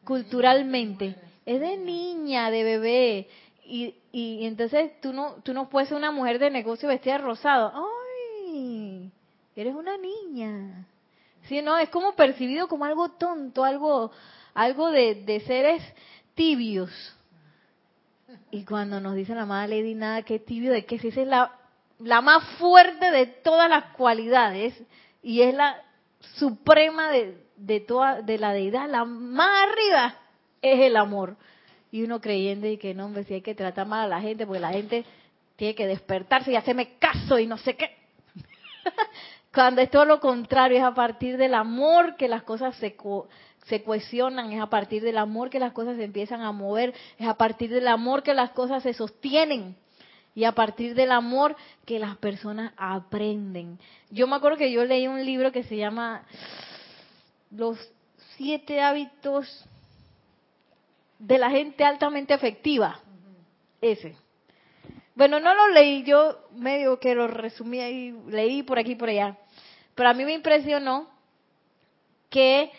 culturalmente. 0.04 1.14
Es 1.44 1.60
de 1.60 1.76
niña, 1.76 2.50
de 2.50 2.64
bebé, 2.64 3.28
y, 3.66 3.94
y 4.12 4.46
entonces 4.46 5.00
tú 5.00 5.12
no, 5.12 5.36
tú 5.42 5.52
no 5.52 5.68
puedes 5.68 5.88
ser 5.88 5.98
una 5.98 6.12
mujer 6.12 6.38
de 6.38 6.50
negocio 6.50 6.88
vestida 6.88 7.14
de 7.14 7.24
rosado. 7.24 7.72
¡Ay! 7.74 7.96
eres 9.56 9.74
una 9.74 9.96
niña. 9.96 10.86
Sí, 11.48 11.62
no, 11.62 11.78
es 11.78 11.88
como 11.88 12.14
percibido 12.14 12.68
como 12.68 12.84
algo 12.84 13.10
tonto, 13.10 13.64
algo, 13.64 14.10
algo 14.54 14.90
de, 14.90 15.42
seres 15.46 15.82
tibios. 16.34 16.90
Y 18.50 18.64
cuando 18.64 19.00
nos 19.00 19.14
dice 19.14 19.34
la 19.34 19.46
madre 19.46 19.80
Lady 19.80 19.94
nada 19.94 20.22
que 20.22 20.38
tibio, 20.38 20.72
de 20.72 20.84
que 20.84 20.98
si 20.98 21.08
es 21.08 21.16
la, 21.16 21.52
la 21.98 22.20
más 22.20 22.44
fuerte 22.58 23.10
de 23.10 23.26
todas 23.26 23.70
las 23.70 23.94
cualidades 23.94 24.74
y 25.22 25.42
es 25.42 25.54
la 25.54 25.82
suprema 26.34 27.10
de, 27.10 27.42
de 27.56 27.80
toda, 27.80 28.22
de 28.22 28.38
la 28.38 28.52
deidad, 28.52 28.90
la 28.90 29.04
más 29.04 29.68
arriba 29.68 30.16
es 30.60 30.80
el 30.80 30.96
amor. 30.96 31.36
Y 31.90 32.02
uno 32.02 32.20
creyendo 32.20 32.66
y 32.66 32.78
que 32.78 32.94
no, 32.94 33.06
hombre, 33.06 33.24
si 33.24 33.34
hay 33.34 33.42
que 33.42 33.54
tratar 33.54 33.86
mal 33.86 34.04
a 34.04 34.08
la 34.08 34.20
gente, 34.20 34.46
porque 34.46 34.60
la 34.60 34.72
gente 34.72 35.04
tiene 35.56 35.74
que 35.74 35.86
despertarse 35.86 36.52
y 36.52 36.56
hacerme 36.56 36.98
caso 36.98 37.38
y 37.38 37.46
no 37.46 37.58
sé 37.58 37.76
qué. 37.76 37.96
Cuando 39.54 39.80
es 39.80 39.90
todo 39.90 40.04
lo 40.04 40.20
contrario, 40.20 40.78
es 40.78 40.84
a 40.84 40.94
partir 40.94 41.36
del 41.36 41.54
amor 41.54 42.16
que 42.16 42.28
las 42.28 42.42
cosas 42.42 42.76
se, 42.76 42.96
se 43.66 43.82
cohesionan, 43.82 44.52
es 44.52 44.60
a 44.60 44.66
partir 44.66 45.02
del 45.02 45.16
amor 45.16 45.48
que 45.48 45.58
las 45.58 45.72
cosas 45.72 45.96
se 45.96 46.04
empiezan 46.04 46.42
a 46.42 46.52
mover, 46.52 46.94
es 47.18 47.26
a 47.26 47.34
partir 47.34 47.70
del 47.70 47.88
amor 47.88 48.22
que 48.22 48.34
las 48.34 48.50
cosas 48.50 48.82
se 48.82 48.92
sostienen 48.92 49.76
y 50.34 50.44
a 50.44 50.52
partir 50.52 50.94
del 50.94 51.10
amor 51.10 51.56
que 51.86 51.98
las 51.98 52.16
personas 52.18 52.74
aprenden. 52.76 53.78
Yo 54.10 54.26
me 54.26 54.36
acuerdo 54.36 54.58
que 54.58 54.70
yo 54.70 54.84
leí 54.84 55.08
un 55.08 55.24
libro 55.24 55.50
que 55.50 55.62
se 55.62 55.78
llama 55.78 56.24
Los 57.50 57.78
siete 58.36 58.82
hábitos 58.82 59.64
de 61.18 61.38
la 61.38 61.50
gente 61.50 61.84
altamente 61.84 62.34
efectiva. 62.34 63.00
Ese. 63.80 64.16
Bueno, 65.14 65.40
no 65.40 65.54
lo 65.54 65.68
leí, 65.70 66.02
yo 66.02 66.38
medio 66.52 67.00
que 67.00 67.14
lo 67.14 67.26
resumí 67.26 67.80
ahí, 67.80 68.14
leí 68.28 68.62
por 68.62 68.78
aquí 68.78 68.92
y 68.92 68.96
por 68.96 69.08
allá. 69.08 69.36
Pero 69.94 70.10
a 70.10 70.14
mí 70.14 70.24
me 70.24 70.34
impresionó 70.34 71.08
que 72.28 72.70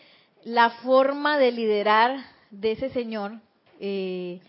la 0.44 0.70
forma 0.70 1.38
de 1.38 1.52
liderar 1.52 2.20
de 2.52 2.74
ese 2.74 2.90
señor, 2.92 3.34
eh, 3.80 4.40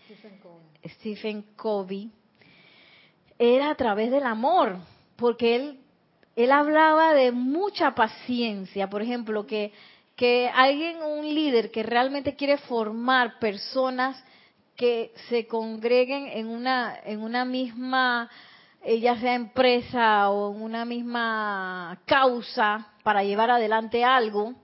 Stephen, 0.85 1.43
Covey. 1.55 2.11
era 3.37 3.71
a 3.71 3.75
través 3.75 4.11
del 4.11 4.23
amor, 4.23 4.77
porque 5.15 5.55
él, 5.55 5.79
él 6.35 6.51
hablaba 6.51 7.13
de 7.13 7.31
mucha 7.31 7.95
paciencia. 7.95 8.89
Por 8.89 9.01
ejemplo, 9.01 9.47
que, 9.47 9.73
que 10.19 10.51
alguien, 10.53 11.01
un 11.01 11.33
líder 11.33 11.71
que 11.71 11.81
realmente 11.81 12.35
quiere 12.35 12.57
formar 12.57 13.39
personas 13.39 14.21
que 14.75 15.13
se 15.29 15.47
congreguen 15.47 16.27
en 16.27 16.47
una, 16.47 16.99
en 17.05 17.21
una 17.21 17.45
misma 17.45 18.29
eh, 18.81 18.99
ya 18.99 19.17
sea 19.17 19.33
empresa 19.33 20.29
o 20.29 20.53
en 20.53 20.61
una 20.61 20.83
misma 20.83 22.01
causa 22.05 22.89
para 23.01 23.23
llevar 23.23 23.49
adelante 23.49 24.03
algo, 24.03 24.55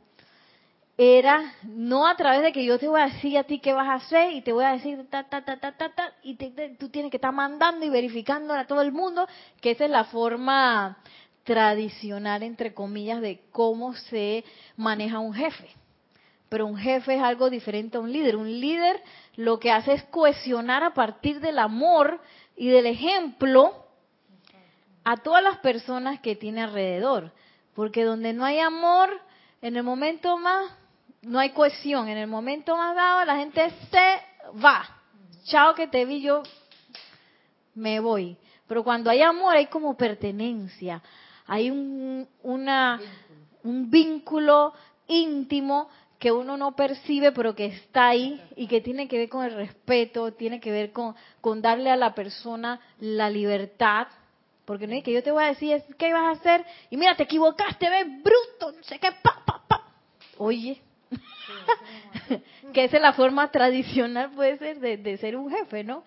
era 0.97 1.53
no 1.64 2.06
a 2.06 2.18
través 2.18 2.41
de 2.41 2.51
que 2.51 2.66
yo 2.66 2.78
te 2.78 2.89
voy 2.89 2.99
a 2.99 3.06
decir 3.06 3.38
a 3.38 3.45
ti 3.45 3.60
qué 3.60 3.72
vas 3.72 3.88
a 3.88 3.93
hacer 3.93 4.34
y 4.34 4.41
te 4.41 4.51
voy 4.51 4.66
a 4.66 4.74
decir 4.74 5.10
ta, 5.10 5.24
ta, 5.24 5.45
ta, 5.45 5.58
ta, 5.58 5.72
ta, 5.72 5.88
ta 5.88 6.14
y 6.22 6.36
tú 6.78 6.89
tienes 6.89 7.12
que 7.12 7.18
estar 7.18 7.32
mandando 7.32 7.86
y 7.86 7.89
verificando 7.89 8.53
a 8.53 8.68
todo 8.68 8.82
el 8.82 8.91
mundo, 8.91 9.26
que 9.62 9.72
esa 9.72 9.86
es 9.86 9.91
la 9.91 10.03
forma 10.03 10.97
tradicional, 11.46 12.43
entre 12.43 12.74
comillas, 12.74 13.22
de 13.22 13.39
cómo 13.52 13.93
se 13.93 14.43
maneja 14.76 15.20
un 15.20 15.34
jefe. 15.34 15.70
Pero 16.50 16.66
un 16.66 16.78
jefe 16.78 17.16
es 17.16 17.22
algo 17.22 17.50
diferente 17.50 17.98
a 17.98 18.02
un 18.02 18.12
líder. 18.12 18.36
Un 18.36 18.60
líder 18.60 19.02
lo 19.36 19.60
que 19.60 19.72
hace 19.72 19.93
es 19.93 20.04
cohesionar 20.06 20.84
a 20.84 20.93
partir 20.93 21.39
del 21.39 21.60
amor 21.60 22.20
y 22.58 22.68
del 22.68 22.88
ejemplo 22.88 23.86
a 25.04 25.18
todas 25.18 25.43
las 25.43 25.58
personas 25.60 26.20
que 26.20 26.36
tiene 26.36 26.64
alrededor. 26.64 27.32
Porque 27.74 28.04
donde 28.04 28.34
no 28.34 28.43
hay 28.43 28.60
amor, 28.60 29.10
en 29.62 29.76
el 29.76 29.84
momento 29.84 30.38
más, 30.38 30.72
no 31.22 31.39
hay 31.39 31.52
cohesión. 31.52 32.08
En 32.08 32.18
el 32.18 32.28
momento 32.28 32.76
más 32.76 32.96
dado, 32.96 33.26
la 33.26 33.38
gente 33.38 33.70
se 33.91 34.56
va. 34.64 34.84
Chao 35.46 35.76
que 35.76 35.88
te 35.88 36.06
vi, 36.06 36.22
yo 36.22 36.41
me 37.76 38.00
voy. 38.00 38.38
Pero 38.68 38.84
cuando 38.84 39.12
hay 39.12 39.22
amor, 39.22 39.56
hay 39.56 39.68
como 39.68 39.96
pertenencia. 39.96 41.04
Hay 41.48 41.70
un, 41.70 42.28
una, 42.43 43.00
un 43.64 43.89
vínculo 43.89 44.74
íntimo 45.08 45.89
que 46.20 46.32
uno 46.32 46.58
no 46.58 46.76
percibe 46.76 47.32
pero 47.32 47.56
que 47.56 47.66
está 47.66 48.08
ahí 48.08 48.41
y 48.56 48.68
que 48.68 48.82
tiene 48.82 49.08
que 49.08 49.18
ver 49.18 49.30
con 49.30 49.46
el 49.46 49.54
respeto, 49.54 50.34
tiene 50.34 50.60
que 50.60 50.72
ver 50.72 50.91
con, 50.91 51.16
darle 51.62 51.91
a 51.91 51.96
la 51.96 52.16
persona 52.16 52.80
la 53.00 53.30
libertad 53.30 54.08
porque 54.66 54.88
no 54.88 54.96
es 54.96 55.04
que 55.04 55.14
yo 55.14 55.22
te 55.22 55.30
voy 55.30 55.43
a 55.43 55.48
decir 55.48 55.84
qué 56.00 56.12
vas 56.12 56.24
a 56.24 56.39
hacer 56.39 56.66
y 56.89 56.98
mira, 56.98 57.16
te 57.16 57.24
equivocaste, 57.24 57.88
ves, 57.88 58.08
bruto, 58.24 58.72
no 58.76 58.84
sé 58.84 58.98
qué, 58.98 59.10
pa, 59.22 59.43
pa, 59.46 59.62
pa. 59.68 59.84
Oye, 60.39 60.82
que 62.74 62.86
esa 62.86 62.98
es 62.98 63.02
la 63.04 63.14
forma 63.14 63.52
tradicional, 63.52 64.32
puede 64.32 64.58
ser, 64.58 64.80
de, 64.80 65.18
ser 65.18 65.38
un 65.38 65.52
jefe, 65.52 65.84
¿no? 65.84 66.04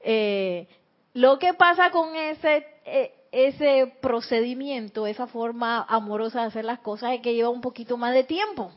Eh, 0.00 0.66
lo 1.12 1.38
que 1.38 1.52
pasa 1.52 1.90
con 1.90 2.16
ese, 2.16 2.66
eh, 2.86 3.12
ese 3.32 3.92
procedimiento, 4.00 5.06
esa 5.06 5.26
forma 5.26 5.84
amorosa 5.88 6.40
de 6.40 6.46
hacer 6.46 6.64
las 6.64 6.80
cosas, 6.80 7.12
es 7.12 7.20
que 7.20 7.34
lleva 7.34 7.48
un 7.48 7.60
poquito 7.60 7.96
más 7.96 8.12
de 8.14 8.24
tiempo. 8.24 8.72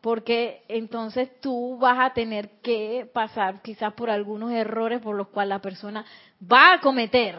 Porque 0.00 0.64
entonces 0.66 1.30
tú 1.40 1.78
vas 1.78 1.98
a 2.00 2.12
tener 2.12 2.50
que 2.60 3.08
pasar 3.12 3.62
quizás 3.62 3.94
por 3.94 4.10
algunos 4.10 4.50
errores 4.50 5.00
por 5.00 5.14
los 5.14 5.28
cuales 5.28 5.50
la 5.50 5.60
persona 5.60 6.04
va 6.50 6.74
a 6.74 6.80
cometer. 6.80 7.38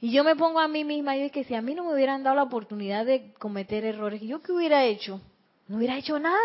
Y 0.00 0.10
yo 0.10 0.24
me 0.24 0.34
pongo 0.34 0.58
a 0.58 0.68
mí 0.68 0.84
misma 0.84 1.16
y 1.16 1.22
es 1.22 1.32
que 1.32 1.44
si 1.44 1.54
a 1.54 1.62
mí 1.62 1.74
no 1.74 1.84
me 1.84 1.94
hubieran 1.94 2.22
dado 2.22 2.36
la 2.36 2.42
oportunidad 2.44 3.06
de 3.06 3.32
cometer 3.34 3.84
errores, 3.84 4.20
¿yo 4.22 4.42
qué 4.42 4.52
hubiera 4.52 4.84
hecho? 4.84 5.20
No 5.68 5.76
hubiera 5.76 5.96
hecho 5.96 6.18
nada. 6.18 6.38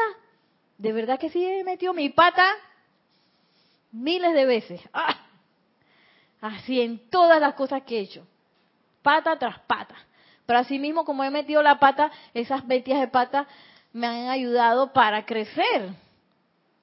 De 0.78 0.92
verdad 0.92 1.20
que 1.20 1.30
sí 1.30 1.44
he 1.44 1.64
metido 1.64 1.94
mi 1.94 2.10
pata 2.10 2.46
miles 3.92 4.34
de 4.34 4.46
veces. 4.46 4.82
¡Ah! 4.92 5.23
Así 6.44 6.82
en 6.82 7.10
todas 7.10 7.40
las 7.40 7.54
cosas 7.54 7.84
que 7.84 7.98
he 7.98 8.02
hecho. 8.02 8.28
Pata 9.02 9.40
tras 9.40 9.60
pata. 9.60 9.96
Pero 10.46 10.60
así 10.60 10.78
mismo 10.78 11.06
como 11.06 11.24
he 11.24 11.30
metido 11.30 11.64
la 11.64 11.80
pata, 11.80 12.12
esas 12.34 12.66
metidas 12.66 13.00
de 13.00 13.08
pata 13.08 13.48
me 13.94 14.08
han 14.08 14.28
ayudado 14.28 14.92
para 14.92 15.26
crecer. 15.26 15.94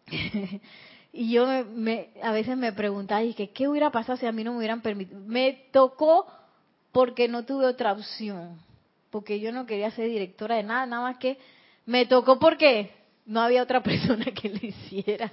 Y 1.13 1.33
yo 1.33 1.45
me, 1.45 2.11
a 2.23 2.31
veces 2.31 2.57
me 2.57 2.73
preguntaba, 2.73 3.25
y 3.25 3.35
que, 3.35 3.51
¿qué 3.51 3.67
hubiera 3.67 3.91
pasado 3.91 4.17
si 4.17 4.27
a 4.27 4.31
mí 4.31 4.45
no 4.45 4.53
me 4.53 4.59
hubieran 4.59 4.81
permitido? 4.81 5.19
Me 5.19 5.67
tocó 5.73 6.25
porque 6.93 7.27
no 7.27 7.45
tuve 7.45 7.67
otra 7.67 7.91
opción, 7.95 8.61
porque 9.11 9.41
yo 9.41 9.51
no 9.51 9.67
quería 9.67 9.91
ser 9.91 10.09
directora 10.09 10.55
de 10.55 10.63
nada, 10.63 10.87
nada 10.87 11.03
más 11.03 11.19
que 11.19 11.37
me 11.85 12.07
tocó 12.07 12.39
porque 12.39 12.93
no 13.27 13.41
había 13.41 13.65
otra 13.65 13.83
persona 13.83 14.27
que 14.27 14.51
lo 14.51 14.59
hiciera. 14.65 15.29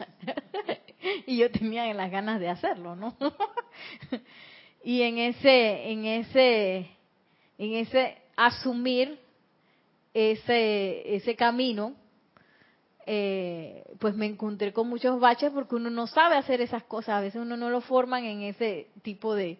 y 1.25 1.37
yo 1.37 1.51
tenía 1.51 1.93
las 1.93 2.11
ganas 2.11 2.39
de 2.39 2.49
hacerlo, 2.49 2.95
¿no? 2.95 3.15
y 4.83 5.01
en 5.01 5.17
ese, 5.17 5.91
en 5.91 6.05
ese, 6.05 6.77
en 7.57 7.73
ese 7.73 8.17
asumir 8.35 9.19
ese, 10.13 11.15
ese 11.15 11.35
camino, 11.35 11.93
eh, 13.05 13.83
pues 13.99 14.15
me 14.15 14.25
encontré 14.25 14.73
con 14.73 14.89
muchos 14.89 15.19
baches 15.19 15.51
porque 15.51 15.75
uno 15.75 15.89
no 15.89 16.07
sabe 16.07 16.35
hacer 16.35 16.61
esas 16.61 16.83
cosas, 16.83 17.15
a 17.15 17.21
veces 17.21 17.41
uno 17.41 17.55
no 17.55 17.69
lo 17.69 17.81
forman 17.81 18.25
en 18.25 18.41
ese 18.41 18.87
tipo 19.01 19.33
de, 19.33 19.59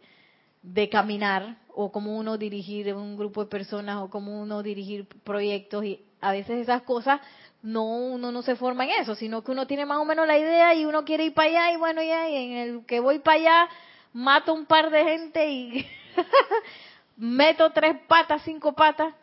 de 0.64 0.90
caminar 0.90 1.58
o 1.74 1.92
cómo 1.92 2.18
uno 2.18 2.38
dirigir 2.38 2.94
un 2.94 3.16
grupo 3.16 3.44
de 3.44 3.50
personas 3.50 3.98
o 3.98 4.10
cómo 4.10 4.42
uno 4.42 4.64
dirigir 4.64 5.08
proyectos 5.24 5.86
y 5.86 6.02
a 6.20 6.32
veces 6.32 6.62
esas 6.62 6.82
cosas 6.82 7.22
no 7.68 7.84
uno 7.84 8.32
no 8.32 8.42
se 8.44 8.56
forma 8.56 8.86
en 8.86 9.02
eso, 9.02 9.14
sino 9.14 9.44
que 9.44 9.52
uno 9.52 9.68
tiene 9.68 9.86
más 9.86 9.98
o 9.98 10.06
menos 10.06 10.26
la 10.26 10.38
idea 10.38 10.74
y 10.74 10.86
uno 10.86 11.04
quiere 11.04 11.26
ir 11.26 11.34
para 11.34 11.50
allá 11.50 11.74
y 11.74 11.78
bueno 11.78 12.02
ya 12.02 12.30
y 12.30 12.36
en 12.36 12.52
el 12.54 12.86
que 12.86 13.02
voy 13.02 13.20
para 13.20 13.38
allá 13.38 13.70
mato 14.14 14.54
un 14.54 14.66
par 14.66 14.90
de 14.90 15.04
gente 15.04 15.50
y 15.50 15.86
meto 17.18 17.70
tres 17.72 17.98
patas, 18.08 18.42
cinco 18.46 18.72
patas, 18.72 19.14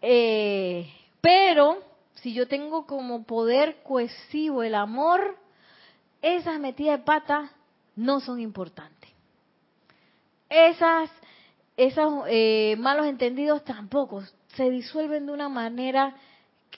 eh, 0.00 0.90
pero 1.20 1.82
si 2.14 2.32
yo 2.32 2.48
tengo 2.48 2.86
como 2.86 3.24
poder 3.24 3.82
cohesivo 3.82 4.62
el 4.62 4.74
amor, 4.74 5.36
esas 6.22 6.58
metidas 6.58 7.00
de 7.00 7.04
pata 7.04 7.50
no 7.94 8.20
son 8.20 8.40
importantes. 8.40 9.10
Esas, 10.48 11.10
esos 11.76 12.24
eh, 12.28 12.74
malos 12.78 13.04
entendidos 13.04 13.64
tampoco 13.64 14.22
se 14.54 14.70
disuelven 14.70 15.26
de 15.26 15.32
una 15.32 15.50
manera 15.50 16.16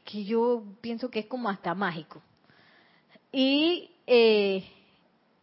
que 0.08 0.24
yo 0.24 0.62
pienso 0.80 1.10
que 1.10 1.18
es 1.18 1.26
como 1.26 1.50
hasta 1.50 1.74
mágico. 1.74 2.22
Y, 3.30 3.90
eh, 4.06 4.64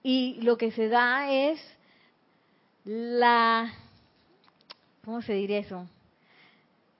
y 0.02 0.42
lo 0.42 0.58
que 0.58 0.72
se 0.72 0.90
da 0.90 1.32
es 1.32 1.62
la, 2.84 3.72
¿cómo 5.04 5.22
se 5.22 5.34
diría 5.34 5.60
eso? 5.60 5.88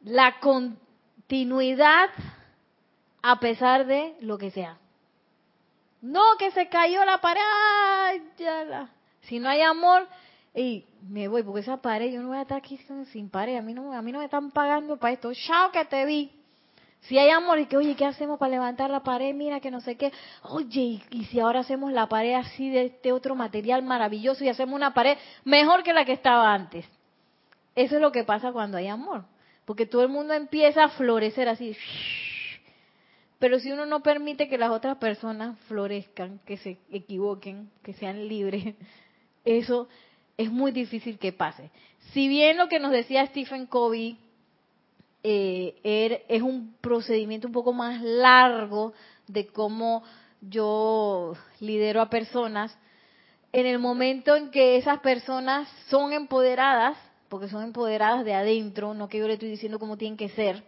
La 0.04 0.40
continuidad 0.40 2.12
a 3.24 3.40
pesar 3.40 3.88
de 3.88 4.16
lo 4.20 4.38
que 4.38 4.52
sea. 4.52 4.78
No, 6.04 6.22
que 6.38 6.52
se 6.52 6.70
cayó 6.70 7.04
la 7.04 7.20
pared. 7.20 8.22
Si 9.22 9.40
no 9.40 9.50
hay 9.50 9.62
amor, 9.62 10.08
y 10.54 10.86
me 11.02 11.28
voy, 11.28 11.42
porque 11.42 11.62
esa 11.62 11.82
pared, 11.82 12.12
yo 12.12 12.22
no 12.22 12.28
voy 12.28 12.38
a 12.38 12.44
estar 12.44 12.60
aquí 12.60 12.80
sin 13.12 13.32
pared. 13.32 13.58
A 13.58 13.64
mí 13.64 13.74
no, 13.74 13.92
a 13.92 14.04
mí 14.04 14.12
no 14.12 14.20
me 14.20 14.26
están 14.26 14.52
pagando 14.52 14.98
para 14.98 15.14
esto. 15.14 15.34
Chao, 15.34 15.72
que 15.72 15.84
te 15.86 16.06
vi. 16.06 16.32
Si 17.08 17.20
hay 17.20 17.30
amor 17.30 17.60
y 17.60 17.68
que, 17.68 17.78
oye, 17.78 17.96
¿qué 17.96 18.06
hacemos 18.06 18.40
para 18.40 18.52
levantar 18.52 18.90
la 18.90 19.02
pared? 19.02 19.34
Mira 19.34 19.60
que 19.60 19.70
no 19.70 19.80
sé 19.80 19.96
qué. 19.96 20.12
Oye, 20.44 21.02
y, 21.12 21.26
si 21.26 21.40
ahora 21.40 21.60
hacemos 21.60 21.92
la 21.92 22.08
pared 22.08 22.34
así 22.34 22.70
de 22.70 22.86
este 22.86 23.12
otro 23.12 23.36
material 23.36 23.84
maravilloso 23.84 24.44
y 24.44 24.50
hacemos 24.50 24.76
una 24.76 24.94
pared 24.94 25.18
mejor 25.44 25.84
que 25.84 25.94
la 25.94 26.04
que 26.04 26.14
estaba 26.14 26.52
antes. 26.52 26.86
Eso 27.76 27.96
es 27.96 28.02
lo 28.02 28.12
que 28.12 28.24
pasa 28.24 28.52
cuando 28.52 28.78
hay 28.78 28.88
amor. 28.88 29.26
Porque 29.66 29.86
todo 29.86 30.02
el 30.02 30.10
mundo 30.10 30.34
empieza 30.34 30.86
a 30.86 30.90
florecer 30.90 31.48
así. 31.48 31.76
Pero 33.40 33.60
si 33.60 33.72
uno 33.72 33.86
no 33.86 34.02
permite 34.02 34.48
que 34.48 34.58
las 34.58 34.72
otras 34.72 34.98
personas 34.98 35.60
florezcan, 35.68 36.40
que 36.46 36.58
se 36.58 36.80
equivoquen, 36.90 37.70
que 37.84 37.94
sean 37.94 38.28
libres, 38.28 38.74
eso 39.46 39.88
es 40.38 40.50
muy 40.50 40.72
difícil 40.72 41.20
que 41.20 41.34
pase. 41.34 41.70
Si 42.14 42.28
bien 42.28 42.58
lo 42.58 42.68
que 42.68 42.80
nos 42.80 42.92
decía 42.92 43.28
Stephen 43.28 43.68
Covey 43.68 44.18
eh, 45.28 45.74
er, 45.84 46.24
es 46.28 46.44
un 46.44 46.76
procedimiento 46.82 47.48
un 47.48 47.54
poco 47.54 47.74
más 47.74 48.00
largo 48.00 48.94
de 49.26 49.48
cómo 49.48 50.04
yo 50.40 51.34
lidero 51.60 52.00
a 52.00 52.12
personas, 52.12 52.78
en 53.52 53.66
el 53.66 53.80
momento 53.80 54.36
en 54.36 54.52
que 54.52 54.78
esas 54.78 55.00
personas 55.00 55.68
son 55.90 56.14
empoderadas, 56.14 56.96
porque 57.28 57.48
son 57.48 57.64
empoderadas 57.64 58.24
de 58.24 58.36
adentro, 58.36 58.94
no 58.94 59.10
que 59.10 59.18
yo 59.18 59.26
le 59.26 59.34
estoy 59.34 59.50
diciendo 59.50 59.80
cómo 59.80 59.98
tienen 59.98 60.16
que 60.16 60.30
ser, 60.30 60.64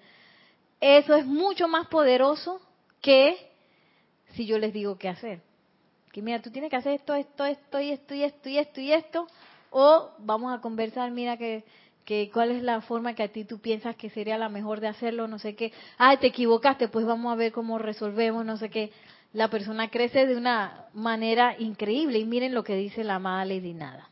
eso 0.82 1.14
es 1.14 1.28
mucho 1.28 1.68
más 1.68 1.86
poderoso 1.86 2.60
que 3.00 3.38
si 4.34 4.48
yo 4.48 4.58
les 4.58 4.74
digo 4.74 4.98
qué 4.98 5.10
hacer. 5.10 5.42
Que 6.12 6.24
mira, 6.24 6.42
tú 6.42 6.50
tienes 6.50 6.72
que 6.72 6.78
hacer 6.78 6.94
esto, 6.94 7.14
esto, 7.14 7.46
esto 7.46 7.80
y 7.80 7.92
esto 7.92 8.16
y 8.16 8.24
esto 8.24 8.50
y 8.50 8.58
esto 8.58 8.82
y 8.82 8.92
esto, 8.92 9.28
o 9.70 10.10
vamos 10.18 10.52
a 10.52 10.62
conversar, 10.62 11.12
mira 11.12 11.38
que, 11.38 11.64
que 12.08 12.32
cuál 12.32 12.52
es 12.52 12.64
la 12.64 12.80
forma 12.80 13.16
que 13.16 13.24
a 13.24 13.28
ti 13.28 13.44
tú 13.44 13.60
piensas 13.60 13.98
que 13.98 14.10
sería 14.10 14.38
la 14.38 14.48
mejor 14.48 14.80
de 14.80 14.88
hacerlo, 14.88 15.28
no 15.28 15.40
sé 15.40 15.58
qué. 15.58 15.74
Ah, 15.98 16.16
te 16.16 16.28
equivocaste, 16.28 16.88
pues 16.88 17.06
vamos 17.06 17.34
a 17.34 17.36
ver 17.36 17.52
cómo 17.52 17.78
resolvemos, 17.80 18.46
no 18.46 18.56
sé 18.56 18.70
qué. 18.70 18.94
La 19.34 19.50
persona 19.50 19.90
crece 19.90 20.26
de 20.26 20.38
una 20.38 20.86
manera 20.94 21.58
increíble 21.60 22.18
y 22.18 22.24
miren 22.24 22.54
lo 22.54 22.64
que 22.64 22.78
dice 22.78 23.04
la 23.04 23.16
amada 23.16 23.44
Lady 23.44 23.74
Nada. 23.74 24.08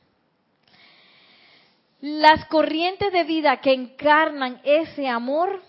Las 2.01 2.45
corrientes 2.47 3.13
de 3.13 3.23
vida 3.23 3.61
que 3.61 3.71
encarnan 3.71 4.59
ese 4.65 5.07
amor 5.07 5.61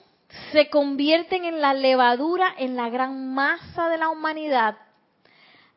se 0.51 0.68
convierten 0.68 1.45
en 1.45 1.61
la 1.61 1.74
levadura 1.74 2.53
en 2.59 2.74
la 2.74 2.91
gran 2.91 3.35
masa 3.35 3.89
de 3.89 3.99
la 3.99 4.09
humanidad. 4.09 4.77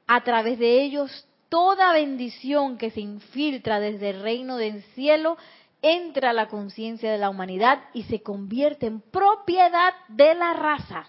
A 0.08 0.24
través 0.24 0.58
de 0.58 0.82
ellos, 0.82 1.28
toda 1.50 1.94
bendición 1.94 2.80
que 2.80 2.90
se 2.90 3.02
infiltra 3.02 3.80
desde 3.80 4.10
el 4.10 4.24
reino 4.24 4.58
del 4.58 4.82
cielo 4.96 5.38
entra 5.82 6.32
a 6.32 6.34
la 6.34 6.48
conciencia 6.48 7.12
de 7.12 7.18
la 7.18 7.30
humanidad 7.30 7.80
y 7.94 8.04
se 8.04 8.22
convierte 8.22 8.88
en 8.88 9.02
propiedad 9.02 9.94
de 10.10 10.36
la 10.36 10.54
raza. 10.54 11.08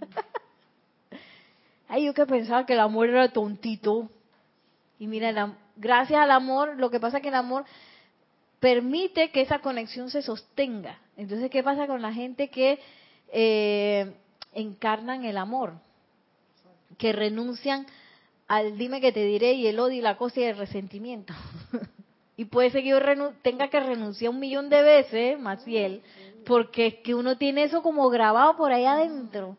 Ay, 1.88 2.06
yo 2.06 2.14
que 2.14 2.26
pensaba 2.26 2.66
que 2.66 2.74
el 2.74 2.80
amor 2.80 3.08
era 3.08 3.32
tontito. 3.32 4.08
Y 4.98 5.06
mira, 5.06 5.54
gracias 5.76 6.20
al 6.20 6.30
amor, 6.30 6.76
lo 6.76 6.90
que 6.90 7.00
pasa 7.00 7.18
es 7.18 7.22
que 7.22 7.28
el 7.28 7.34
amor 7.34 7.64
permite 8.60 9.30
que 9.30 9.40
esa 9.40 9.58
conexión 9.60 10.10
se 10.10 10.22
sostenga. 10.22 10.98
Entonces, 11.16 11.50
¿qué 11.50 11.62
pasa 11.62 11.86
con 11.86 12.02
la 12.02 12.12
gente 12.12 12.48
que 12.48 12.78
eh, 13.32 14.14
encarnan 14.52 15.24
el 15.24 15.36
amor? 15.36 15.74
Que 16.98 17.12
renuncian 17.12 17.86
al 18.46 18.76
dime 18.76 19.00
que 19.00 19.12
te 19.12 19.24
diré 19.24 19.52
y 19.54 19.66
el 19.66 19.78
odio 19.78 19.98
y 19.98 20.02
la 20.02 20.16
cosa 20.16 20.40
y 20.40 20.44
el 20.44 20.58
resentimiento. 20.58 21.34
y 22.40 22.46
puede 22.46 22.70
ser 22.70 22.82
que 22.82 22.88
yo 22.88 22.98
tenga 23.42 23.68
que 23.68 23.78
renunciar 23.78 24.30
un 24.30 24.40
millón 24.40 24.70
de 24.70 24.80
veces, 24.80 25.38
más 25.38 25.62
fiel, 25.62 26.00
porque 26.46 26.86
es 26.86 26.94
que 27.04 27.14
uno 27.14 27.36
tiene 27.36 27.64
eso 27.64 27.82
como 27.82 28.08
grabado 28.08 28.56
por 28.56 28.72
ahí 28.72 28.86
adentro. 28.86 29.58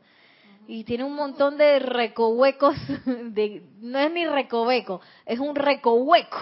Y 0.68 0.84
tiene 0.84 1.04
un 1.04 1.14
montón 1.14 1.58
de 1.60 1.78
recohuecos, 1.78 2.76
no 3.06 4.00
es 4.00 4.12
ni 4.12 4.26
recoveco, 4.26 5.00
es 5.28 5.38
un 5.38 5.54
recohueco 5.54 6.40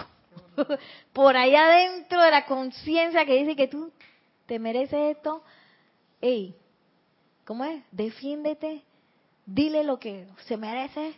por 1.12 1.36
allá 1.36 1.68
dentro 1.68 2.22
de 2.22 2.30
la 2.30 2.46
conciencia 2.46 3.26
que 3.26 3.36
dice 3.36 3.54
que 3.54 3.68
tú 3.68 3.92
te 4.46 4.58
mereces 4.58 5.18
esto, 5.18 5.44
ey, 6.22 6.54
¿cómo 7.44 7.66
es? 7.66 7.82
Defiéndete, 7.92 8.82
dile 9.44 9.84
lo 9.84 9.98
que 9.98 10.26
se 10.46 10.56
merece. 10.56 11.12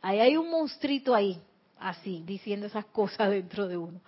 Ahí 0.00 0.18
hay 0.18 0.38
un 0.38 0.50
monstruito 0.50 1.14
ahí, 1.14 1.38
así, 1.78 2.22
diciendo 2.24 2.64
esas 2.64 2.86
cosas 2.86 3.28
dentro 3.28 3.68
de 3.68 3.76
uno. 3.76 4.00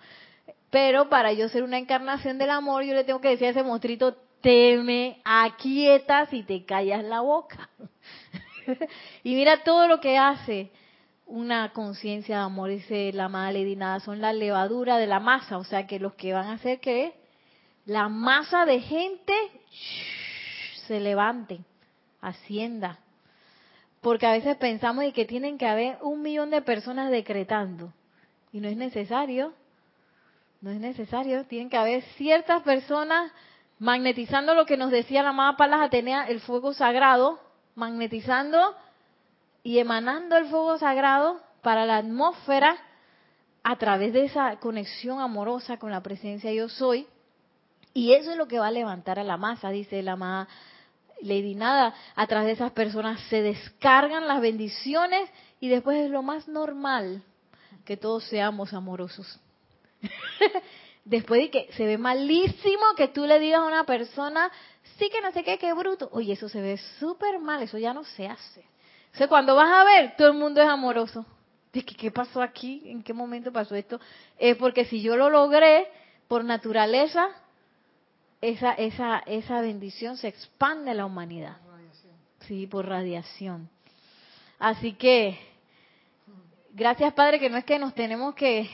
Pero 0.69 1.09
para 1.09 1.33
yo 1.33 1.49
ser 1.49 1.63
una 1.63 1.77
encarnación 1.77 2.37
del 2.37 2.51
amor, 2.51 2.83
yo 2.83 2.93
le 2.93 3.03
tengo 3.03 3.21
que 3.21 3.29
decir 3.29 3.47
a 3.47 3.51
ese 3.51 3.63
monstruito, 3.63 4.15
te 4.41 4.77
me 4.77 5.19
aquietas 5.23 6.31
y 6.33 6.43
te 6.43 6.63
callas 6.65 7.03
la 7.03 7.21
boca. 7.21 7.69
y 9.23 9.35
mira 9.35 9.63
todo 9.63 9.87
lo 9.87 9.99
que 9.99 10.17
hace 10.17 10.71
una 11.25 11.73
conciencia 11.73 12.37
de 12.37 12.43
amor, 12.43 12.69
dice 12.69 13.11
la 13.13 13.27
Lady 13.27 13.75
Nada, 13.75 13.99
son 13.99 14.21
la 14.21 14.33
levadura 14.33 14.97
de 14.97 15.07
la 15.07 15.19
masa, 15.19 15.57
o 15.57 15.63
sea 15.63 15.85
que 15.85 15.99
los 15.99 16.13
que 16.15 16.33
van 16.33 16.47
a 16.47 16.53
hacer 16.53 16.79
que 16.79 17.13
la 17.85 18.09
masa 18.09 18.65
de 18.65 18.79
gente 18.79 19.33
se 20.87 20.99
levante, 20.99 21.59
ascienda. 22.21 22.99
Porque 24.01 24.25
a 24.25 24.31
veces 24.31 24.55
pensamos 24.57 25.03
de 25.03 25.11
que 25.11 25.25
tienen 25.25 25.57
que 25.57 25.67
haber 25.67 25.97
un 26.01 26.21
millón 26.21 26.49
de 26.51 26.61
personas 26.61 27.11
decretando. 27.11 27.93
Y 28.51 28.59
no 28.59 28.67
es 28.67 28.77
necesario. 28.77 29.53
No 30.61 30.71
es 30.71 30.79
necesario. 30.79 31.45
Tienen 31.45 31.69
que 31.69 31.77
haber 31.77 32.03
ciertas 32.17 32.63
personas 32.63 33.31
magnetizando 33.77 34.53
lo 34.55 34.65
que 34.65 34.77
nos 34.77 34.91
decía 34.91 35.23
la 35.23 35.29
amada 35.29 35.55
Palas 35.55 35.81
Atenea, 35.81 36.25
el 36.25 36.41
fuego 36.41 36.73
sagrado, 36.73 37.39
magnetizando 37.75 38.75
y 39.63 39.79
emanando 39.79 40.35
el 40.35 40.45
fuego 40.47 40.77
sagrado 40.77 41.39
para 41.61 41.85
la 41.85 41.97
atmósfera 41.97 42.77
a 43.63 43.77
través 43.77 44.13
de 44.13 44.25
esa 44.25 44.57
conexión 44.57 45.19
amorosa 45.19 45.77
con 45.77 45.91
la 45.91 46.01
presencia 46.01 46.51
yo 46.51 46.67
soy. 46.67 47.07
Y 47.93 48.13
eso 48.13 48.31
es 48.31 48.37
lo 48.37 48.47
que 48.47 48.59
va 48.59 48.67
a 48.67 48.71
levantar 48.71 49.17
a 49.17 49.23
la 49.23 49.37
masa, 49.37 49.69
dice 49.69 50.01
la 50.01 50.13
amada 50.13 50.47
Lady 51.21 51.55
Nada. 51.55 51.93
A 52.15 52.27
través 52.27 52.47
de 52.47 52.53
esas 52.53 52.71
personas 52.71 53.21
se 53.29 53.41
descargan 53.41 54.27
las 54.27 54.41
bendiciones 54.41 55.29
y 55.61 55.69
después 55.69 55.97
es 55.97 56.11
lo 56.11 56.21
más 56.21 56.47
normal 56.49 57.23
que 57.85 57.95
todos 57.97 58.25
seamos 58.25 58.73
amorosos. 58.73 59.39
después 61.05 61.41
de 61.41 61.49
que 61.49 61.73
se 61.73 61.85
ve 61.85 61.97
malísimo 61.97 62.95
que 62.95 63.07
tú 63.07 63.25
le 63.25 63.39
digas 63.39 63.61
a 63.61 63.67
una 63.67 63.83
persona, 63.85 64.51
sí 64.97 65.09
que 65.09 65.21
no 65.21 65.31
sé 65.31 65.43
qué, 65.43 65.57
qué 65.57 65.73
bruto. 65.73 66.09
Oye, 66.11 66.33
eso 66.33 66.49
se 66.49 66.61
ve 66.61 66.77
súper 66.99 67.39
mal, 67.39 67.61
eso 67.63 67.77
ya 67.77 67.93
no 67.93 68.03
se 68.03 68.27
hace. 68.27 68.61
O 69.13 69.17
sea, 69.17 69.27
cuando 69.27 69.55
vas 69.55 69.71
a 69.71 69.83
ver, 69.83 70.15
todo 70.15 70.29
el 70.29 70.37
mundo 70.37 70.61
es 70.61 70.67
amoroso. 70.67 71.25
¿De 71.73 71.83
que, 71.83 71.95
qué 71.95 72.11
pasó 72.11 72.41
aquí? 72.41 72.83
¿En 72.85 73.03
qué 73.03 73.13
momento 73.13 73.51
pasó 73.51 73.75
esto? 73.75 73.99
Es 74.37 74.55
porque 74.57 74.85
si 74.85 75.01
yo 75.01 75.15
lo 75.17 75.29
logré 75.29 75.87
por 76.27 76.43
naturaleza, 76.43 77.29
esa, 78.41 78.73
esa, 78.73 79.19
esa 79.19 79.61
bendición 79.61 80.17
se 80.17 80.27
expande 80.27 80.91
a 80.91 80.93
la 80.93 81.05
humanidad. 81.05 81.57
Sí, 82.41 82.67
por 82.67 82.87
radiación. 82.87 83.69
Así 84.57 84.93
que, 84.93 85.37
gracias 86.71 87.13
Padre, 87.13 87.39
que 87.39 87.49
no 87.49 87.57
es 87.57 87.65
que 87.65 87.77
nos 87.77 87.93
tenemos 87.93 88.33
que, 88.35 88.69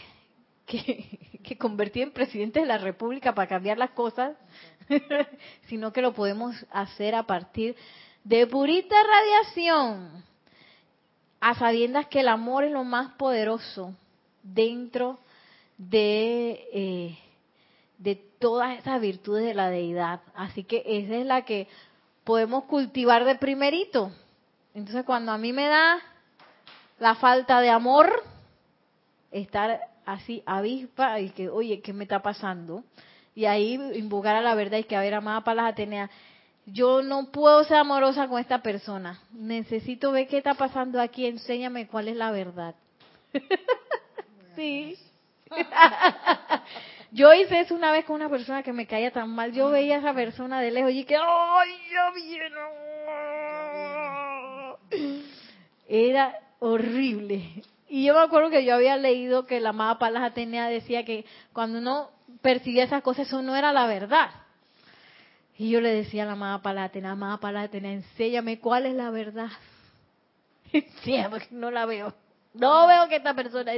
que, 0.66 1.40
que 1.44 1.58
convertir 1.58 2.04
en 2.04 2.12
presidente 2.12 2.60
de 2.60 2.66
la 2.66 2.78
República 2.78 3.34
para 3.34 3.48
cambiar 3.48 3.78
las 3.78 3.92
cosas, 3.92 4.36
sino 5.68 5.94
que 5.94 6.02
lo 6.02 6.14
podemos 6.14 6.56
hacer 6.72 7.16
a 7.16 7.24
partir 7.24 7.76
de 8.24 8.48
purita 8.48 8.96
radiación, 9.04 10.24
a 11.40 11.54
sabiendas 11.56 12.08
que 12.08 12.22
el 12.22 12.28
amor 12.28 12.64
es 12.64 12.72
lo 12.72 12.84
más 12.84 13.14
poderoso 13.14 13.94
dentro 14.42 15.20
de, 15.78 16.68
eh, 16.74 17.18
de 18.00 18.16
todas 18.40 18.80
esas 18.80 19.00
virtudes 19.00 19.46
de 19.46 19.54
la 19.54 19.70
deidad. 19.70 20.22
Así 20.34 20.64
que 20.64 20.84
esa 20.86 21.16
es 21.16 21.26
la 21.26 21.44
que 21.44 21.68
podemos 22.24 22.64
cultivar 22.64 23.26
de 23.26 23.36
primerito. 23.36 24.12
Entonces 24.74 25.06
cuando 25.06 25.32
a 25.32 25.38
mí 25.38 25.54
me 25.54 25.68
da 25.68 26.00
la 27.00 27.16
falta 27.16 27.62
de 27.62 27.70
amor, 27.70 28.24
estar 29.32 29.80
así 30.06 30.44
avispa 30.46 31.20
y 31.20 31.30
que, 31.30 31.50
oye, 31.50 31.82
¿qué 31.82 31.94
me 31.94 32.04
está 32.04 32.22
pasando? 32.22 32.84
Y 33.34 33.46
ahí 33.46 33.74
invocar 33.96 34.36
a 34.36 34.42
la 34.42 34.56
verdad 34.56 34.78
y 34.78 34.84
que, 34.84 34.96
a 34.96 35.02
ver, 35.02 35.14
amada 35.14 35.44
Palas 35.44 35.72
Atenea, 35.74 36.10
yo 36.66 37.04
no 37.04 37.32
puedo 37.32 37.64
ser 37.64 37.78
amorosa 37.78 38.28
con 38.28 38.40
esta 38.40 38.62
persona. 38.62 39.20
Necesito 39.32 40.12
ver 40.12 40.28
qué 40.28 40.38
está 40.38 40.56
pasando 40.56 41.00
aquí. 41.00 41.26
Enséñame 41.26 41.88
cuál 41.88 42.08
es 42.08 42.16
la 42.16 42.32
verdad. 42.32 42.76
sí. 44.56 44.98
Yo 47.12 47.34
hice 47.34 47.62
eso 47.62 47.76
una 47.76 47.92
vez 47.94 48.04
con 48.04 48.16
una 48.18 48.30
persona 48.30 48.62
que 48.62 48.74
me 48.74 48.88
caía 48.88 49.12
tan 49.12 49.30
mal. 49.30 49.54
Yo 49.54 49.70
veía 49.70 49.96
a 49.96 50.00
esa 50.00 50.14
persona 50.14 50.60
de 50.60 50.72
lejos 50.72 50.92
y 50.92 51.06
que, 51.06 51.16
¡ay, 51.16 51.70
ya 51.90 52.12
viene! 52.12 52.56
Era 55.88 56.38
horrible. 56.60 57.64
Y 57.96 58.04
yo 58.04 58.14
me 58.14 58.20
acuerdo 58.20 58.50
que 58.50 58.66
yo 58.66 58.76
había 58.76 58.98
leído 58.98 59.46
que 59.46 59.62
la 59.62 59.70
amada 59.70 59.98
Palas 59.98 60.24
Atenea 60.24 60.68
decía 60.68 61.06
que 61.06 61.24
cuando 61.54 61.78
uno 61.80 62.10
percibía 62.42 62.84
esas 62.84 63.02
cosas, 63.02 63.26
eso 63.26 63.42
no 63.42 63.56
era 63.56 63.72
la 63.72 63.88
verdad. 63.88 64.32
Y 65.58 65.70
yo 65.70 65.80
le 65.80 65.94
decía 65.94 66.24
a 66.24 66.26
la 66.26 66.34
amada 66.34 66.62
Palas 66.62 66.90
Atenea, 66.90 67.12
amada 67.12 67.38
Palas 67.38 67.70
Atenea, 67.70 67.94
enséñame 67.94 68.60
cuál 68.60 68.86
es 68.86 68.96
la 68.96 69.12
verdad. 69.12 69.48
sí, 71.04 71.16
porque 71.30 71.48
no 71.52 71.72
la 71.72 71.86
veo. 71.86 72.14
No 72.54 72.86
veo 72.86 73.08
que 73.08 73.16
esta 73.16 73.34
persona 73.34 73.72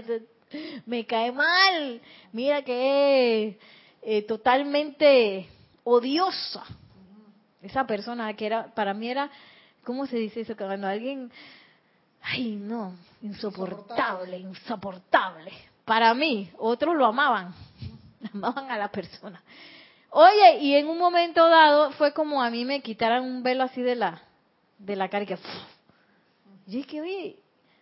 me 0.88 1.06
cae 1.06 1.32
mal, 1.32 2.02
mira 2.32 2.64
que 2.64 3.50
es 3.50 3.56
eh, 4.02 4.24
totalmente 4.24 5.48
odiosa. 5.84 6.64
Esa 7.62 7.86
persona 7.86 8.34
que 8.34 8.48
era, 8.48 8.74
para 8.74 8.96
mí 8.96 9.12
era, 9.12 9.30
¿cómo 9.84 10.08
se 10.08 10.18
dice 10.18 10.42
eso? 10.42 10.58
Cuando 10.58 10.88
alguien, 10.88 11.32
ay 12.28 12.56
no, 12.56 12.94
insoportable, 13.22 14.38
insoportable. 14.38 15.52
Para 15.86 16.14
mí, 16.14 16.52
otros 16.58 16.96
lo 16.96 17.06
amaban, 17.06 17.54
amaban 18.34 18.70
a 18.70 18.78
la 18.78 18.90
persona. 18.90 19.42
Oye, 20.10 20.60
y 20.60 20.76
en 20.76 20.88
un 20.88 20.98
momento 20.98 21.48
dado 21.48 21.92
fue 21.92 22.14
como 22.14 22.42
a 22.42 22.50
mí 22.50 22.66
me 22.66 22.82
quitaran 22.82 23.24
un 23.24 23.44
velo 23.44 23.64
así 23.64 23.82
de 23.82 23.96
la, 23.96 24.22
de 24.78 24.96
la 24.96 25.10
cara 25.10 25.24
y 25.24 25.28
que, 25.28 25.38
y 26.68 26.84
que, 26.84 27.02
oye, 27.02 27.40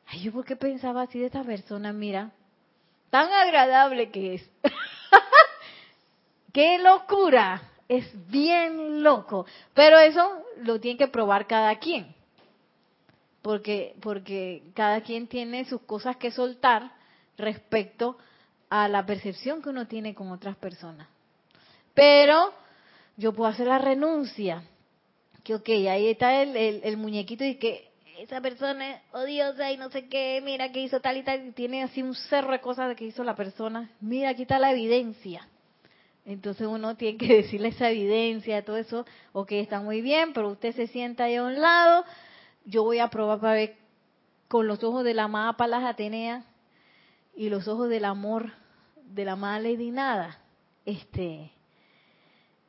ay, 0.07 0.21
yo 0.21 0.31
por 0.31 0.45
qué 0.45 0.55
pensaba 0.55 1.03
así 1.03 1.19
de 1.19 1.27
esta 1.27 1.43
persona, 1.43 1.93
mira, 1.93 2.31
tan 3.09 3.31
agradable 3.31 4.11
que 4.11 4.35
es. 4.35 4.49
¡Qué 6.53 6.77
locura! 6.79 7.61
Es 7.87 8.05
bien 8.29 9.03
loco. 9.03 9.45
Pero 9.73 9.99
eso 9.99 10.43
lo 10.57 10.79
tiene 10.79 10.97
que 10.97 11.07
probar 11.07 11.45
cada 11.47 11.75
quien. 11.75 12.15
Porque, 13.45 13.93
porque 14.01 14.63
cada 14.73 15.01
quien 15.01 15.27
tiene 15.27 15.65
sus 15.65 15.81
cosas 15.81 16.17
que 16.17 16.31
soltar 16.31 16.91
respecto 17.37 18.17
a 18.71 18.87
la 18.87 19.05
percepción 19.05 19.61
que 19.61 19.69
uno 19.69 19.85
tiene 19.85 20.15
con 20.15 20.31
otras 20.31 20.55
personas. 20.55 21.07
Pero 21.93 22.51
yo 23.17 23.33
puedo 23.33 23.51
hacer 23.51 23.67
la 23.67 23.77
renuncia. 23.77 24.63
Que 25.43 25.53
ok, 25.53 25.69
ahí 25.69 26.07
está 26.07 26.41
el, 26.41 26.55
el 26.55 26.97
muñequito 26.97 27.43
y 27.43 27.57
que 27.57 27.91
esa 28.17 28.41
persona 28.41 28.95
es 28.95 29.01
odiosa 29.11 29.71
y 29.71 29.77
no 29.77 29.91
sé 29.91 30.07
qué, 30.07 30.41
mira 30.43 30.71
que 30.71 30.81
hizo 30.81 30.99
tal 30.99 31.17
y 31.17 31.21
tal, 31.21 31.49
y 31.49 31.51
tiene 31.51 31.83
así 31.83 32.01
un 32.01 32.15
cerro 32.15 32.51
de 32.51 32.61
cosas 32.61 32.87
de 32.87 32.95
que 32.95 33.05
hizo 33.05 33.23
la 33.23 33.35
persona, 33.35 33.91
mira, 34.01 34.29
aquí 34.31 34.41
está 34.41 34.57
la 34.57 34.71
evidencia. 34.71 35.47
Entonces 36.25 36.65
uno 36.65 36.95
tiene 36.95 37.19
que 37.19 37.27
decirle 37.43 37.67
esa 37.67 37.91
evidencia, 37.91 38.65
todo 38.65 38.77
eso, 38.77 39.05
ok, 39.33 39.51
está 39.51 39.81
muy 39.81 40.01
bien, 40.01 40.33
pero 40.33 40.49
usted 40.49 40.73
se 40.75 40.87
sienta 40.87 41.25
ahí 41.25 41.35
a 41.35 41.43
un 41.43 41.61
lado, 41.61 42.05
yo 42.65 42.83
voy 42.83 42.99
a 42.99 43.09
probar 43.09 43.39
para 43.39 43.53
ver 43.53 43.75
con 44.47 44.67
los 44.67 44.83
ojos 44.83 45.03
de 45.03 45.13
la 45.13 45.23
amada 45.23 45.53
Palas 45.53 45.83
Atenea 45.83 46.43
y 47.35 47.49
los 47.49 47.67
ojos 47.67 47.89
del 47.89 48.05
amor 48.05 48.51
de 49.03 49.25
la 49.25 49.33
amada 49.33 49.59
Lady 49.59 49.91
Nada, 49.91 50.39
este, 50.85 51.51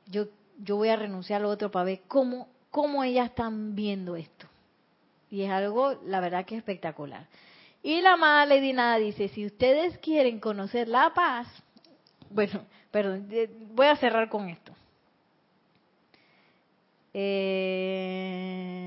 yo, 0.07 0.27
yo 0.59 0.77
voy 0.77 0.89
a 0.89 0.97
renunciar 0.97 1.41
a 1.41 1.45
lo 1.45 1.51
otro 1.51 1.71
para 1.71 1.85
ver 1.85 2.03
cómo, 2.09 2.49
cómo 2.71 3.05
ellas 3.05 3.31
están 3.31 3.75
viendo 3.75 4.17
esto. 4.17 4.47
Y 5.31 5.43
es 5.43 5.51
algo, 5.51 5.99
la 6.05 6.21
verdad, 6.21 6.45
que 6.45 6.57
espectacular. 6.57 7.27
Y 7.83 8.01
la 8.01 8.15
amada 8.15 8.47
Lady 8.47 8.73
Nada 8.73 8.97
dice, 8.99 9.29
si 9.29 9.47
ustedes 9.47 9.99
quieren 9.99 10.41
conocer 10.41 10.89
la 10.89 11.13
paz, 11.15 11.49
bueno, 12.31 12.65
perdón, 12.91 13.29
voy 13.73 13.87
a 13.87 13.97
cerrar 13.97 14.29
con 14.29 14.49
esto. 14.49 14.73
Eh... 17.15 18.86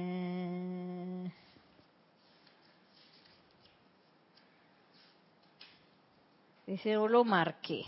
Ese 6.69 6.93
no 6.93 7.07
lo 7.07 7.23
marqué, 7.23 7.83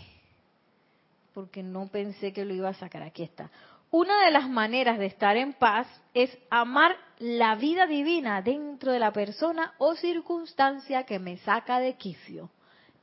porque 1.32 1.62
no 1.62 1.86
pensé 1.86 2.32
que 2.32 2.44
lo 2.44 2.52
iba 2.52 2.68
a 2.68 2.74
sacar. 2.74 3.04
Aquí 3.04 3.22
está. 3.22 3.48
Una 3.92 4.24
de 4.24 4.32
las 4.32 4.48
maneras 4.48 4.98
de 4.98 5.06
estar 5.06 5.36
en 5.36 5.52
paz 5.52 5.86
es 6.14 6.36
amar 6.50 6.96
la 7.20 7.54
vida 7.54 7.86
divina 7.86 8.42
dentro 8.42 8.90
de 8.90 8.98
la 8.98 9.12
persona 9.12 9.74
o 9.78 9.94
circunstancia 9.94 11.04
que 11.04 11.20
me 11.20 11.36
saca 11.38 11.78
de 11.78 11.94
quicio. 11.94 12.50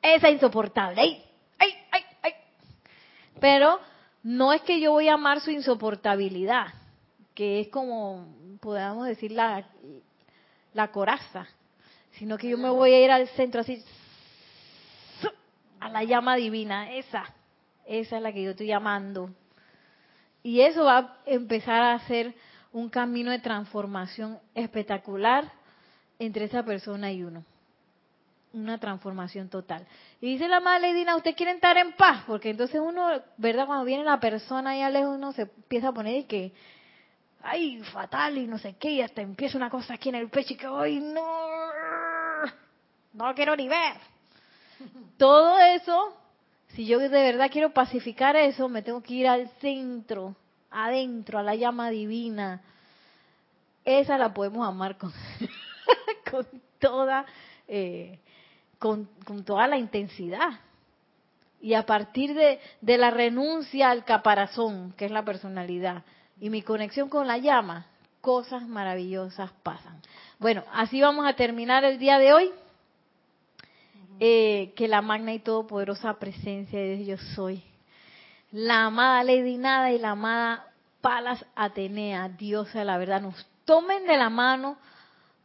Esa 0.02 0.30
insoportable. 0.30 1.02
¡Ay, 1.02 1.24
ay, 1.58 1.74
ay, 1.92 2.04
ay! 2.24 2.34
Pero 3.40 3.80
no 4.24 4.52
es 4.52 4.62
que 4.64 4.82
yo 4.82 4.92
voy 4.92 5.08
a 5.08 5.14
amar 5.14 5.40
su 5.40 5.50
insoportabilidad, 5.50 6.74
que 7.34 7.62
es 7.62 7.70
como, 7.70 8.28
podemos 8.60 9.08
decir, 9.08 9.32
la, 9.32 9.66
la 10.74 10.92
coraza, 10.92 11.48
sino 12.12 12.38
que 12.38 12.50
yo 12.50 12.58
me 12.58 12.70
voy 12.70 12.92
a 12.92 13.02
ir 13.02 13.12
al 13.12 13.30
centro 13.30 13.62
así, 13.62 13.82
a 15.80 15.90
la 15.90 16.04
llama 16.04 16.36
divina, 16.36 16.92
esa, 16.94 17.24
esa 17.86 18.18
es 18.18 18.22
la 18.22 18.32
que 18.32 18.44
yo 18.44 18.52
estoy 18.52 18.68
llamando 18.68 19.30
y 20.44 20.62
eso 20.62 20.86
va 20.86 20.98
a 20.98 21.18
empezar 21.26 21.82
a 21.82 22.00
ser 22.08 22.34
un 22.72 22.90
camino 22.90 23.32
de 23.32 23.40
transformación 23.40 24.40
espectacular 24.56 25.52
entre 26.18 26.46
esa 26.46 26.64
persona 26.64 27.12
y 27.12 27.24
uno. 27.24 27.44
Una 28.54 28.80
transformación 28.80 29.50
total. 29.50 29.86
Y 30.22 30.34
dice 30.34 30.48
la 30.48 30.60
madre 30.60 30.94
Dina, 30.94 31.16
¿usted 31.16 31.36
quiere 31.36 31.52
estar 31.52 31.78
en 31.78 31.94
paz? 31.94 32.24
Porque 32.26 32.50
entonces 32.50 32.80
uno, 32.80 33.10
¿verdad? 33.38 33.68
Cuando 33.68 33.86
viene 33.86 34.04
la 34.04 34.20
persona 34.20 34.72
ahí 34.72 34.92
lejos, 34.92 35.16
uno 35.16 35.34
se 35.34 35.44
empieza 35.44 35.90
a 35.90 35.94
poner 35.94 36.18
y 36.18 36.24
que, 36.24 36.52
ay, 37.44 37.82
fatal 37.84 38.38
y 38.38 38.48
no 38.48 38.58
sé 38.58 38.76
qué, 38.80 38.92
y 38.92 39.02
hasta 39.02 39.22
empieza 39.22 39.58
una 39.58 39.70
cosa 39.70 39.94
aquí 39.96 40.10
en 40.10 40.16
el 40.16 40.30
pecho 40.30 40.54
y 40.54 40.58
que, 40.58 40.66
ay, 40.66 41.00
no, 41.00 41.24
no 43.14 43.36
quiero 43.36 43.56
ni 43.56 43.68
ver. 43.68 43.98
Todo 45.18 45.60
eso 45.60 46.16
si 46.70 46.86
yo 46.86 47.00
de 47.00 47.10
verdad 47.10 47.50
quiero 47.52 47.74
pacificar 47.74 48.36
eso, 48.36 48.70
me 48.70 48.82
tengo 48.82 49.02
que 49.02 49.14
ir 49.16 49.28
al 49.28 49.50
centro, 49.60 50.36
adentro, 50.70 51.40
a 51.40 51.44
la 51.44 51.56
llama 51.56 51.90
divina. 51.90 52.62
Esa 53.84 54.18
la 54.18 54.34
podemos 54.34 54.68
amar 54.68 54.98
con, 54.98 55.12
con 56.32 56.46
toda, 56.78 57.26
eh, 57.68 58.20
con, 58.78 59.10
con, 59.26 59.44
toda 59.44 59.68
la 59.68 59.78
intensidad. 59.78 60.50
Y 61.60 61.74
a 61.74 61.86
partir 61.86 62.34
de, 62.36 62.60
de 62.82 62.98
la 62.98 63.10
renuncia 63.10 63.90
al 63.90 64.06
caparazón, 64.06 64.94
que 64.94 65.06
es 65.06 65.12
la 65.12 65.26
personalidad, 65.26 66.04
y 66.40 66.50
mi 66.50 66.62
conexión 66.62 67.10
con 67.10 67.28
la 67.28 67.40
llama, 67.40 67.88
cosas 68.22 68.66
maravillosas 68.68 69.52
pasan. 69.64 70.02
Bueno, 70.38 70.64
así 70.72 71.02
vamos 71.02 71.28
a 71.28 71.34
terminar 71.34 71.84
el 71.84 71.98
día 71.98 72.20
de 72.20 72.32
hoy. 72.32 72.52
Eh, 74.22 74.74
que 74.76 74.90
la 74.90 75.02
magna 75.02 75.34
y 75.34 75.40
todopoderosa 75.40 76.20
presencia 76.20 76.78
de 76.78 76.98
Dios 76.98 77.22
yo 77.22 77.28
soy, 77.36 77.64
la 78.52 78.86
amada 78.86 79.24
Lady 79.24 79.56
Nada 79.56 79.94
y 79.94 79.98
la 79.98 80.12
amada 80.12 80.74
Palas 81.00 81.46
Atenea, 81.56 82.28
diosa 82.28 82.80
de 82.80 82.86
la 82.86 82.98
verdad, 82.98 83.22
nos 83.22 83.48
tomen 83.64 84.06
de 84.06 84.18
la 84.18 84.30
mano 84.30 84.78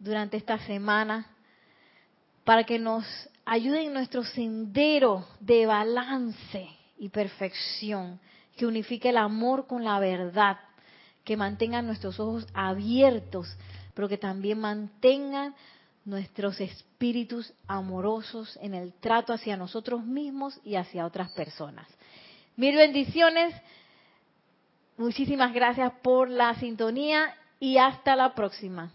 durante 0.01 0.37
esta 0.37 0.59
semana 0.67 1.27
para 2.43 2.65
que 2.65 2.81
nos 2.81 3.05
ayuden 3.45 3.87
en 3.87 3.95
nuestro 3.95 4.25
sendero 4.25 5.25
de 5.39 5.67
balance 5.67 6.69
y 6.99 7.11
perfección, 7.11 8.19
que 8.57 8.67
unifique 8.67 9.11
el 9.11 9.19
amor 9.19 9.69
con 9.69 9.85
la 9.85 10.01
verdad, 10.01 10.59
que 11.23 11.37
mantenga 11.37 11.81
nuestros 11.81 12.19
ojos 12.19 12.47
abiertos, 12.55 13.57
pero 13.95 14.09
que 14.09 14.19
también 14.19 14.59
mantengan 14.59 15.55
nuestros 16.05 16.61
espíritus 16.61 17.53
amorosos 17.67 18.59
en 18.61 18.75
el 18.75 18.93
trato 18.95 19.33
hacia 19.33 19.57
nosotros 19.57 20.05
mismos 20.05 20.61
y 20.65 20.77
hacia 20.77 21.07
otras 21.07 21.33
personas. 21.33 21.89
Mil 22.57 22.77
bendiciones. 22.77 23.55
Muchísimas 24.97 25.53
gracias 25.53 25.93
por 26.03 26.29
la 26.31 26.55
sintonía 26.55 27.35
y 27.59 27.79
hasta 27.79 28.15
la 28.15 28.35
próxima. 28.35 28.93